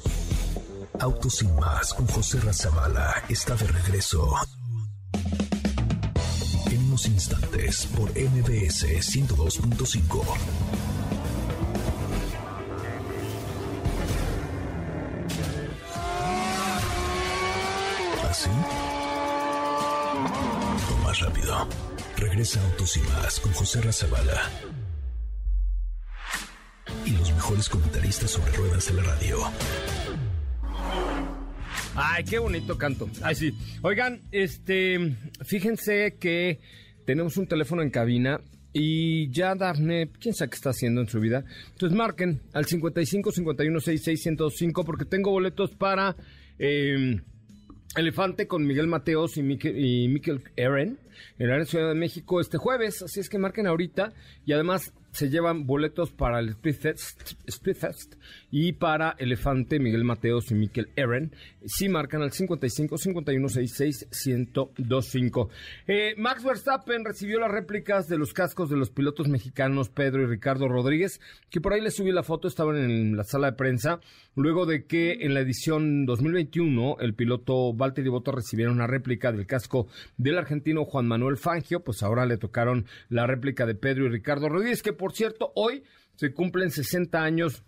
Autos 1.00 1.36
sin 1.36 1.56
más 1.56 1.94
con 1.94 2.08
José 2.08 2.40
Razabala 2.40 3.26
está 3.30 3.54
de 3.54 3.68
regreso. 3.68 4.28
Instantes 7.08 7.88
por 7.96 8.10
MBS 8.12 8.86
102.5. 8.86 10.24
¿Así? 18.30 18.50
O 20.92 21.04
más 21.04 21.20
rápido. 21.20 21.68
Regresa 22.18 22.62
Autos 22.64 22.92
sin 22.92 23.04
más 23.14 23.40
con 23.40 23.54
José 23.54 23.82
Razabala. 23.82 24.50
Y 27.06 27.12
los 27.12 27.32
mejores 27.32 27.70
comentaristas 27.70 28.32
sobre 28.32 28.52
ruedas 28.52 28.90
en 28.90 28.98
la 28.98 29.04
radio. 29.04 29.38
Ay, 31.96 32.24
qué 32.24 32.40
bonito 32.40 32.78
canto. 32.78 33.10
Ay, 33.22 33.36
sí. 33.36 33.58
Oigan, 33.82 34.22
este, 34.32 35.16
fíjense 35.44 36.18
que 36.20 36.60
tenemos 37.10 37.38
un 37.38 37.48
teléfono 37.48 37.82
en 37.82 37.90
cabina 37.90 38.40
y 38.72 39.32
ya 39.32 39.56
Daphne, 39.56 40.12
quién 40.20 40.36
sabe 40.36 40.52
qué 40.52 40.56
está 40.58 40.70
haciendo 40.70 41.02
en 41.02 41.08
su 41.08 41.20
vida. 41.20 41.44
Entonces 41.72 41.98
marquen 41.98 42.40
al 42.54 42.66
55 42.66 43.32
51 43.32 43.80
66 43.80 44.22
105 44.22 44.86
porque 44.86 45.06
tengo 45.06 45.32
boletos 45.32 45.72
para 45.72 46.16
eh, 46.60 47.20
Elefante 47.96 48.46
con 48.46 48.64
Miguel 48.68 48.86
Mateos 48.86 49.38
y 49.38 49.42
Miquel, 49.42 49.84
y 49.84 50.08
Miquel 50.08 50.44
Eren 50.56 51.00
en 51.40 51.50
la 51.50 51.66
Ciudad 51.66 51.88
de 51.88 51.96
México 51.96 52.40
este 52.40 52.60
jueves. 52.60 53.02
Así 53.02 53.22
es 53.22 53.28
que 53.28 53.40
marquen 53.40 53.66
ahorita 53.66 54.14
y 54.46 54.54
además 54.54 54.94
se 55.12 55.30
llevan 55.30 55.66
boletos 55.66 56.12
para 56.12 56.40
el 56.40 56.50
Speed 56.50 56.76
Fest, 56.76 57.34
Speed 57.48 57.76
Fest 57.76 58.16
y 58.52 58.74
para 58.74 59.16
Elefante, 59.18 59.80
Miguel 59.80 60.04
Mateos 60.04 60.52
y 60.52 60.56
Miquel 60.56 60.90
Eren. 60.96 61.34
Si 61.66 61.90
marcan 61.90 62.22
al 62.22 62.32
55 62.32 62.98
51 62.98 63.50
66 63.50 64.08
1025. 64.26 65.50
Eh, 65.88 66.14
Max 66.18 66.44
Verstappen 66.44 67.04
recibió 67.06 67.40
las 67.40 67.52
réplicas 67.52 68.08
de 68.08 68.18
los 68.18 68.34
cascos 68.34 68.70
de 68.70 68.78
los 68.78 68.90
pilotos 68.90 69.28
mexicanos 69.28 69.90
Pedro 69.90 70.24
y 70.24 70.26
Ricardo 70.26 70.68
Rodríguez, 70.68 71.20
que 71.50 71.62
por 71.62 71.74
ahí 71.74 71.82
les 71.82 71.96
subí 71.96 72.12
la 72.12 72.24
foto, 72.24 72.48
estaban 72.48 72.78
en 72.78 73.18
la 73.18 73.24
sala 73.24 73.52
de 73.52 73.58
prensa, 73.58 74.00
luego 74.36 74.66
de 74.66 74.86
que 74.86 75.20
en 75.22 75.34
la 75.34 75.42
edición 75.42 76.06
2021 76.06 76.98
el 77.00 77.14
piloto 77.14 77.74
Valtteri 77.74 78.10
Bottas 78.10 78.36
recibiera 78.36 78.72
una 78.72 78.88
réplica 78.88 79.32
del 79.32 79.48
casco 79.48 79.88
del 80.18 80.38
argentino 80.38 80.86
Juan 80.86 81.08
Manuel 81.08 81.38
Fangio, 81.38 81.82
pues 81.82 82.04
ahora 82.04 82.26
le 82.26 82.38
tocaron 82.38 82.86
la 83.10 83.28
réplica 83.28 83.66
de 83.66 83.76
Pedro 83.76 84.06
y 84.06 84.10
Ricardo 84.10 84.50
Rodríguez, 84.50 84.82
que 84.82 84.94
por 85.00 85.14
cierto 85.14 85.52
hoy 85.56 85.84
se 86.16 86.34
cumplen 86.34 86.70
60 86.70 87.24
años 87.24 87.64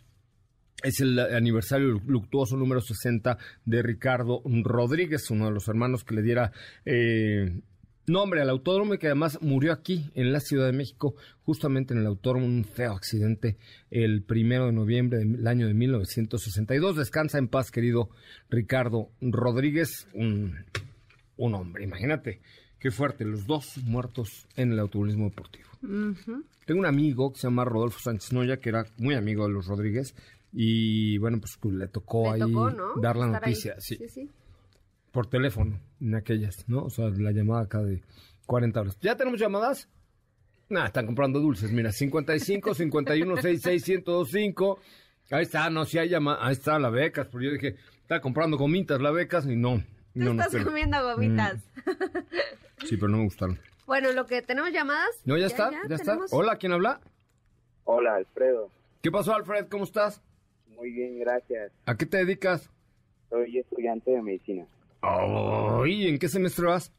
es 0.84 1.00
el 1.00 1.18
aniversario 1.20 2.02
luctuoso 2.06 2.58
número 2.58 2.82
60 2.82 3.38
de 3.66 3.82
Ricardo 3.82 4.42
Rodríguez, 4.46 5.30
uno 5.30 5.46
de 5.46 5.52
los 5.52 5.68
hermanos 5.68 6.04
que 6.04 6.16
le 6.16 6.24
diera 6.24 6.52
eh, 6.86 7.62
nombre 8.08 8.42
al 8.42 8.50
autódromo 8.50 8.96
y 8.96 8.98
que 8.98 9.08
además 9.08 9.40
murió 9.42 9.72
aquí 9.74 10.10
en 10.16 10.34
la 10.34 10.40
Ciudad 10.40 10.66
de 10.66 10.74
México, 10.74 11.16
justamente 11.44 11.94
en 11.94 12.02
el 12.02 12.08
autódromo, 12.08 12.48
un 12.48 12.66
feo 12.66 12.94
accidente 12.94 13.58
el 13.92 14.24
primero 14.24 14.66
de 14.66 14.74
noviembre 14.74 15.20
del 15.20 15.48
año 15.48 15.68
de 15.68 15.74
1962. 15.74 16.98
Descansa 16.98 17.38
en 17.38 17.48
paz, 17.48 17.72
querido 17.72 18.10
Ricardo 18.50 19.12
Rodríguez, 19.22 20.08
un, 20.14 20.66
un 21.38 21.56
hombre, 21.56 21.84
imagínate. 21.84 22.42
Qué 22.82 22.92
fuerte, 22.92 23.24
los 23.26 23.46
dos 23.46 23.78
muertos 23.84 24.48
en 24.56 24.72
el 24.74 24.80
automovilismo 24.80 25.26
deportivo. 25.30 25.70
Ujú. 25.84 26.44
Tengo 26.66 26.80
un 26.80 26.86
amigo 26.88 27.32
que 27.32 27.40
se 27.40 27.48
llama 27.48 27.64
Rodolfo 27.64 28.00
Sánchez 28.00 28.34
Noya, 28.34 28.58
que 28.58 28.70
era 28.70 28.86
muy 28.98 29.14
amigo 29.16 29.48
de 29.48 29.54
los 29.54 29.68
Rodríguez, 29.68 30.16
y 30.52 31.18
bueno, 31.20 31.40
pues 31.40 31.58
le 31.74 31.88
tocó 31.88 32.24
Le 32.24 32.30
ahí 32.44 32.52
tocó, 32.52 32.72
¿no? 32.72 32.96
dar 33.02 33.16
la 33.16 33.28
Estar 33.28 33.42
noticia, 33.44 33.76
sí, 33.80 33.96
Sí, 33.98 34.10
sí. 34.10 34.30
por 35.12 35.28
teléfono, 35.28 35.80
en 36.02 36.16
aquellas, 36.16 36.68
¿no? 36.68 36.84
O 36.84 36.90
sea, 36.90 37.10
la 37.10 37.32
llamada 37.32 37.62
acá 37.64 37.84
de 37.84 38.02
40 38.48 38.82
horas. 38.82 38.98
¿Ya 39.02 39.16
tenemos 39.16 39.40
llamadas? 39.40 39.88
Nada, 40.70 40.88
están 40.88 41.06
comprando 41.06 41.40
dulces, 41.40 41.72
mira, 41.72 41.92
55 41.92 42.74
51 42.74 43.36
66 43.36 43.88
1025. 44.06 44.80
Ahí 45.32 45.44
está, 45.44 45.70
no, 45.70 45.86
si 45.86 45.98
hay 46.00 46.10
llamadas, 46.10 46.40
ahí 46.44 46.54
está 46.54 46.80
la 46.80 46.90
becas, 46.90 47.28
pero 47.32 47.44
yo 47.44 47.52
dije, 47.52 47.76
está 48.02 48.20
comprando 48.22 48.58
gomitas 48.58 49.00
la 49.02 49.12
becas 49.12 49.46
y 49.46 49.56
no. 49.56 49.84
Tú 50.14 50.20
no, 50.20 50.34
no 50.34 50.44
estás 50.44 50.64
comiendo 50.64 51.02
gomitas. 51.04 51.56
Mm, 51.86 52.86
sí, 52.86 52.98
pero 52.98 53.08
no 53.08 53.18
me 53.20 53.24
gustaron. 53.24 53.60
Bueno, 53.86 54.12
lo 54.12 54.26
que 54.26 54.42
tenemos 54.42 54.72
llamadas. 54.72 55.10
No, 55.26 55.38
ya, 55.38 55.48
está, 55.48 55.72
ya, 55.72 55.96
está. 55.96 56.14
tenemos. 56.14 56.34
Hola, 56.34 56.58
¿quién 56.58 56.74
habla? 56.74 57.02
Hola, 57.86 58.16
Alfredo. 58.16 58.70
¿Qué 59.02 59.12
pasó, 59.12 59.34
Alfred? 59.34 59.68
¿Cómo 59.70 59.86
estás? 59.86 60.22
Muy 60.76 60.92
bien, 60.92 61.20
gracias. 61.20 61.72
¿A 61.86 61.96
qué 61.96 62.06
te 62.06 62.18
dedicas? 62.18 62.70
Soy 63.30 63.58
estudiante 63.58 64.12
de 64.12 64.22
medicina. 64.22 64.66
Ay, 65.02 66.08
¿en 66.08 66.20
qué 66.20 66.28
semestre 66.28 66.68
vas? 66.68 66.92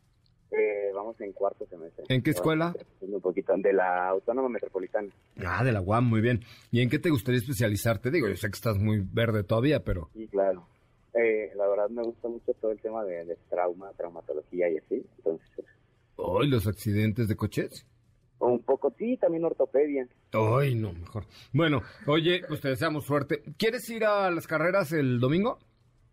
Eh, 0.51 0.91
vamos 0.95 1.19
en 1.21 1.33
cuarto 1.33 1.67
semestre. 1.67 2.05
¿En 2.09 2.23
qué 2.23 2.31
escuela? 2.31 2.75
Un 3.01 3.21
poquito 3.21 3.55
de 3.57 3.73
la 3.73 4.09
Autónoma 4.09 4.49
Metropolitana. 4.49 5.09
Ah, 5.47 5.65
de 5.65 5.73
la 5.73 5.81
UAM, 5.81 6.05
muy 6.05 6.21
bien. 6.21 6.45
¿Y 6.71 6.81
en 6.81 6.91
qué 6.91 6.99
te 6.99 7.11
gustaría 7.11 7.41
especializarte? 7.41 8.11
Digo, 8.11 8.29
yo 8.29 8.37
sé 8.37 8.49
que 8.49 8.57
estás 8.57 8.79
muy 8.79 9.01
verde 9.01 9.45
todavía, 9.45 9.83
pero... 9.83 10.11
Y 10.15 10.27
claro, 10.27 10.67
eh, 11.15 11.51
la 11.57 11.69
verdad 11.69 11.89
me 11.91 12.03
gusta 12.03 12.29
mucho 12.29 12.53
todo 12.61 12.71
el 12.73 12.81
tema 12.81 13.05
de, 13.05 13.25
de 13.25 13.37
trauma, 13.51 13.91
traumatología 13.97 14.69
y 14.71 14.79
así. 14.79 15.05
Entonces, 15.19 15.49
Ay, 16.19 16.49
los 16.49 16.67
accidentes 16.67 17.29
de 17.29 17.37
coches. 17.37 17.87
un 18.39 18.61
poco, 18.63 18.93
sí, 18.99 19.17
también 19.17 19.45
ortopedia. 19.45 20.07
Ay, 20.33 20.75
no, 20.75 20.93
mejor. 20.93 21.25
Bueno, 21.53 21.83
oye, 22.07 22.43
pues 22.49 22.61
te 22.61 22.69
deseamos 22.69 23.05
suerte. 23.05 23.43
¿Quieres 23.59 23.89
ir 23.91 24.05
a 24.05 24.31
las 24.31 24.47
carreras 24.47 24.93
el 24.93 25.21
domingo? 25.21 25.59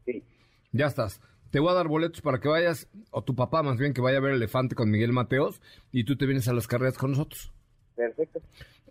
Sí. 0.06 0.24
Ya 0.72 0.88
estás. 0.88 1.22
Te 1.52 1.60
voy 1.60 1.72
a 1.72 1.74
dar 1.76 1.88
boletos 1.88 2.22
para 2.22 2.39
que 2.39 2.47
vayas, 2.47 2.88
o 3.12 3.24
tu 3.24 3.36
papá 3.36 3.64
más 3.64 3.78
bien, 3.78 3.93
que 3.93 4.02
vaya 4.02 4.20
a 4.20 4.22
ver 4.22 4.34
Elefante 4.34 4.76
con 4.76 4.91
Miguel 4.91 5.14
Mateos, 5.14 5.62
y 5.91 6.04
tú 6.04 6.16
te 6.16 6.26
vienes 6.28 6.47
a 6.47 6.54
las 6.54 6.68
carreras 6.68 6.97
con 6.97 7.12
nosotros. 7.12 7.52
Perfecto. 7.95 8.39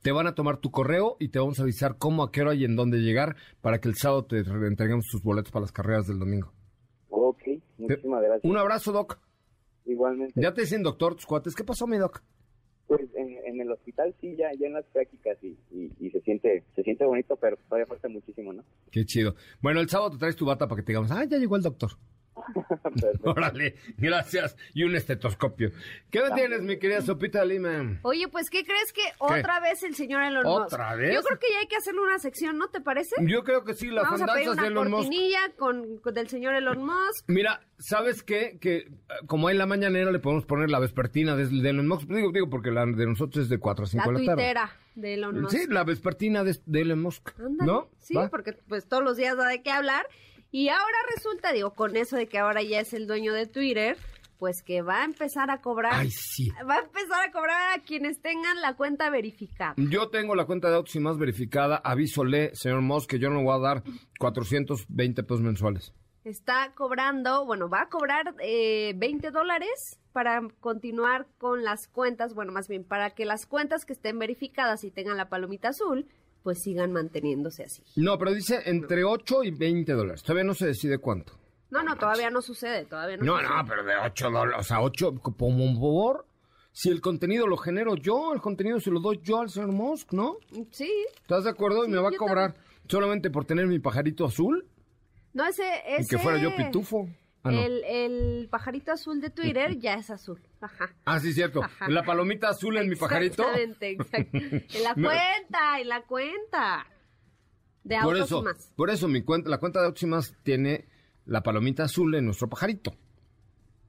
Te 0.02 0.12
van 0.12 0.26
a 0.26 0.34
tomar 0.34 0.58
tu 0.58 0.70
correo 0.70 1.16
y 1.18 1.28
te 1.28 1.38
vamos 1.38 1.58
a 1.58 1.62
avisar 1.62 1.96
cómo, 1.98 2.22
a 2.22 2.30
qué 2.32 2.42
hora 2.42 2.54
y 2.54 2.64
en 2.64 2.76
dónde 2.76 2.98
llegar 2.98 3.36
para 3.60 3.80
que 3.80 3.88
el 3.88 3.94
sábado 3.94 4.24
te 4.24 4.38
entreguemos 4.38 5.06
tus 5.10 5.22
boletos 5.22 5.50
para 5.50 5.62
las 5.62 5.72
carreras 5.72 6.06
del 6.06 6.18
domingo. 6.18 6.52
Ok, 7.10 7.42
muchísimas 7.78 8.22
gracias. 8.22 8.44
Un 8.50 8.56
abrazo, 8.56 8.92
Doc. 8.92 9.18
Igualmente. 9.86 10.40
Ya 10.40 10.52
te 10.52 10.60
dicen 10.62 10.82
doctor 10.82 11.14
tus 11.14 11.26
cuates. 11.26 11.54
¿Qué 11.54 11.64
pasó, 11.64 11.86
mi 11.86 11.96
Doc? 11.96 12.22
Pues 12.86 13.02
en, 13.14 13.36
en 13.44 13.60
el 13.60 13.70
hospital 13.70 14.14
sí, 14.20 14.34
ya, 14.36 14.48
ya 14.58 14.66
en 14.66 14.72
las 14.74 14.84
prácticas 14.86 15.36
y, 15.42 15.58
y, 15.70 15.92
y 16.00 16.10
se 16.10 16.20
siente 16.22 16.64
se 16.74 16.82
siente 16.82 17.04
bonito, 17.04 17.36
pero 17.36 17.56
todavía 17.68 17.86
falta 17.86 18.08
muchísimo, 18.08 18.52
¿no? 18.52 18.64
Qué 18.90 19.04
chido. 19.04 19.34
Bueno, 19.60 19.80
el 19.80 19.88
sábado 19.88 20.12
te 20.12 20.18
traes 20.18 20.36
tu 20.36 20.46
bata 20.46 20.66
para 20.68 20.80
que 20.80 20.86
te 20.86 20.92
digamos, 20.92 21.10
ah, 21.10 21.24
ya 21.24 21.36
llegó 21.38 21.56
el 21.56 21.62
doctor. 21.62 21.90
Órale, 23.24 23.74
gracias. 23.96 24.56
Y 24.74 24.84
un 24.84 24.94
estetoscopio. 24.96 25.70
¿Qué 26.10 26.22
me 26.22 26.30
tienes, 26.32 26.62
mi 26.62 26.78
querida 26.78 27.02
Sopita 27.02 27.44
Lima? 27.44 27.98
Oye, 28.02 28.28
pues, 28.28 28.50
¿qué 28.50 28.64
crees 28.64 28.92
que 28.92 29.02
otra 29.18 29.60
vez 29.60 29.82
el 29.82 29.94
señor 29.94 30.22
Elon 30.22 30.44
Musk? 30.44 30.72
¿Otra 30.74 30.94
vez? 30.94 31.14
Yo 31.14 31.22
creo 31.22 31.38
que 31.38 31.46
ya 31.52 31.60
hay 31.60 31.66
que 31.66 31.76
hacerle 31.76 32.00
una 32.00 32.18
sección, 32.18 32.58
¿no 32.58 32.68
te 32.68 32.80
parece? 32.80 33.14
Yo 33.26 33.42
creo 33.44 33.64
que 33.64 33.74
sí, 33.74 33.88
las 33.88 34.04
Vamos 34.04 34.22
a 34.22 34.26
pedir 34.34 34.50
una 34.50 34.62
de 34.62 34.68
Elon 34.68 34.90
Musk. 34.90 35.02
cortinilla 35.04 35.40
con, 35.56 35.98
con 35.98 36.14
del 36.14 36.28
señor 36.28 36.54
Elon 36.54 36.78
Musk. 36.84 37.24
Mira, 37.26 37.60
¿sabes 37.78 38.22
qué? 38.22 38.58
Que 38.60 38.76
eh, 38.76 38.88
como 39.26 39.48
hay 39.48 39.56
la 39.56 39.66
mañanera 39.66 40.10
le 40.10 40.18
podemos 40.18 40.44
poner 40.46 40.70
la 40.70 40.78
vespertina 40.78 41.36
de, 41.36 41.46
de 41.46 41.70
Elon 41.70 41.86
Musk. 41.88 42.08
Digo, 42.08 42.30
digo, 42.32 42.48
porque 42.50 42.70
la 42.70 42.86
de 42.86 43.06
nosotros 43.06 43.44
es 43.44 43.48
de 43.50 43.58
4 43.58 43.84
a 43.84 43.88
5 43.88 44.12
La 44.12 44.18
de 44.18 44.24
la 44.24 44.32
tarde. 44.32 44.42
tuitera 44.42 44.72
de 44.94 45.14
Elon 45.14 45.40
Musk. 45.42 45.56
Sí, 45.56 45.66
la 45.68 45.84
vespertina 45.84 46.42
de, 46.44 46.56
de 46.66 46.80
Elon 46.80 47.00
Musk. 47.02 47.30
Ándale. 47.38 47.70
¿No? 47.70 47.88
Sí, 48.00 48.14
¿Va? 48.14 48.28
porque 48.28 48.52
pues 48.68 48.86
todos 48.88 49.02
los 49.04 49.16
días 49.16 49.36
da 49.36 49.46
de 49.48 49.62
qué 49.62 49.70
hablar. 49.70 50.06
Y 50.50 50.68
ahora 50.68 50.96
resulta, 51.14 51.52
digo, 51.52 51.74
con 51.74 51.96
eso 51.96 52.16
de 52.16 52.26
que 52.26 52.38
ahora 52.38 52.62
ya 52.62 52.80
es 52.80 52.94
el 52.94 53.06
dueño 53.06 53.34
de 53.34 53.46
Twitter, 53.46 53.96
pues 54.38 54.62
que 54.62 54.82
va 54.82 55.02
a 55.02 55.04
empezar 55.04 55.50
a 55.50 55.60
cobrar. 55.60 55.92
Ay, 55.94 56.10
sí. 56.10 56.48
Va 56.68 56.76
a 56.76 56.80
empezar 56.80 57.28
a 57.28 57.32
cobrar 57.32 57.78
a 57.78 57.82
quienes 57.82 58.22
tengan 58.22 58.60
la 58.62 58.74
cuenta 58.74 59.10
verificada. 59.10 59.74
Yo 59.76 60.08
tengo 60.08 60.34
la 60.34 60.46
cuenta 60.46 60.70
de 60.70 60.76
autos 60.76 60.94
y 60.96 61.00
más 61.00 61.18
verificada. 61.18 61.76
Avísole, 61.84 62.52
señor 62.54 62.80
Musk, 62.80 63.10
que 63.10 63.18
yo 63.18 63.30
no 63.30 63.42
voy 63.42 63.54
a 63.54 63.58
dar 63.58 63.82
420 64.18 65.22
pesos 65.22 65.42
mensuales. 65.42 65.92
Está 66.24 66.72
cobrando, 66.74 67.44
bueno, 67.46 67.68
va 67.68 67.82
a 67.82 67.88
cobrar 67.88 68.34
eh, 68.40 68.92
20 68.96 69.30
dólares 69.30 69.98
para 70.12 70.40
continuar 70.60 71.26
con 71.38 71.62
las 71.62 71.88
cuentas, 71.88 72.34
bueno, 72.34 72.52
más 72.52 72.68
bien 72.68 72.84
para 72.84 73.10
que 73.10 73.24
las 73.24 73.46
cuentas 73.46 73.84
que 73.84 73.92
estén 73.92 74.18
verificadas 74.18 74.84
y 74.84 74.90
tengan 74.90 75.16
la 75.16 75.28
palomita 75.28 75.68
azul, 75.68 76.06
pues 76.42 76.62
sigan 76.62 76.92
manteniéndose 76.92 77.64
así. 77.64 77.82
No, 77.96 78.18
pero 78.18 78.32
dice 78.32 78.60
entre 78.66 79.04
8 79.04 79.44
y 79.44 79.50
20 79.50 79.92
dólares. 79.92 80.22
Todavía 80.22 80.44
no 80.44 80.54
se 80.54 80.66
decide 80.66 80.98
cuánto. 80.98 81.32
No, 81.70 81.82
no, 81.82 81.96
todavía 81.96 82.30
no 82.30 82.40
sucede, 82.40 82.86
todavía 82.86 83.16
no. 83.18 83.24
No, 83.24 83.36
sucede. 83.38 83.48
no, 83.56 83.64
pero 83.66 83.84
de 83.84 83.94
8 83.96 84.30
dólares. 84.30 84.56
O 84.60 84.62
sea, 84.62 84.80
8, 84.80 85.14
por 85.16 85.34
favor. 85.52 86.26
Si 86.72 86.88
el 86.90 87.00
contenido 87.00 87.46
lo 87.46 87.56
genero 87.56 87.96
yo, 87.96 88.32
el 88.32 88.40
contenido 88.40 88.78
se 88.78 88.90
lo 88.90 89.00
doy 89.00 89.20
yo 89.22 89.40
al 89.40 89.50
señor 89.50 89.72
Musk, 89.72 90.12
¿no? 90.12 90.36
Sí. 90.70 90.90
¿Estás 91.20 91.44
de 91.44 91.50
acuerdo? 91.50 91.84
y 91.84 91.88
me 91.88 91.98
va 91.98 92.10
a 92.10 92.16
cobrar 92.16 92.54
solamente 92.88 93.30
por 93.30 93.44
tener 93.44 93.66
mi 93.66 93.80
pajarito 93.80 94.24
azul 94.24 94.64
No, 95.32 95.46
ese, 95.46 95.64
ese... 95.88 96.02
y 96.02 96.06
que 96.06 96.18
fuera 96.18 96.38
yo 96.38 96.54
pitufo. 96.54 97.08
Ah, 97.44 97.50
no. 97.52 97.62
El, 97.62 97.84
el 97.84 98.48
pajarito 98.50 98.92
azul 98.92 99.20
de 99.20 99.30
Twitter 99.30 99.78
ya 99.78 99.94
es 99.94 100.10
azul. 100.10 100.40
Ajá. 100.60 100.94
Ah, 101.04 101.20
sí, 101.20 101.32
cierto. 101.32 101.62
Ajá. 101.62 101.88
La 101.88 102.02
palomita 102.04 102.48
azul 102.48 102.76
en 102.76 102.88
mi 102.88 102.96
pajarito. 102.96 103.42
Exactamente, 103.44 103.90
exacto. 103.90 104.38
En 104.38 104.82
la 104.82 104.94
cuenta, 104.94 105.80
en 105.80 105.88
la 105.88 106.02
cuenta. 106.02 106.86
De 107.84 107.96
Por 108.02 108.14
autos 108.16 108.26
eso, 108.26 108.40
y 108.40 108.44
más. 108.44 108.72
por 108.76 108.90
eso 108.90 109.08
mi 109.08 109.22
cuenta, 109.22 109.48
la 109.48 109.58
cuenta 109.58 109.80
de 109.80 109.86
autos 109.86 110.02
y 110.02 110.06
más 110.06 110.34
tiene 110.42 110.86
la 111.26 111.42
palomita 111.42 111.84
azul 111.84 112.14
en 112.16 112.24
nuestro 112.26 112.48
pajarito. 112.48 112.92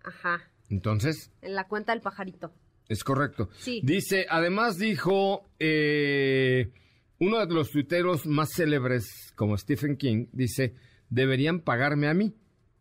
Ajá. 0.03 0.41
Entonces, 0.69 1.31
En 1.41 1.55
la 1.55 1.67
cuenta 1.67 1.91
del 1.93 2.01
pajarito. 2.01 2.53
es 2.87 3.03
correcto. 3.03 3.49
Sí. 3.57 3.81
Dice, 3.83 4.25
además 4.29 4.77
dijo 4.77 5.49
eh, 5.59 6.71
uno 7.19 7.45
de 7.45 7.53
los 7.53 7.71
tuiteros 7.71 8.25
más 8.27 8.49
célebres 8.55 9.33
como 9.35 9.57
Stephen 9.57 9.97
King, 9.97 10.27
dice, 10.31 10.75
deberían 11.09 11.59
pagarme 11.61 12.07
a 12.07 12.13
mí. 12.13 12.35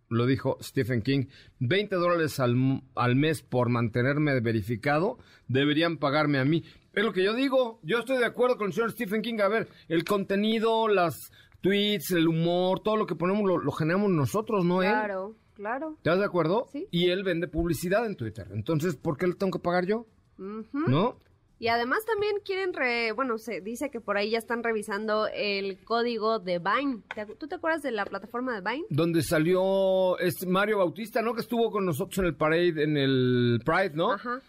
Lo 0.09 0.27
dijo 0.27 0.57
Stephen 0.63 1.03
King. 1.03 1.27
20 1.61 1.97
dólares 1.97 2.41
al, 2.41 2.83
al 2.95 3.17
mes 3.17 3.43
por 3.43 3.69
mantenerme 3.69 4.41
verificado, 4.41 5.19
deberían 5.49 5.99
pagarme 5.99 6.39
a 6.39 6.45
mí. 6.45 6.65
Es 6.93 7.05
lo 7.05 7.13
que 7.13 7.23
yo 7.23 7.35
digo. 7.35 7.79
Yo 7.83 7.99
estoy 7.99 8.19
de 8.19 8.25
acuerdo 8.25 8.57
con 8.57 8.69
el 8.69 8.73
señor 8.73 8.93
Stephen 8.93 9.23
King. 9.23 9.41
A 9.41 9.49
ver, 9.49 9.69
el 9.89 10.05
contenido, 10.05 10.89
las 10.89 11.31
tweets, 11.61 12.13
el 12.13 12.27
humor, 12.27 12.81
todo 12.81 12.97
lo 12.97 13.07
que 13.07 13.15
ponemos 13.15 13.45
lo, 13.47 13.59
lo 13.59 13.73
generamos 13.73 14.11
nosotros, 14.11 14.65
no 14.65 14.83
él. 14.83 14.91
Claro, 14.91 15.37
claro. 15.55 15.95
¿Estás 15.99 16.19
de 16.19 16.25
acuerdo? 16.25 16.69
Sí. 16.73 16.89
Y 16.91 17.11
él 17.11 17.23
vende 17.25 17.49
publicidad 17.49 18.07
en 18.07 18.17
Twitter. 18.17 18.49
Entonces, 18.53 18.97
¿por 18.97 19.17
qué 19.17 19.27
le 19.27 19.35
tengo 19.35 19.53
que 19.53 19.63
pagar 19.63 19.87
yo? 19.87 20.07
¿No? 20.39 21.19
Y 21.61 21.69
además 21.69 22.05
también 22.05 22.37
quieren, 22.45 22.73
re, 22.73 23.11
bueno, 23.13 23.37
se 23.39 23.61
dice 23.61 23.91
que 23.91 24.01
por 24.01 24.17
ahí 24.17 24.31
ya 24.31 24.39
están 24.39 24.63
revisando 24.63 25.27
el 25.35 25.83
código 25.85 26.39
de 26.39 26.61
Vine. 26.61 27.03
¿Te 27.15 27.27
acu- 27.27 27.37
¿Tú 27.37 27.49
te 27.49 27.57
acuerdas 27.57 27.83
de 27.83 27.91
la 27.91 28.05
plataforma 28.05 28.55
de 28.55 28.61
Vine? 28.71 28.87
Donde 28.91 29.23
salió 29.23 30.17
este 30.21 30.47
Mario 30.47 30.79
Bautista, 30.79 31.21
¿no? 31.21 31.35
Que 31.35 31.41
estuvo 31.41 31.71
con 31.73 31.85
nosotros 31.85 32.19
en 32.19 32.27
el 32.27 32.37
Parade, 32.37 32.85
en 32.85 32.97
el 32.97 33.61
Pride, 33.65 33.91
¿no? 33.95 34.13
Ajá. 34.13 34.41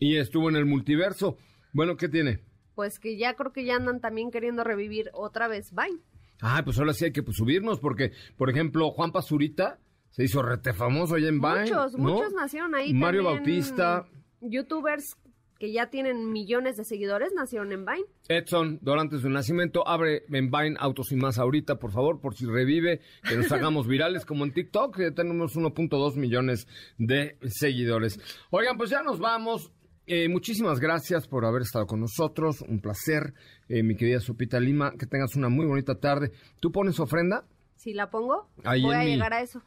Y 0.00 0.16
estuvo 0.16 0.48
en 0.48 0.56
el 0.56 0.66
multiverso. 0.66 1.36
Bueno, 1.72 1.96
¿qué 1.96 2.08
tiene? 2.08 2.40
Pues 2.74 2.98
que 2.98 3.16
ya 3.16 3.34
creo 3.34 3.52
que 3.52 3.64
ya 3.64 3.76
andan 3.76 4.00
también 4.00 4.30
queriendo 4.32 4.64
revivir 4.64 5.10
otra 5.14 5.46
vez 5.46 5.70
Vine. 5.72 6.00
Ah, 6.42 6.62
pues 6.64 6.78
ahora 6.78 6.92
sí 6.94 7.04
hay 7.06 7.12
que 7.12 7.22
pues, 7.22 7.36
subirnos, 7.36 7.78
porque, 7.78 8.10
por 8.36 8.50
ejemplo, 8.50 8.90
Juan 8.90 9.12
Pazurita 9.12 9.78
se 10.10 10.24
hizo 10.24 10.42
rete 10.42 10.72
famoso 10.72 11.14
allá 11.14 11.28
en 11.28 11.40
Vine. 11.40 11.60
Muchos, 11.60 11.92
¿no? 11.96 12.08
muchos 12.12 12.32
nacieron 12.32 12.74
ahí. 12.74 12.92
Mario 12.92 13.22
también. 13.22 13.44
Bautista, 13.44 14.06
Youtubers 14.40 15.16
que 15.58 15.72
ya 15.72 15.88
tienen 15.90 16.32
millones 16.32 16.76
de 16.76 16.84
seguidores 16.84 17.32
nacieron 17.34 17.72
en 17.72 17.84
Vine. 17.84 18.04
Edson, 18.28 18.78
Dorantes 18.82 19.22
de 19.22 19.30
Nacimiento, 19.30 19.86
abre 19.88 20.24
en 20.30 20.50
Vine 20.50 20.76
Autos 20.78 21.12
y 21.12 21.16
Más 21.16 21.38
ahorita, 21.38 21.76
por 21.78 21.92
favor, 21.92 22.20
por 22.20 22.34
si 22.34 22.44
revive, 22.46 23.00
que 23.28 23.36
nos 23.36 23.50
hagamos 23.52 23.86
virales 23.86 24.24
como 24.26 24.44
en 24.44 24.52
TikTok, 24.52 24.96
que 24.96 25.10
tenemos 25.12 25.56
1.2 25.56 26.16
millones 26.16 26.66
de 26.98 27.38
seguidores. 27.46 28.18
Oigan, 28.50 28.76
pues 28.76 28.90
ya 28.90 29.02
nos 29.02 29.18
vamos. 29.18 29.72
Eh, 30.08 30.28
muchísimas 30.28 30.78
gracias 30.78 31.26
por 31.26 31.44
haber 31.44 31.62
estado 31.62 31.86
con 31.86 32.00
nosotros. 32.00 32.60
Un 32.62 32.80
placer, 32.80 33.34
eh, 33.68 33.82
mi 33.82 33.96
querida 33.96 34.20
Sopita 34.20 34.60
Lima. 34.60 34.92
Que 34.96 35.06
tengas 35.06 35.34
una 35.34 35.48
muy 35.48 35.66
bonita 35.66 35.98
tarde. 35.98 36.30
¿Tú 36.60 36.70
pones 36.70 37.00
ofrenda? 37.00 37.44
Si 37.74 37.92
la 37.92 38.08
pongo, 38.10 38.48
Ahí 38.62 38.82
voy 38.82 38.94
a 38.94 38.98
mi- 39.00 39.06
llegar 39.06 39.32
a 39.32 39.40
eso. 39.42 39.62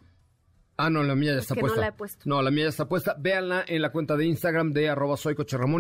Ah, 0.82 0.90
no, 0.90 1.04
la 1.04 1.14
mía 1.14 1.34
ya 1.34 1.40
Es 1.40 1.44
está 1.44 1.56
que 1.56 1.62
no 1.62 1.68
puesta. 1.68 1.82
la 1.82 1.88
he 1.88 1.92
puesto. 1.92 2.22
No, 2.24 2.42
la 2.42 2.52
mía 2.52 2.64
ya 2.64 2.70
está 2.70 2.88
puesta. 2.88 3.14
Véanla 3.20 3.66
en 3.68 3.82
la 3.82 3.92
cuenta 3.92 4.16
de 4.16 4.26
Instagram 4.26 4.72
de 4.72 4.88
arroba 4.88 5.18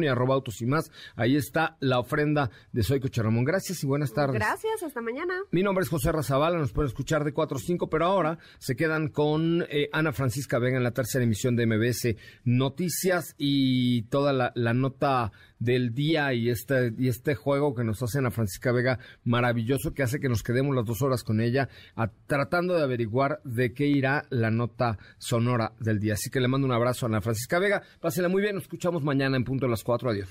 y 0.01 0.07
arroba 0.07 0.35
autos 0.35 0.61
y 0.61 0.65
más. 0.65 0.91
Ahí 1.15 1.37
está 1.37 1.77
la 1.79 1.99
ofrenda 1.99 2.51
de 2.73 2.83
Soy 2.83 2.99
Coche 2.99 3.23
Ramón. 3.23 3.45
Gracias 3.45 3.81
y 3.81 3.87
buenas 3.87 4.13
tardes. 4.13 4.35
Gracias, 4.35 4.83
hasta 4.83 4.99
mañana. 4.99 5.35
Mi 5.51 5.63
nombre 5.63 5.83
es 5.83 5.89
José 5.89 6.11
Razabala, 6.11 6.57
nos 6.57 6.73
pueden 6.73 6.89
escuchar 6.89 7.23
de 7.23 7.31
4 7.31 7.57
a 7.57 7.61
5, 7.61 7.89
pero 7.89 8.05
ahora 8.07 8.39
se 8.57 8.75
quedan 8.75 9.07
con 9.07 9.65
eh, 9.69 9.87
Ana 9.93 10.11
Francisca 10.11 10.59
Vega 10.59 10.75
en 10.75 10.83
la 10.83 10.91
tercera 10.91 11.23
emisión 11.23 11.55
de 11.55 11.65
MBS 11.65 12.15
Noticias 12.43 13.35
y 13.37 14.01
toda 14.09 14.33
la, 14.33 14.51
la 14.55 14.73
nota 14.73 15.31
del 15.59 15.93
día 15.93 16.33
y 16.33 16.49
este, 16.49 16.93
y 16.97 17.09
este 17.09 17.35
juego 17.35 17.75
que 17.75 17.83
nos 17.83 18.01
hace 18.01 18.19
Ana 18.19 18.31
Francisca 18.31 18.71
Vega 18.71 18.97
maravilloso 19.23 19.93
que 19.93 20.03
hace 20.03 20.19
que 20.19 20.29
nos 20.29 20.41
quedemos 20.41 20.75
las 20.75 20.85
dos 20.85 21.01
horas 21.01 21.23
con 21.23 21.41
ella 21.41 21.69
a- 21.95 22.07
tratando 22.27 22.75
de 22.75 22.83
averiguar 22.83 23.41
de 23.43 23.73
qué 23.73 23.85
irá 23.85 24.23
la 24.29 24.51
nota 24.51 24.97
sonora 25.17 25.73
del 25.79 25.99
día. 25.99 26.13
Así 26.13 26.29
que 26.29 26.39
le 26.39 26.47
mando 26.47 26.65
un 26.65 26.73
abrazo 26.73 27.05
a 27.05 27.09
Ana 27.09 27.21
Francisca 27.21 27.59
Vega. 27.59 27.83
Pásela 27.99 28.29
muy 28.29 28.41
bien, 28.41 28.55
nos 28.55 28.63
escuchamos 28.63 29.03
mañana 29.03 29.37
en 29.37 29.43
punto 29.43 29.65
de 29.65 29.71
las 29.71 29.83
4. 29.83 30.09
Adiós. 30.11 30.29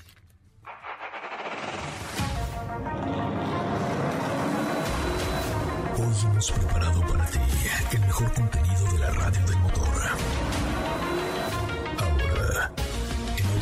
Hoy 5.97 6.15
hemos 6.31 6.51
preparado 6.51 7.01
para 7.01 7.25
ti 7.25 7.39
el 7.93 7.99
mejor 8.01 8.33
contenido 8.33 8.91
de 8.93 8.99
la 8.99 9.09
radio 9.11 9.45
del 9.47 9.58